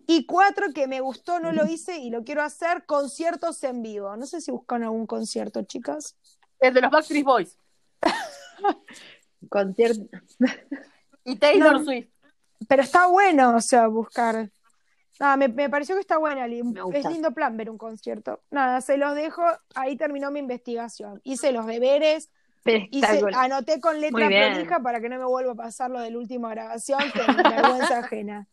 Y 0.06 0.26
cuatro, 0.26 0.66
que 0.74 0.86
me 0.86 1.00
gustó, 1.00 1.40
no 1.40 1.52
lo 1.52 1.66
hice 1.66 1.98
y 1.98 2.10
lo 2.10 2.22
quiero 2.24 2.42
hacer, 2.42 2.84
conciertos 2.84 3.62
en 3.64 3.82
vivo. 3.82 4.14
No 4.16 4.26
sé 4.26 4.40
si 4.40 4.50
buscan 4.50 4.82
algún 4.82 5.06
concierto, 5.06 5.62
chicas. 5.62 6.16
Es 6.60 6.74
de 6.74 6.80
los 6.82 6.90
Backstreet 6.90 7.24
Boys. 7.24 7.56
Concierto. 9.48 10.18
Y 11.24 11.36
Taylor 11.36 11.74
No. 11.74 11.84
Swift. 11.84 12.08
Pero 12.66 12.82
está 12.82 13.06
bueno, 13.06 13.56
o 13.56 13.60
sea, 13.60 13.86
buscar. 13.86 14.50
Nada, 15.20 15.36
me, 15.36 15.48
me 15.48 15.68
pareció 15.68 15.94
que 15.94 16.00
está 16.00 16.18
buena. 16.18 16.46
Es 16.46 17.04
lindo 17.04 17.32
plan 17.32 17.56
ver 17.56 17.70
un 17.70 17.78
concierto. 17.78 18.40
Nada, 18.50 18.80
se 18.80 18.96
los 18.96 19.14
dejo. 19.14 19.42
Ahí 19.74 19.96
terminó 19.96 20.30
mi 20.30 20.40
investigación. 20.40 21.20
Hice 21.24 21.52
los 21.52 21.66
deberes, 21.66 22.30
hice, 22.64 23.22
anoté 23.34 23.80
con 23.80 24.00
letra 24.00 24.28
prolija 24.28 24.80
para 24.80 25.00
que 25.00 25.08
no 25.08 25.18
me 25.18 25.24
vuelva 25.24 25.52
a 25.52 25.56
pasar 25.56 25.90
lo 25.90 26.00
de 26.00 26.10
la 26.10 26.18
última 26.18 26.50
grabación, 26.50 27.00
que 27.12 27.32
me 27.32 27.42
vergüenza 27.42 27.98
ajena. 27.98 28.48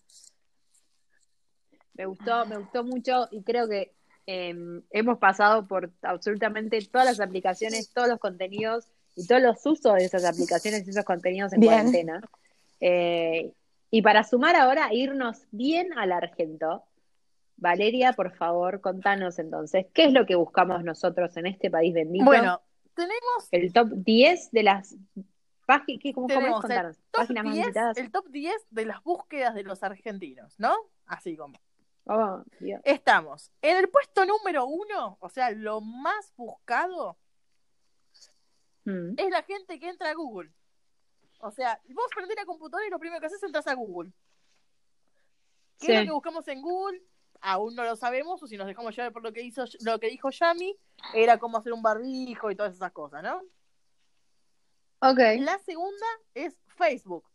Me 1.94 2.06
gustó, 2.06 2.46
me 2.46 2.58
gustó 2.58 2.84
mucho 2.84 3.28
y 3.32 3.44
creo 3.44 3.70
que 3.70 3.94
eh, 4.28 4.56
hemos 4.90 5.18
pasado 5.18 5.68
por 5.68 5.92
absolutamente 6.02 6.80
todas 6.92 7.08
las 7.08 7.20
aplicaciones, 7.20 7.92
todos 7.94 8.10
los 8.10 8.20
contenidos 8.20 8.88
y 9.16 9.28
todos 9.28 9.42
los 9.42 9.66
usos 9.66 9.96
de 9.96 10.06
esas 10.06 10.26
aplicaciones 10.26 10.86
y 10.86 10.90
esos 10.90 11.06
contenidos 11.06 11.54
en 11.54 11.62
Bien. 11.62 11.74
cuarentena. 11.74 12.22
Eh, 12.80 13.54
y 13.90 14.02
para 14.02 14.24
sumar 14.24 14.56
ahora, 14.56 14.94
irnos 14.94 15.48
bien 15.52 15.98
al 15.98 16.12
argento, 16.12 16.84
Valeria, 17.58 18.14
por 18.14 18.36
favor, 18.36 18.82
contanos 18.82 19.40
entonces, 19.40 19.86
¿qué 19.94 20.06
es 20.06 20.14
lo 20.14 20.26
que 20.26 20.36
buscamos 20.36 20.84
nosotros 20.84 21.36
en 21.38 21.46
este 21.46 21.72
país 21.72 21.94
bendito? 21.94 22.26
Bueno, 22.26 22.62
tenemos 22.94 23.48
el 23.52 23.72
top 23.72 23.90
10 23.92 24.52
de 24.52 24.64
las 24.64 24.96
páginas, 25.66 26.14
¿cómo, 26.14 26.28
cómo 26.28 26.62
top 26.62 26.96
páginas 27.12 27.46
más 27.46 27.54
10, 27.54 27.66
visitadas. 27.68 27.98
el 27.98 28.12
top 28.12 28.28
10 28.30 28.54
de 28.70 28.86
las 28.86 29.02
búsquedas 29.04 29.56
de 29.56 29.64
los 29.64 29.84
argentinos, 29.84 30.60
¿no? 30.60 30.76
Así 31.06 31.38
como. 31.38 31.58
Oh, 32.08 32.44
Dios. 32.60 32.82
Estamos 32.84 33.52
en 33.62 33.78
el 33.78 33.90
puesto 33.90 34.26
número 34.26 34.66
uno, 34.66 35.18
o 35.20 35.30
sea, 35.30 35.52
lo 35.52 35.82
más 35.82 36.34
buscado 36.36 37.18
Mm. 38.86 39.16
es 39.18 39.30
la 39.30 39.44
gente 39.44 39.80
que 39.80 39.90
entra 39.90 40.12
a 40.12 40.14
Google. 40.14 40.52
O 41.40 41.52
sea, 41.52 41.80
vos 41.90 42.06
prendés 42.16 42.38
la 42.38 42.46
computadora 42.46 42.88
y 42.88 42.90
lo 42.90 43.00
primero 43.00 43.20
que 43.20 43.28
haces 43.28 43.38
es 43.38 43.44
entras 43.44 43.68
a 43.68 43.74
Google. 43.74 44.12
¿Qué 45.80 45.94
es 45.94 46.00
lo 46.02 46.06
que 46.06 46.12
buscamos 46.14 46.48
en 46.48 46.62
Google? 46.62 47.04
Aún 47.42 47.76
no 47.76 47.84
lo 47.84 47.96
sabemos, 47.96 48.42
o 48.42 48.48
si 48.48 48.58
nos 48.58 48.66
dejamos 48.66 48.96
llevar 48.96 49.12
por 49.12 49.22
lo 49.22 49.34
que 49.34 49.42
hizo, 49.42 49.66
lo 49.82 50.00
que 50.00 50.10
dijo 50.10 50.30
Yami, 50.30 50.76
era 51.14 51.38
cómo 51.38 51.58
hacer 51.58 51.74
un 51.74 51.82
barbijo 51.82 52.50
y 52.50 52.56
todas 52.56 52.74
esas 52.74 52.92
cosas, 52.92 53.22
¿no? 53.22 53.42
Ok. 55.00 55.20
La 55.40 55.60
segunda 55.60 56.06
es 56.34 56.58
Facebook. 56.78 57.26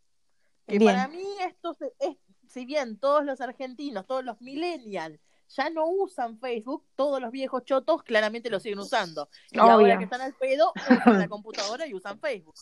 Que 0.67 0.79
Bien. 0.79 0.93
para 0.93 1.07
mí 1.07 1.25
esto 1.41 1.77
es, 1.99 2.17
si 2.47 2.65
bien 2.65 2.97
todos 2.99 3.23
los 3.23 3.39
argentinos, 3.39 4.07
todos 4.07 4.25
los 4.25 4.41
millennials 4.41 5.19
ya 5.55 5.69
no 5.69 5.85
usan 5.87 6.37
Facebook, 6.39 6.85
todos 6.95 7.21
los 7.21 7.31
viejos 7.31 7.63
chotos 7.65 8.03
claramente 8.03 8.49
lo 8.49 8.59
siguen 8.59 8.79
usando. 8.79 9.29
Y 9.51 9.59
Obvio. 9.59 9.71
ahora 9.71 9.97
que 9.97 10.05
están 10.05 10.21
al 10.21 10.33
pedo, 10.33 10.71
usan 10.75 11.19
la 11.19 11.27
computadora 11.27 11.85
y 11.87 11.93
usan 11.93 12.19
Facebook. 12.19 12.55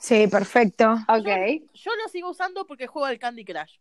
Sí, 0.00 0.26
perfecto. 0.28 0.92
Ok. 1.08 1.28
Yo 1.74 1.90
lo 2.02 2.08
sigo 2.10 2.30
usando 2.30 2.66
porque 2.66 2.86
juego 2.86 3.06
al 3.06 3.18
Candy 3.18 3.44
Crush. 3.44 3.78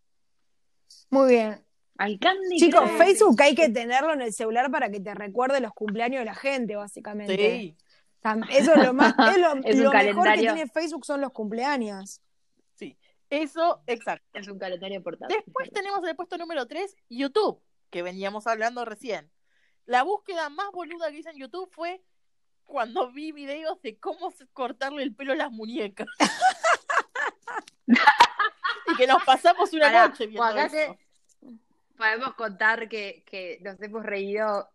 Muy 1.09 1.29
bien. 1.29 1.65
Al 1.97 2.19
Candy 2.19 2.57
Chicos, 2.57 2.81
Crush. 2.81 2.97
Facebook 2.97 3.41
hay 3.41 3.55
que 3.55 3.69
tenerlo 3.69 4.13
en 4.13 4.21
el 4.21 4.33
celular 4.33 4.69
para 4.71 4.89
que 4.89 4.99
te 4.99 5.13
recuerde 5.13 5.59
los 5.61 5.73
cumpleaños 5.73 6.19
de 6.19 6.25
la 6.25 6.35
gente, 6.35 6.75
básicamente. 6.75 7.35
Sí, 7.37 7.77
Eso 8.51 8.73
es 8.73 8.83
lo 8.85 8.93
más, 8.93 9.13
es 9.31 9.37
lo, 9.37 9.53
Es 9.63 9.75
un 9.75 9.83
lo 9.83 9.91
mejor 9.91 10.33
que 10.33 10.39
tiene 10.39 10.67
Facebook 10.67 11.05
son 11.05 11.21
los 11.21 11.31
cumpleaños. 11.31 12.21
sí. 12.73 12.97
Eso, 13.27 13.81
exacto. 13.87 14.25
Es 14.33 14.47
un 14.47 14.59
calendario 14.59 15.01
portátil. 15.01 15.35
Después 15.35 15.71
tenemos 15.71 15.99
en 16.03 16.09
el 16.09 16.15
puesto 16.15 16.37
número 16.37 16.67
3, 16.67 16.95
YouTube, 17.09 17.59
que 17.89 18.01
veníamos 18.01 18.47
hablando 18.47 18.85
recién. 18.85 19.31
La 19.85 20.03
búsqueda 20.03 20.49
más 20.49 20.71
boluda 20.71 21.11
que 21.11 21.17
hice 21.17 21.29
en 21.29 21.37
YouTube 21.37 21.69
fue 21.71 22.01
cuando 22.65 23.11
vi 23.11 23.31
videos 23.31 23.81
de 23.81 23.99
cómo 23.99 24.33
cortarle 24.53 25.03
el 25.03 25.15
pelo 25.15 25.33
a 25.33 25.35
las 25.35 25.51
muñecas. 25.51 26.07
y 27.87 28.95
que 28.95 29.07
nos 29.07 29.23
pasamos 29.23 29.71
una 29.73 30.07
noche 30.07 30.27
viendo 30.27 30.43
acá 30.43 30.65
eso. 30.65 30.97
Podemos 31.97 32.33
contar 32.33 32.89
que, 32.89 33.23
que 33.25 33.59
nos 33.61 33.81
hemos 33.81 34.03
reído 34.03 34.69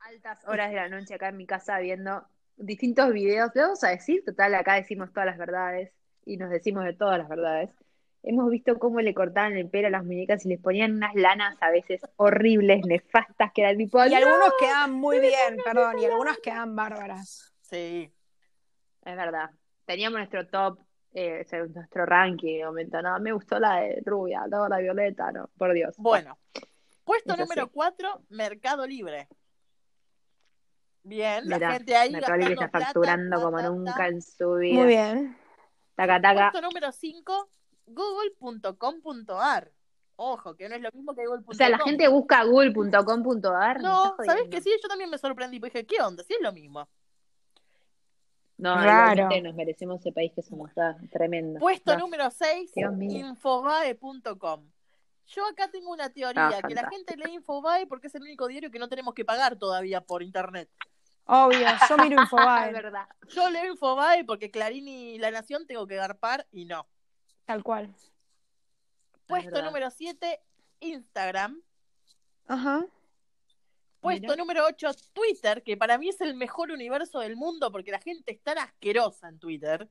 altas 0.00 0.44
horas 0.46 0.70
de 0.70 0.76
la 0.76 0.88
noche 0.88 1.14
acá 1.14 1.28
en 1.28 1.36
mi 1.36 1.46
casa 1.46 1.78
viendo 1.78 2.26
distintos 2.56 3.12
videos. 3.12 3.50
Le 3.54 3.62
vamos 3.62 3.84
a 3.84 3.88
decir, 3.88 4.24
total, 4.24 4.54
acá 4.54 4.74
decimos 4.74 5.12
todas 5.12 5.26
las 5.26 5.38
verdades 5.38 5.92
y 6.24 6.36
nos 6.36 6.50
decimos 6.50 6.84
de 6.84 6.94
todas 6.94 7.18
las 7.18 7.28
verdades. 7.28 7.70
Hemos 8.26 8.50
visto 8.50 8.78
cómo 8.78 9.00
le 9.00 9.12
cortaban 9.12 9.52
el 9.56 9.68
pelo 9.68 9.88
a 9.88 9.90
las 9.90 10.04
muñecas 10.04 10.46
y 10.46 10.48
les 10.48 10.58
ponían 10.58 10.92
unas 10.96 11.14
lanas 11.14 11.56
a 11.60 11.70
veces 11.70 12.00
horribles, 12.16 12.80
nefastas, 12.86 13.52
que 13.52 13.60
eran 13.62 13.76
tipo, 13.76 14.02
Y 14.04 14.10
"No". 14.10 14.16
algunos 14.16 14.54
quedan 14.58 14.92
muy 14.92 15.20
bien, 15.20 15.58
perdón, 15.62 15.98
y 15.98 16.06
algunas 16.06 16.38
quedan 16.38 16.74
bárbaras. 16.74 17.52
Sí. 17.60 18.10
Es 19.04 19.16
verdad. 19.16 19.50
Teníamos 19.84 20.18
nuestro 20.20 20.46
top, 20.48 20.78
eh, 21.12 21.44
nuestro 21.74 22.06
ranking 22.06 22.58
de 22.60 22.64
momento. 22.64 23.02
No, 23.02 23.20
me 23.20 23.32
gustó 23.32 23.58
la 23.58 23.76
de 23.80 24.02
rubia, 24.06 24.46
no, 24.48 24.66
la 24.68 24.78
violeta, 24.78 25.30
no, 25.30 25.50
por 25.58 25.74
Dios. 25.74 25.94
Bueno, 25.98 26.38
puesto 27.04 27.34
Eso 27.34 27.42
número 27.42 27.64
sí. 27.64 27.70
4, 27.74 28.22
Mercado 28.30 28.86
Libre. 28.86 29.28
Bien, 31.02 31.46
la 31.46 31.72
gente 31.72 31.94
ahí 31.94 32.12
Mercado 32.12 32.38
Libre 32.38 32.54
está 32.54 32.68
plata, 32.68 32.86
facturando 32.86 33.42
como 33.42 33.60
nunca 33.60 34.08
en 34.08 34.22
su 34.22 34.54
vida. 34.54 34.78
Muy 34.78 34.86
bien. 34.86 35.36
Taca, 35.94 36.18
taca. 36.22 36.50
Puesto 36.50 36.66
número 36.66 36.90
5, 36.90 37.50
google.com.ar. 37.86 39.72
Ojo, 40.16 40.54
que 40.56 40.68
no 40.68 40.76
es 40.76 40.80
lo 40.82 40.90
mismo 40.92 41.14
que 41.14 41.26
google.com. 41.26 41.50
O 41.50 41.54
sea, 41.54 41.68
la 41.68 41.78
gente 41.78 42.06
busca 42.08 42.44
google.com.ar. 42.44 43.80
No, 43.80 44.16
¿sabes 44.24 44.48
que 44.48 44.60
sí? 44.60 44.70
Yo 44.82 44.88
también 44.88 45.10
me 45.10 45.18
sorprendí, 45.18 45.58
porque 45.58 45.78
dije, 45.78 45.86
¿qué 45.86 46.02
onda? 46.02 46.22
Sí 46.22 46.34
es 46.34 46.40
lo 46.40 46.52
mismo. 46.52 46.88
No, 48.56 48.80
igualmente 48.80 49.40
nos 49.42 49.54
merecemos 49.56 50.00
ese 50.00 50.12
país 50.12 50.30
que 50.32 50.42
somos. 50.42 50.68
Está 50.68 50.96
tremendo. 51.10 51.58
Puesto 51.58 51.92
No. 51.94 52.00
número 52.00 52.30
6, 52.30 52.72
Dios 52.74 52.92
mío. 52.94 53.26
infobae.com. 53.26 54.70
Yo 55.26 55.46
acá 55.46 55.68
tengo 55.70 55.90
una 55.90 56.10
teoría, 56.10 56.48
Ah, 56.48 56.62
que 56.68 56.74
la 56.74 56.88
gente 56.90 57.16
lee 57.16 57.32
Infobae 57.32 57.86
porque 57.86 58.08
es 58.08 58.14
el 58.14 58.22
único 58.22 58.46
diario 58.46 58.70
que 58.70 58.78
no 58.78 58.88
tenemos 58.88 59.14
que 59.14 59.24
pagar 59.24 59.56
todavía 59.56 60.02
por 60.02 60.22
internet. 60.22 60.68
Obvio, 61.24 61.66
yo 61.88 61.96
miro 61.96 62.20
Infobae, 62.28 62.72
verdad. 62.72 63.08
Yo 63.28 63.48
leo 63.48 63.72
Infobae 63.72 64.24
porque 64.24 64.50
Clarín 64.50 64.86
y 64.86 65.18
La 65.18 65.30
Nación 65.30 65.66
tengo 65.66 65.86
que 65.86 65.96
garpar 65.96 66.46
y 66.52 66.66
no. 66.66 66.86
Tal 67.44 67.62
cual. 67.62 67.94
Puesto 69.26 69.62
número 69.62 69.90
7, 69.90 70.40
Instagram. 70.80 71.60
Ajá. 72.46 72.86
Puesto 74.00 74.22
Mira. 74.22 74.36
número 74.36 74.66
8, 74.66 74.90
Twitter, 75.12 75.62
que 75.62 75.76
para 75.76 75.96
mí 75.96 76.10
es 76.10 76.20
el 76.20 76.34
mejor 76.34 76.70
universo 76.70 77.20
del 77.20 77.36
mundo 77.36 77.72
porque 77.72 77.90
la 77.90 78.00
gente 78.00 78.32
es 78.32 78.42
tan 78.42 78.58
asquerosa 78.58 79.28
en 79.28 79.38
Twitter. 79.38 79.88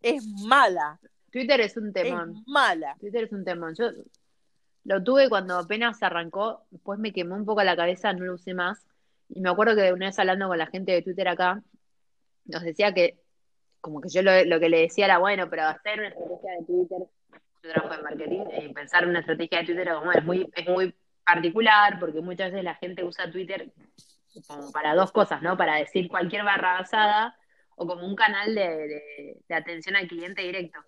Es 0.00 0.26
mala, 0.26 0.98
Twitter 1.34 1.60
es 1.60 1.76
un 1.76 1.92
temón. 1.92 2.36
es 2.36 2.42
mala. 2.46 2.96
Twitter 3.00 3.24
es 3.24 3.32
un 3.32 3.44
temón. 3.44 3.74
Yo 3.74 3.90
lo 4.84 5.02
tuve 5.02 5.28
cuando 5.28 5.58
apenas 5.58 6.00
arrancó, 6.00 6.64
después 6.70 6.98
me 7.00 7.12
quemó 7.12 7.34
un 7.34 7.44
poco 7.44 7.64
la 7.64 7.74
cabeza, 7.74 8.12
no 8.12 8.24
lo 8.24 8.34
usé 8.34 8.54
más. 8.54 8.86
Y 9.28 9.40
me 9.40 9.50
acuerdo 9.50 9.74
que 9.74 9.92
una 9.92 10.06
vez 10.06 10.18
hablando 10.20 10.46
con 10.46 10.58
la 10.58 10.66
gente 10.68 10.92
de 10.92 11.02
Twitter 11.02 11.26
acá, 11.26 11.60
nos 12.44 12.62
decía 12.62 12.94
que, 12.94 13.18
como 13.84 14.00
que 14.00 14.08
yo 14.08 14.22
lo, 14.22 14.32
lo 14.46 14.58
que 14.58 14.70
le 14.70 14.80
decía 14.80 15.04
era, 15.04 15.18
bueno, 15.18 15.50
pero 15.50 15.64
hacer 15.64 15.98
una 15.98 16.08
estrategia 16.08 16.52
de 16.58 16.64
Twitter, 16.64 16.98
yo 17.62 17.70
trabajo 17.70 17.94
en 17.94 18.02
marketing, 18.02 18.44
y 18.62 18.72
pensar 18.72 19.06
una 19.06 19.20
estrategia 19.20 19.58
de 19.58 19.64
Twitter 19.66 19.92
como, 19.92 20.10
es 20.12 20.24
muy, 20.24 20.50
es 20.56 20.66
muy 20.66 20.94
particular, 21.22 21.98
porque 22.00 22.22
muchas 22.22 22.50
veces 22.50 22.64
la 22.64 22.76
gente 22.76 23.04
usa 23.04 23.30
Twitter 23.30 23.70
como 24.48 24.72
para 24.72 24.94
dos 24.94 25.12
cosas, 25.12 25.42
¿no? 25.42 25.58
Para 25.58 25.76
decir 25.76 26.08
cualquier 26.08 26.44
barra 26.44 26.78
basada 26.80 27.36
o 27.76 27.86
como 27.86 28.06
un 28.06 28.16
canal 28.16 28.54
de- 28.54 29.36
de 29.46 29.54
atención 29.54 29.96
al 29.96 30.08
cliente 30.08 30.40
directo. 30.40 30.78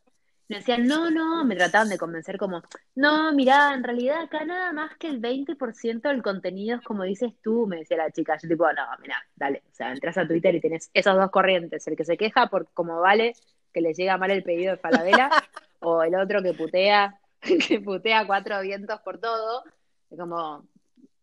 Me 0.48 0.58
decían, 0.58 0.86
no, 0.86 1.10
no, 1.10 1.44
me 1.44 1.56
trataban 1.56 1.88
de 1.88 1.98
convencer 1.98 2.38
como, 2.38 2.62
no, 2.94 3.32
mirá, 3.32 3.74
en 3.74 3.82
realidad 3.82 4.22
acá 4.22 4.44
nada 4.44 4.72
más 4.72 4.96
que 4.96 5.08
el 5.08 5.18
20% 5.18 6.08
del 6.08 6.22
contenido 6.22 6.76
es 6.76 6.82
como 6.84 7.02
dices 7.02 7.32
tú, 7.42 7.66
me 7.66 7.78
decía 7.78 7.96
la 7.96 8.12
chica. 8.12 8.38
Yo 8.40 8.48
tipo, 8.48 8.64
no, 8.72 8.82
mirá, 9.02 9.16
dale, 9.34 9.62
o 9.70 9.74
sea, 9.74 9.90
entras 9.92 10.16
a 10.18 10.26
Twitter 10.26 10.54
y 10.54 10.60
tenés 10.60 10.88
esos 10.94 11.16
dos 11.16 11.30
corrientes, 11.32 11.86
el 11.88 11.96
que 11.96 12.04
se 12.04 12.16
queja 12.16 12.46
por 12.48 12.70
cómo 12.74 13.00
vale, 13.00 13.34
que 13.72 13.80
le 13.80 13.92
llega 13.94 14.18
mal 14.18 14.30
el 14.30 14.44
pedido 14.44 14.72
de 14.72 14.78
Falabella, 14.78 15.34
o 15.80 16.02
el 16.04 16.14
otro 16.14 16.42
que 16.42 16.54
putea, 16.54 17.18
que 17.68 17.80
putea 17.80 18.24
cuatro 18.26 18.60
vientos 18.60 19.00
por 19.00 19.18
todo. 19.18 19.64
Es 20.10 20.18
como, 20.18 20.68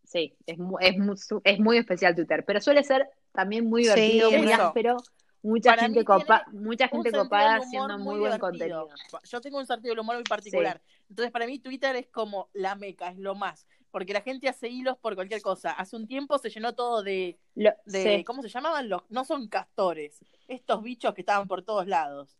sí, 0.04 0.36
es, 0.46 0.58
mu- 0.58 0.78
es, 0.80 0.96
mu- 0.98 1.14
es 1.44 1.58
muy 1.60 1.78
especial 1.78 2.14
Twitter, 2.14 2.44
pero 2.46 2.60
suele 2.60 2.84
ser 2.84 3.08
también 3.32 3.66
muy 3.66 3.82
Sí, 3.82 3.82
divertido, 3.82 4.32
muy 4.32 4.52
eso. 4.52 4.52
áspero, 4.52 5.06
mucha 5.44 5.70
Para 5.70 5.82
gente 5.82 6.04
copa, 6.04 6.44
mucha 6.52 6.88
gente 6.88 7.12
copada 7.12 7.56
haciendo 7.56 7.98
muy, 7.98 8.14
muy 8.14 8.18
buen 8.20 8.38
contenido. 8.38 8.88
Yo 9.24 9.40
tengo 9.42 9.58
un 9.58 9.66
sentido 9.66 9.92
del 9.92 10.00
humor 10.00 10.16
muy 10.16 10.24
particular. 10.24 10.82
Entonces, 11.08 11.30
para 11.30 11.46
mí, 11.46 11.58
Twitter 11.58 11.94
es 11.96 12.08
como 12.08 12.48
la 12.54 12.74
meca, 12.74 13.10
es 13.10 13.18
lo 13.18 13.34
más. 13.34 13.66
Porque 13.90 14.14
la 14.14 14.22
gente 14.22 14.48
hace 14.48 14.68
hilos 14.68 14.96
por 14.98 15.14
cualquier 15.14 15.42
cosa. 15.42 15.72
Hace 15.72 15.96
un 15.96 16.08
tiempo 16.08 16.38
se 16.38 16.48
llenó 16.48 16.74
todo 16.74 17.02
de. 17.02 17.38
Lo- 17.54 17.74
de 17.84 18.02
sí. 18.18 18.24
¿Cómo 18.24 18.42
se 18.42 18.48
llamaban 18.48 18.88
los.? 18.88 19.02
No 19.10 19.24
son 19.24 19.46
castores. 19.48 20.18
Estos 20.48 20.82
bichos 20.82 21.14
que 21.14 21.20
estaban 21.20 21.46
por 21.46 21.62
todos 21.62 21.86
lados. 21.86 22.36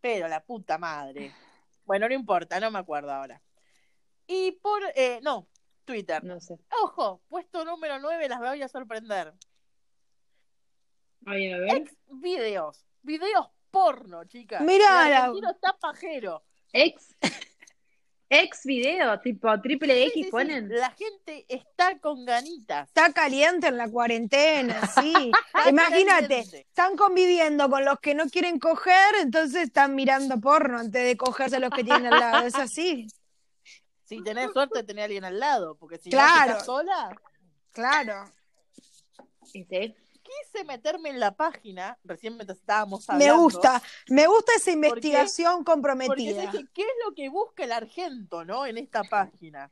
Pero 0.00 0.26
la 0.28 0.42
puta 0.42 0.78
madre. 0.78 1.32
Bueno, 1.84 2.08
no 2.08 2.14
importa, 2.14 2.58
no 2.58 2.70
me 2.70 2.78
acuerdo 2.78 3.12
ahora. 3.12 3.42
Y 4.26 4.52
por. 4.52 4.82
eh, 4.96 5.20
no, 5.22 5.46
Twitter. 5.84 6.24
No 6.24 6.40
sé. 6.40 6.58
Ojo, 6.82 7.20
puesto 7.28 7.64
número 7.64 7.98
9, 8.00 8.28
las 8.28 8.40
voy 8.40 8.62
a 8.62 8.68
sorprender. 8.68 9.34
Ay, 11.26 11.52
a 11.52 11.58
ver. 11.58 11.76
Ex 11.76 11.92
videos. 12.08 12.84
Videos 13.02 13.48
porno, 13.70 14.24
chicas. 14.24 14.60
Mirá, 14.62 15.04
El 15.04 15.10
la- 15.10 15.18
argentino 15.24 15.50
está 15.50 15.72
pajero. 15.78 16.42
Ex, 16.72 17.14
ex 18.28 18.64
video, 18.64 19.20
tipo 19.20 19.48
triple 19.60 19.94
Sí, 19.94 20.02
X 20.04 20.12
sí, 20.14 20.22
sí. 20.24 20.30
ponen. 20.30 20.68
La 20.70 20.90
gente 20.90 21.44
está 21.48 21.98
con 21.98 22.24
ganitas. 22.24 22.88
Está 22.88 23.12
caliente 23.12 23.66
en 23.68 23.76
la 23.76 23.90
cuarentena, 23.90 24.86
sí. 24.86 25.12
Imagínate, 25.68 26.40
están 26.40 26.96
conviviendo 26.96 27.68
con 27.68 27.84
los 27.84 27.98
que 28.00 28.14
no 28.14 28.26
quieren 28.28 28.58
coger, 28.58 29.14
entonces 29.20 29.64
están 29.64 29.94
mirando 29.94 30.40
porno 30.40 30.78
antes 30.78 31.04
de 31.04 31.16
cogerse 31.16 31.56
a 31.56 31.60
los 31.60 31.70
que 31.70 31.84
tienen 31.84 32.12
al 32.12 32.20
lado. 32.20 32.46
Es 32.46 32.54
así, 32.54 33.06
Si 34.04 34.22
tenés 34.22 34.52
suerte, 34.52 34.82
tenés 34.82 35.02
a 35.02 35.04
alguien 35.06 35.24
al 35.24 35.38
lado. 35.40 35.74
Porque 35.76 35.98
si 35.98 36.10
no 36.10 36.18
Claro. 36.18 36.50
estás 36.52 36.66
sola, 36.66 37.16
claro. 37.70 38.24
Y 39.54 39.64
sí. 39.64 39.94
Quise 40.52 40.64
meterme 40.64 41.10
en 41.10 41.20
la 41.20 41.34
página. 41.34 41.98
Recién 42.04 42.34
mientras 42.36 42.58
estábamos 42.58 43.06
Me 43.08 43.14
hablando. 43.26 43.42
gusta, 43.42 43.82
me 44.08 44.26
gusta 44.26 44.52
esa 44.56 44.70
investigación 44.72 45.56
Porque 45.64 45.72
comprometida. 45.72 46.50
¿qué 46.50 46.82
es 46.82 46.94
lo 47.06 47.14
que 47.14 47.28
busca 47.28 47.64
el 47.64 47.72
argento, 47.72 48.44
no? 48.44 48.66
En 48.66 48.78
esta 48.78 49.02
página. 49.04 49.70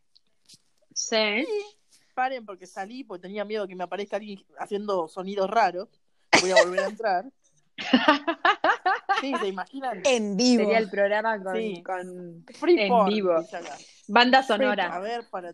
Sí. 0.92 1.46
Paren 2.14 2.44
porque 2.44 2.66
salí, 2.66 3.04
porque 3.04 3.22
tenía 3.22 3.44
miedo 3.44 3.66
que 3.66 3.76
me 3.76 3.84
aparezca 3.84 4.16
alguien 4.16 4.44
haciendo 4.58 5.08
sonidos 5.08 5.48
raros. 5.48 5.88
Voy 6.40 6.50
a 6.50 6.56
volver 6.64 6.80
a 6.80 6.86
entrar. 6.88 7.24
Sí, 9.20 9.34
¿se 9.38 9.48
imaginan? 9.48 10.00
En 10.06 10.34
vivo. 10.36 10.62
Sería 10.64 10.78
el 10.78 10.88
programa 10.88 11.42
con, 11.42 11.54
Sí. 11.56 11.82
con 11.82 12.44
Free 12.58 12.80
en 12.80 13.04
vivo. 13.06 13.34
banda 14.08 14.38
A 14.38 14.42
sonora. 14.42 14.98
ver, 15.00 15.28
para... 15.28 15.52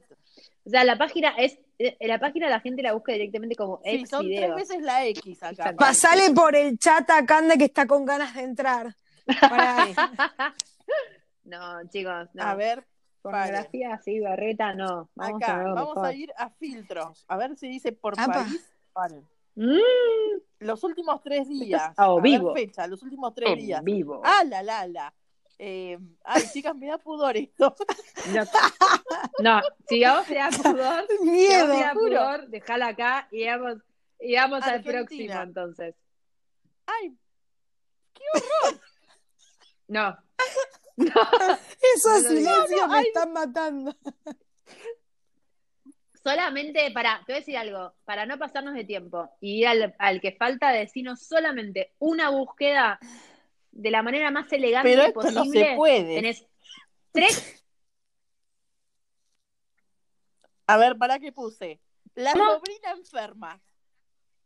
O 0.66 0.70
sea, 0.70 0.82
la 0.84 0.98
página 0.98 1.30
es, 1.38 1.58
eh, 1.78 1.96
la 2.00 2.18
página 2.18 2.48
la 2.50 2.58
gente 2.60 2.82
la 2.82 2.92
busca 2.92 3.12
directamente 3.12 3.54
como 3.54 3.80
Sí, 3.84 3.90
ex 3.90 4.10
son 4.10 4.26
tres 4.26 4.54
veces 4.54 4.82
la 4.82 5.06
X 5.06 5.42
acá. 5.42 5.74
Pasale 5.76 6.32
por 6.34 6.56
el 6.56 6.76
chat 6.78 7.08
a 7.10 7.24
Cande 7.24 7.56
que 7.56 7.66
está 7.66 7.86
con 7.86 8.04
ganas 8.04 8.34
de 8.34 8.42
entrar. 8.42 8.94
Para- 9.40 9.86
No, 11.44 11.88
chicos, 11.88 12.28
no. 12.34 12.42
A 12.42 12.54
ver, 12.56 12.84
Pornografía 13.22 13.94
así, 13.94 14.18
barreta, 14.20 14.74
no. 14.74 15.08
Vamos 15.14 15.42
acá, 15.42 15.54
a 15.54 15.58
ver 15.58 15.66
vamos 15.74 15.94
mejor. 15.96 16.06
a 16.06 16.12
ir 16.12 16.32
a 16.36 16.50
filtros. 16.50 17.24
A 17.28 17.36
ver 17.36 17.56
si 17.56 17.68
dice 17.68 17.92
por 17.92 18.14
Apa. 18.18 18.44
país. 18.44 18.72
Mm, 19.54 20.38
Los 20.60 20.82
últimos 20.84 21.22
tres 21.22 21.48
días. 21.48 21.92
a 21.96 22.04
a 22.04 22.14
ver, 22.16 22.22
vivo. 22.22 22.54
fecha, 22.54 22.86
los 22.86 23.02
últimos 23.02 23.34
tres 23.34 23.50
en 23.50 23.58
días. 23.58 23.82
vivo. 23.84 24.20
Ah, 24.24 24.42
la, 24.44 24.62
la, 24.62 24.86
la. 24.88 25.14
Eh, 25.58 25.98
ay, 26.24 26.42
chicas, 26.52 26.74
me 26.76 26.86
da 26.86 26.98
pudor 26.98 27.36
esto. 27.36 27.74
No, 28.32 28.44
no, 29.40 29.62
si 29.88 30.04
a 30.04 30.16
vos 30.18 30.26
te 30.26 30.34
da 30.34 30.50
pudor, 30.50 31.06
si 31.18 31.24
Miedo. 31.24 31.72
te 31.72 31.80
da 31.80 31.92
pudor, 31.94 32.48
dejala 32.48 32.88
acá 32.88 33.28
y 33.30 33.46
vamos, 33.46 33.78
y 34.20 34.34
vamos 34.34 34.62
al 34.64 34.82
próximo 34.82 35.40
entonces. 35.40 35.94
Ay, 36.86 37.16
No. 39.88 40.16
Esos 40.96 41.12
No 42.22 42.28
lo 42.28 42.28
digas. 42.30 42.66
silencios 42.68 42.88
me 42.88 42.96
ay. 42.96 43.06
están 43.06 43.32
matando. 43.32 43.96
Solamente 46.22 46.90
para, 46.90 47.18
te 47.24 47.32
voy 47.32 47.34
a 47.36 47.38
decir 47.38 47.56
algo, 47.56 47.94
para 48.04 48.26
no 48.26 48.36
pasarnos 48.38 48.74
de 48.74 48.84
tiempo 48.84 49.30
y 49.40 49.60
ir 49.60 49.68
al, 49.68 49.94
al 49.98 50.20
que 50.20 50.32
falta 50.32 50.70
decirnos 50.70 51.22
solamente 51.22 51.94
una 52.00 52.30
búsqueda 52.30 52.98
de 53.76 53.90
la 53.90 54.02
manera 54.02 54.30
más 54.30 54.50
elegante 54.52 54.88
pero 54.90 55.02
esto 55.02 55.20
posible. 55.20 55.44
no 55.44 55.52
se 55.70 55.76
puede. 55.76 56.14
Tenés 56.16 56.46
tres, 57.12 57.62
A 60.68 60.76
ver, 60.78 60.96
¿para 60.98 61.18
qué 61.20 61.30
puse? 61.32 61.80
La 62.14 62.32
¿Cómo? 62.32 62.54
sobrina 62.54 62.90
enferma. 62.92 63.60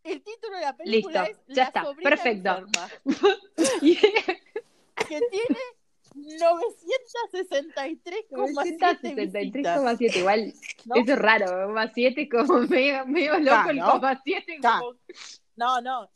El 0.03 0.23
título 0.23 0.57
de 0.57 0.63
la 0.63 0.77
película 0.77 1.25
Listo, 1.29 1.43
es 1.43 1.47
ya 1.49 1.55
La 1.63 1.69
está, 1.69 1.85
sobrina 1.85 2.11
perfecto. 2.11 2.59
enferma. 2.59 2.89
Que 5.09 5.19
tiene 5.31 5.59
963,7 6.15 9.15
visitas. 9.15 9.81
963,7, 9.83 10.17
igual 10.17 10.53
¿no? 10.85 10.95
eso 10.97 11.13
es 11.13 11.19
raro, 11.19 11.69
más 11.71 11.91
7 11.95 12.29
como 12.29 12.59
medio, 12.69 13.07
medio 13.07 13.39
loco 13.39 13.71
el 13.71 13.77
¿no? 13.79 13.93
coma 13.93 14.21
7 14.23 14.59
Ta. 14.61 14.79
como... 14.79 14.95
No, 15.57 15.81
no. 15.81 16.11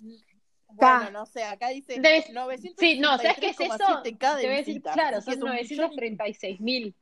Bueno, 0.77 1.11
no 1.11 1.27
sé, 1.27 1.45
acá 1.45 1.69
dice 1.69 2.01
Debes- 2.01 2.31
963,7 2.33 2.75
Sí, 2.79 2.99
no, 3.01 3.17
¿sabes 3.17 3.37
qué 3.39 3.49
es 3.51 3.61
eso? 3.61 4.03
De 4.03 4.13
Te 4.13 4.47
voy 4.47 4.55
a 4.55 4.59
decir, 4.59 4.83
claro, 4.83 5.21
son 5.21 5.35
es 5.35 5.41
un 5.43 5.51
millón 5.51 5.67
y- 5.71 5.77
936 5.77 6.61
mil 6.61 6.95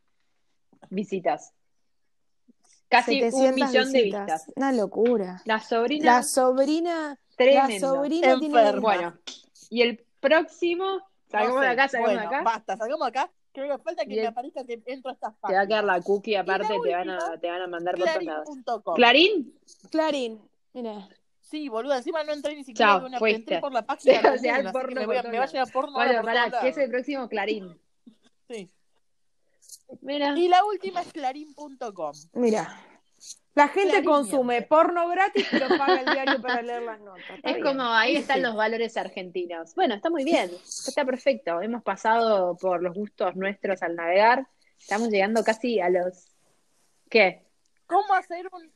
visitas. 0.91 1.53
Casi 2.89 3.23
un 3.23 3.31
700 3.31 3.55
millón 3.55 3.93
de 3.93 4.03
visitas. 4.03 4.27
vistas. 4.47 4.53
Una 4.57 4.73
locura. 4.73 5.43
La 5.47 5.61
sobrina, 5.61 6.05
La 6.17 6.23
sobrina, 6.23 7.19
la 7.39 7.79
sobrina 7.81 8.39
tiene. 8.39 8.81
Bueno, 8.81 9.19
y 9.71 9.81
el 9.83 10.05
próximo, 10.21 11.01
salgamos 11.31 11.55
No 11.57 11.61
de 11.63 11.67
sé. 11.69 11.73
acá, 11.73 11.89
salgamos 11.89 12.15
bueno, 12.15 12.21
de 12.31 12.37
acá. 12.37 12.43
Basta, 12.45 12.77
salgamos 12.77 13.09
acá. 13.09 13.31
Creo 13.53 13.77
que 13.77 13.83
falta 13.83 14.05
que 14.07 14.15
me 14.17 14.27
aparezca 14.27 14.65
que 14.65 14.83
entro 14.87 15.11
a 15.11 15.15
estas 15.15 15.33
Te 15.35 15.41
va 15.41 15.49
a 15.49 15.53
páginas. 15.53 15.67
quedar 15.69 15.85
la 15.85 16.01
cookie 16.01 16.37
aparte, 16.37 16.69
la 16.75 16.81
te 16.83 16.91
van, 16.95 17.11
a, 17.11 17.39
te 17.41 17.51
van 17.51 17.63
a 17.63 17.67
mandar 17.67 17.95
por 17.97 18.05
todos 18.09 18.25
lados. 18.25 18.49
¿Clarín? 18.97 19.59
Clarín. 19.91 20.41
Mira. 20.73 21.09
Sí, 21.43 21.69
boludo, 21.69 21.95
encima 21.95 22.25
no 22.25 22.33
entré 22.33 22.55
ni 22.57 22.65
siquiera 22.65 22.99
de 23.01 23.07
una 23.07 23.19
fuiste. 23.19 23.39
entré 23.41 23.61
por 23.61 23.73
la 23.73 23.83
página 23.87 24.23
porno 24.73 25.01
que 25.01 25.01
me, 25.01 25.07
por 25.07 25.07
voy 25.07 25.17
a, 25.17 25.21
todos 25.23 25.33
me 25.33 25.39
va 25.39 25.45
a 25.45 25.49
llegar 25.49 25.73
porno 25.73 25.93
Bueno, 25.93 26.23
pará, 26.23 26.51
¿qué 26.61 26.69
es 26.69 26.79
el 26.79 26.91
próximo 26.91 27.29
Clarín? 27.29 27.79
Sí. 28.49 28.71
Mira. 30.01 30.37
Y 30.39 30.49
la 30.49 30.65
última 30.65 31.03
es 31.03 31.13
clarín.com. 31.13 32.13
Mira. 32.35 32.81
La 33.55 33.69
gente 33.69 33.91
Clarín, 33.91 34.07
consume 34.07 34.63
porno 34.63 35.07
gratis, 35.09 35.47
pero 35.51 35.69
paga 35.79 36.01
el 36.01 36.07
diario 36.11 36.41
para 36.41 36.63
leer 36.63 36.83
las 36.83 37.01
notas. 37.01 37.23
Está 37.37 37.51
Es 37.51 37.57
bien. 37.57 37.67
como 37.67 37.83
ahí 37.85 38.17
están 38.17 38.37
Sí. 38.39 38.43
los 38.43 38.55
valores 38.57 38.97
argentinos. 38.97 39.75
Bueno, 39.75 39.95
está 39.95 40.09
muy 40.09 40.25
bien, 40.25 40.51
está 40.65 41.05
perfecto. 41.05 41.61
Hemos 41.61 41.83
pasado 41.83 42.57
por 42.57 42.83
los 42.83 42.95
gustos 42.95 43.37
nuestros 43.37 43.83
al 43.83 43.95
navegar. 43.95 44.47
Estamos 44.79 45.11
llegando 45.11 45.45
casi 45.45 45.81
a 45.81 45.91
los. 45.91 46.29
¿Qué? 47.11 47.47
¿Cómo 47.87 48.15
hacer 48.15 48.49
un 48.53 48.73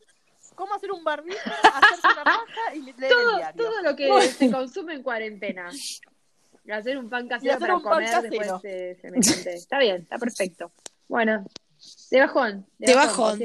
cómo 0.56 0.74
hacer 0.74 0.90
un 0.90 1.04
barbijo, 1.04 1.38
hacerse 1.72 2.08
una 2.12 2.24
paja 2.24 2.74
y 2.74 2.80
leer 2.82 2.96
el 2.98 3.08
Todo, 3.08 3.36
diario? 3.36 3.64
todo 3.64 3.82
lo 3.82 3.94
que 3.96 4.22
se 4.22 4.50
consume 4.50 4.94
en 4.94 5.02
cuarentena. 5.02 5.70
Y 6.64 6.70
hacer 6.72 6.98
un 6.98 7.08
pan 7.08 7.28
casero 7.28 7.60
para 7.60 7.76
un 7.76 7.82
pan 7.84 7.92
comer 7.92 8.10
casero. 8.10 8.30
después 8.30 8.62
de 8.62 8.98
semejante. 9.00 9.54
Está 9.54 9.78
bien, 9.78 10.02
está 10.02 10.18
perfecto. 10.18 10.72
Bueno, 11.06 11.46
de 12.10 12.18
bajón. 12.20 12.66
De 12.78 12.94
bajón. 12.94 13.40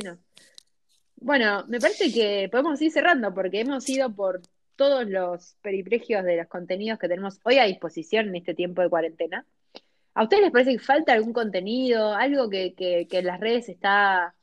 Bueno, 1.17 1.63
me 1.67 1.79
parece 1.79 2.11
que 2.11 2.49
podemos 2.51 2.81
ir 2.81 2.91
cerrando 2.91 3.31
porque 3.31 3.59
hemos 3.59 3.87
ido 3.87 4.11
por 4.11 4.41
todos 4.75 5.07
los 5.07 5.55
peripregios 5.61 6.23
de 6.23 6.37
los 6.37 6.47
contenidos 6.47 6.97
que 6.97 7.07
tenemos 7.07 7.39
hoy 7.43 7.59
a 7.59 7.65
disposición 7.65 8.29
en 8.29 8.37
este 8.37 8.55
tiempo 8.55 8.81
de 8.81 8.89
cuarentena. 8.89 9.45
¿A 10.15 10.23
ustedes 10.23 10.41
les 10.43 10.51
parece 10.51 10.71
que 10.71 10.79
falta 10.79 11.13
algún 11.13 11.31
contenido, 11.31 12.13
algo 12.15 12.49
que, 12.49 12.73
que, 12.73 13.07
que 13.07 13.19
en 13.19 13.27
las 13.27 13.39
redes 13.39 13.69
está... 13.69 14.33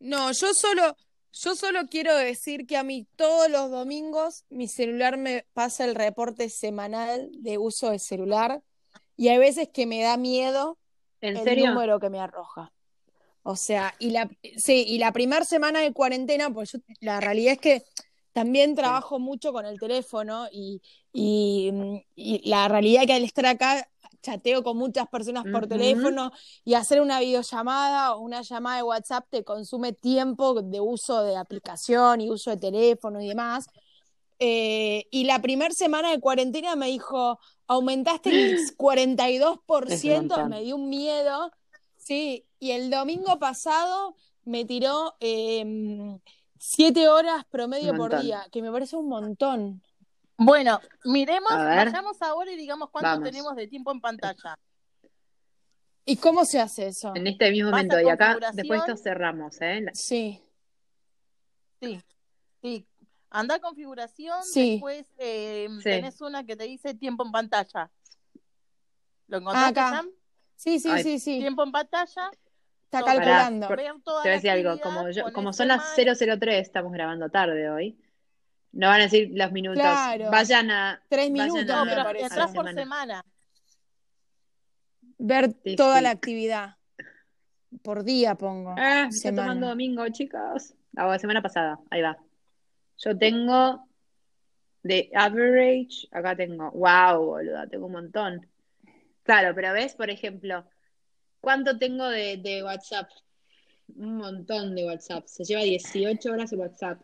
No, 0.00 0.32
yo 0.32 0.54
solo, 0.54 0.96
yo 1.32 1.54
solo 1.54 1.80
quiero 1.90 2.14
decir 2.16 2.66
que 2.66 2.76
a 2.76 2.82
mí 2.82 3.06
todos 3.16 3.50
los 3.50 3.70
domingos 3.70 4.44
mi 4.50 4.68
celular 4.68 5.16
me 5.16 5.46
pasa 5.54 5.84
el 5.84 5.94
reporte 5.94 6.48
semanal 6.48 7.30
de 7.32 7.58
uso 7.58 7.90
de 7.90 7.98
celular 7.98 8.62
y 9.16 9.28
hay 9.28 9.38
veces 9.38 9.68
que 9.72 9.86
me 9.86 10.02
da 10.02 10.16
miedo 10.16 10.78
¿En 11.20 11.36
el 11.36 11.44
serio? 11.44 11.70
número 11.70 11.98
que 12.00 12.10
me 12.10 12.20
arroja. 12.20 12.72
O 13.44 13.56
sea, 13.56 13.94
y 13.98 14.10
la, 14.10 14.30
sí, 14.56 14.84
y 14.86 14.98
la 14.98 15.12
primera 15.12 15.44
semana 15.44 15.80
de 15.80 15.92
cuarentena, 15.92 16.52
pues 16.52 16.72
yo- 16.72 16.78
la 17.00 17.20
realidad 17.20 17.54
es 17.54 17.58
que 17.60 17.84
también 18.32 18.74
trabajo 18.74 19.18
mucho 19.18 19.52
con 19.52 19.66
el 19.66 19.78
teléfono 19.80 20.46
y, 20.52 20.80
y, 21.12 21.70
y 22.14 22.48
la 22.48 22.68
realidad 22.68 23.04
que 23.06 23.12
al 23.12 23.24
estar 23.24 23.46
acá 23.46 23.86
chateo 24.22 24.62
con 24.62 24.78
muchas 24.78 25.08
personas 25.08 25.44
por 25.50 25.66
teléfono 25.66 26.32
y 26.64 26.74
hacer 26.74 27.00
una 27.00 27.20
videollamada 27.20 28.14
o 28.14 28.20
una 28.20 28.42
llamada 28.42 28.76
de 28.76 28.82
WhatsApp 28.84 29.26
te 29.28 29.44
consume 29.44 29.92
tiempo 29.92 30.62
de 30.62 30.80
uso 30.80 31.22
de 31.24 31.36
aplicación 31.36 32.20
y 32.20 32.30
uso 32.30 32.50
de 32.50 32.56
teléfono 32.56 33.20
y 33.20 33.28
demás. 33.28 33.66
Eh, 34.38 35.06
y 35.10 35.24
la 35.24 35.42
primera 35.42 35.74
semana 35.74 36.10
de 36.10 36.20
cuarentena 36.20 36.74
me 36.76 36.86
dijo, 36.86 37.38
aumentaste 37.66 38.30
el 38.52 38.76
42%, 38.76 40.16
montón. 40.16 40.48
me 40.48 40.62
dio 40.62 40.76
un 40.76 40.88
miedo. 40.88 41.50
Sí, 41.96 42.46
y 42.58 42.70
el 42.70 42.90
domingo 42.90 43.38
pasado 43.38 44.16
me 44.44 44.64
tiró 44.64 45.14
eh, 45.20 46.18
siete 46.58 47.08
horas 47.08 47.44
promedio 47.50 47.94
por 47.96 48.20
día, 48.20 48.46
que 48.50 48.62
me 48.62 48.72
parece 48.72 48.96
un 48.96 49.08
montón. 49.08 49.82
Bueno, 50.44 50.80
miremos, 51.04 51.52
vayamos 51.52 52.20
ahora 52.22 52.50
y 52.52 52.56
digamos 52.56 52.90
cuánto 52.90 53.08
Vamos. 53.10 53.24
tenemos 53.30 53.54
de 53.56 53.68
tiempo 53.68 53.92
en 53.92 54.00
pantalla. 54.00 54.56
¿Y 56.04 56.16
cómo 56.16 56.44
se 56.44 56.60
hace 56.60 56.88
eso? 56.88 57.12
En 57.14 57.26
este 57.28 57.50
mismo 57.50 57.70
Vas 57.70 57.84
momento. 57.84 58.00
Y 58.00 58.08
acá, 58.10 58.36
después 58.52 58.80
esto 58.80 58.96
cerramos, 58.96 59.60
¿eh? 59.60 59.80
La- 59.82 59.94
Sí, 59.94 60.40
Sí, 61.80 62.00
sí. 62.60 62.86
Anda 63.30 63.56
a 63.56 63.58
configuración, 63.60 64.42
Sí. 64.44 64.72
después 64.72 65.06
eh, 65.18 65.66
Sí. 65.78 65.82
tenés 65.84 66.20
una 66.20 66.44
que 66.44 66.54
te 66.56 66.64
dice 66.64 66.94
tiempo 66.94 67.24
en 67.24 67.32
pantalla. 67.32 67.90
¿Lo 69.26 69.36
Ah, 69.36 69.40
encontraste, 69.40 69.80
acá. 69.80 69.90
Sam? 69.90 70.10
sí, 70.54 70.78
sí, 70.78 70.88
Ay. 70.90 71.02
sí, 71.02 71.18
sí. 71.18 71.38
Tiempo 71.38 71.62
en 71.64 71.72
pantalla. 71.72 72.30
Está 72.84 73.02
calculando. 73.04 73.66
por- 73.68 73.76
Te 73.78 73.90
voy 73.90 74.28
a 74.28 74.30
decir 74.32 74.50
algo, 74.50 74.78
como, 74.80 75.08
yo, 75.10 75.32
como 75.32 75.52
son 75.52 75.68
las 75.68 75.94
semana. 75.94 76.14
003, 76.14 76.60
estamos 76.66 76.92
grabando 76.92 77.30
tarde 77.30 77.70
hoy. 77.70 77.98
No 78.72 78.88
van 78.88 79.00
a 79.00 79.04
decir 79.04 79.30
los 79.34 79.52
minutos. 79.52 79.82
Claro. 79.82 80.30
Vayan 80.30 80.70
a. 80.70 81.02
Tres 81.08 81.30
minutos, 81.30 81.68
a- 81.70 81.84
No, 81.84 81.84
pero 81.84 82.00
a 82.00 82.04
por 82.52 82.64
semana. 82.66 82.72
semana. 82.72 83.24
Ver 85.18 85.54
Sí, 85.64 85.76
toda 85.76 85.98
sí. 85.98 86.02
la 86.02 86.10
actividad. 86.10 86.76
Por 87.82 88.04
día 88.04 88.34
pongo. 88.34 88.70
Ah, 88.76 89.02
me 89.04 89.08
está 89.08 89.28
Semana. 89.28 89.42
tomando 89.48 89.68
domingo, 89.68 90.06
chicos. 90.08 90.74
La 90.92 91.18
semana 91.18 91.40
pasada, 91.42 91.78
ahí 91.90 92.02
va. 92.02 92.18
Yo 92.98 93.16
tengo 93.16 93.86
de 94.82 95.10
average, 95.14 96.08
acá 96.10 96.36
tengo, 96.36 96.70
wow, 96.72 97.24
boluda, 97.24 97.66
tengo 97.68 97.86
un 97.86 97.92
montón. 97.92 98.46
Claro, 99.22 99.54
pero 99.54 99.72
ves, 99.72 99.94
por 99.94 100.10
ejemplo, 100.10 100.66
¿cuánto 101.40 101.78
tengo 101.78 102.08
de, 102.08 102.36
de 102.38 102.62
WhatsApp? 102.62 103.08
Un 103.96 104.16
montón 104.16 104.74
de 104.74 104.84
WhatsApp. 104.84 105.24
Se 105.26 105.44
lleva 105.44 105.62
18 105.62 106.30
horas 106.32 106.50
de 106.50 106.56
WhatsApp. 106.56 107.00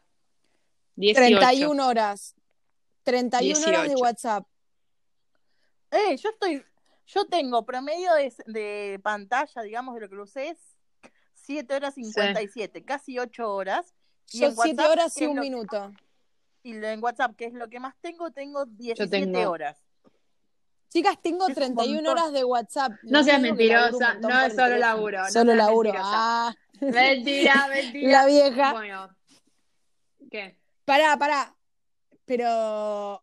18. 0.99 1.39
31 1.39 1.87
horas. 1.87 2.35
31 3.05 3.59
horas 3.67 3.83
de 3.83 3.89
18. 3.89 4.03
WhatsApp. 4.03 4.47
Eh, 5.91 6.17
yo 6.17 6.29
estoy, 6.31 6.63
yo 7.07 7.27
tengo 7.27 7.65
promedio 7.65 8.13
de, 8.15 8.33
de 8.47 9.01
pantalla, 9.03 9.63
digamos, 9.63 9.95
de 9.95 10.01
lo 10.03 10.09
que 10.09 10.15
lo 10.17 10.25
usé 10.25 10.49
es 10.51 10.59
7 11.35 11.75
horas 11.75 11.95
57, 11.95 12.85
casi 12.85 13.19
8 13.19 13.51
horas. 13.55 13.95
Y 14.33 14.41
Yo 14.41 14.49
en 14.49 14.55
7 14.57 14.71
WhatsApp, 14.77 14.91
horas 14.93 15.15
¿qué 15.17 15.25
y 15.25 15.29
un 15.29 15.41
minuto. 15.41 15.93
Y 16.63 16.73
en 16.85 17.03
WhatsApp, 17.03 17.35
que 17.37 17.47
es 17.47 17.55
lo 17.55 17.69
que 17.71 17.81
más 17.81 17.95
tengo, 18.03 18.31
tengo 18.31 18.67
17 18.67 19.09
tengo- 19.33 19.51
horas. 19.51 19.79
Chicas, 20.91 21.17
tengo 21.23 21.45
Es 21.45 21.49
un 21.51 21.55
31 21.55 21.95
montón. 21.97 22.19
horas 22.19 22.33
de 22.33 22.45
WhatsApp. 22.45 22.93
No 23.03 23.19
Les 23.19 23.27
seas 23.27 23.41
mentirosa, 23.41 24.15
no 24.15 24.29
es 24.29 24.55
solo 24.55 24.65
teléfono. 24.65 24.79
laburo, 24.79 25.19
no 25.23 25.31
Solo 25.31 25.55
laburo. 25.55 25.91
mentirosa. 25.93 26.49
Ah, 26.49 26.55
Mentira, 26.81 27.69
mentira. 27.75 28.11
la 28.13 28.27
vieja. 28.27 28.73
Bueno, 28.73 29.09
¿qué? 30.31 30.59
Pará, 30.89 31.19
pará. 31.19 31.55
Pero. 32.25 33.23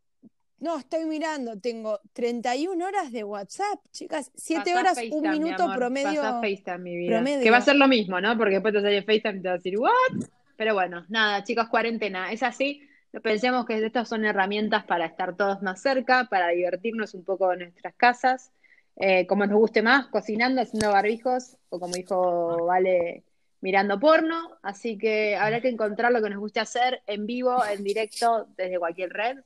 No, 0.60 0.78
estoy 0.78 1.06
mirando. 1.06 1.60
Tengo 1.60 2.00
31 2.14 2.86
horas 2.86 3.12
de 3.12 3.24
WhatsApp, 3.24 3.80
chicas. 3.92 4.32
7 4.36 4.62
Pasá 4.66 4.80
horas, 4.80 4.94
FaceTime, 4.94 5.16
un 5.16 5.24
mi 5.24 5.40
minuto 5.40 5.64
amor, 5.64 5.76
promedio. 5.78 6.22
pasá 6.22 6.42
FaceTime, 6.42 6.78
mi 6.78 6.96
vida. 6.96 7.16
promedio. 7.16 7.42
Que 7.42 7.50
va 7.50 7.58
a 7.58 7.62
ser 7.62 7.78
lo 7.78 7.88
mismo, 7.88 8.22
¿no? 8.22 8.38
Porque 8.38 8.54
después 8.54 8.72
te 8.72 8.82
sale 8.82 9.02
FaceTime 9.02 9.40
y 9.40 9.42
te 9.42 9.48
va 9.48 9.54
a 9.56 9.58
decir, 9.58 9.80
¿what? 9.80 10.30
Pero 10.56 10.76
bueno, 10.76 11.06
nada, 11.10 11.44
chicos, 11.44 11.68
cuarentena. 11.68 12.32
Es 12.32 12.44
así. 12.44 12.88
Pensemos 13.24 13.66
que 13.66 13.84
estas 13.84 14.08
son 14.08 14.26
herramientas 14.26 14.84
para 14.86 15.08
estar 15.08 15.36
todos 15.36 15.64
más 15.64 15.82
cerca, 15.82 16.28
para 16.30 16.50
divertirnos 16.50 17.16
un 17.16 17.24
poco 17.24 17.52
en 17.52 17.60
nuestras 17.60 17.96
casas, 17.96 18.52
eh, 18.98 19.26
como 19.26 19.48
nos 19.48 19.58
guste 19.58 19.82
más, 19.82 20.06
cocinando, 20.08 20.62
haciendo 20.62 20.92
barbijos, 20.92 21.58
o 21.70 21.80
como 21.80 21.96
dijo 21.96 22.68
Vale, 22.68 23.24
mirando 23.66 24.00
porno. 24.00 24.58
Así 24.62 24.96
que 24.96 25.36
habrá 25.36 25.60
que 25.60 25.70
encontrar 25.70 26.12
lo 26.12 26.22
que 26.22 26.30
nos 26.30 26.40
guste 26.40 26.60
hacer 26.60 27.02
en 27.08 27.26
vivo, 27.26 27.66
en 27.66 27.84
directo, 27.84 28.48
desde 28.56 28.78
cualquier 28.78 29.10
red. 29.12 29.38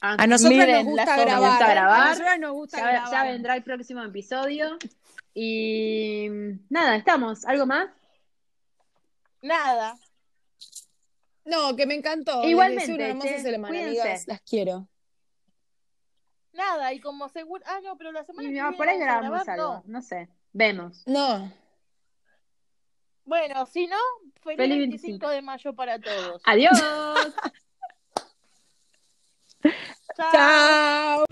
Ah, 0.00 0.14
A 0.18 0.26
nosotros 0.26 0.58
Miren, 0.58 0.76
nos 0.76 0.84
gusta 0.94 1.16
grabar. 1.16 1.50
gusta 1.50 1.66
¿eh? 1.66 1.70
grabar. 1.74 2.00
A 2.00 2.08
nosotros 2.10 2.38
nos 2.38 2.52
gusta 2.52 2.76
Ya, 2.78 2.86
grabar. 2.90 3.10
ya 3.10 3.24
vendrá 3.24 3.56
el 3.56 3.62
próximo 3.64 4.02
episodio. 4.04 4.76
Y 5.34 6.28
nada, 6.68 6.96
estamos. 6.96 7.44
¿Algo 7.46 7.64
más? 7.66 7.88
Nada. 9.42 9.96
No, 11.46 11.74
que 11.74 11.86
me 11.86 11.94
encantó. 11.94 12.44
Igualmente, 12.44 12.92
una 12.94 13.06
hermosa 13.08 13.28
che, 13.28 13.40
semana, 13.40 13.68
cuídense. 13.68 14.00
amigas. 14.02 14.28
Las 14.28 14.40
quiero. 14.42 14.86
Nada, 16.52 16.92
y 16.92 17.00
como 17.00 17.28
seguro. 17.30 17.64
Ah, 17.66 17.80
no, 17.82 17.96
pero 17.96 18.12
la 18.12 18.22
semana 18.24 18.48
Y 18.48 18.52
que 18.52 18.58
no, 18.60 18.64
viene 18.64 18.76
por 18.76 18.88
ahí 18.88 18.98
grabamos 18.98 19.30
grabar, 19.44 19.50
algo. 19.50 19.72
no. 19.74 19.82
No 19.86 20.02
sé. 20.02 20.28
Vemos. 20.58 21.06
No. 21.06 21.52
Bueno, 23.24 23.64
si 23.66 23.86
no, 23.86 23.96
feliz, 24.42 24.56
Feliz 24.56 24.78
25 24.78 25.28
de 25.28 25.40
mayo 25.40 25.72
para 25.72 26.00
todos. 26.00 26.42
Adiós. 26.44 26.76
Chao. 30.16 30.32
Chao. 30.32 31.24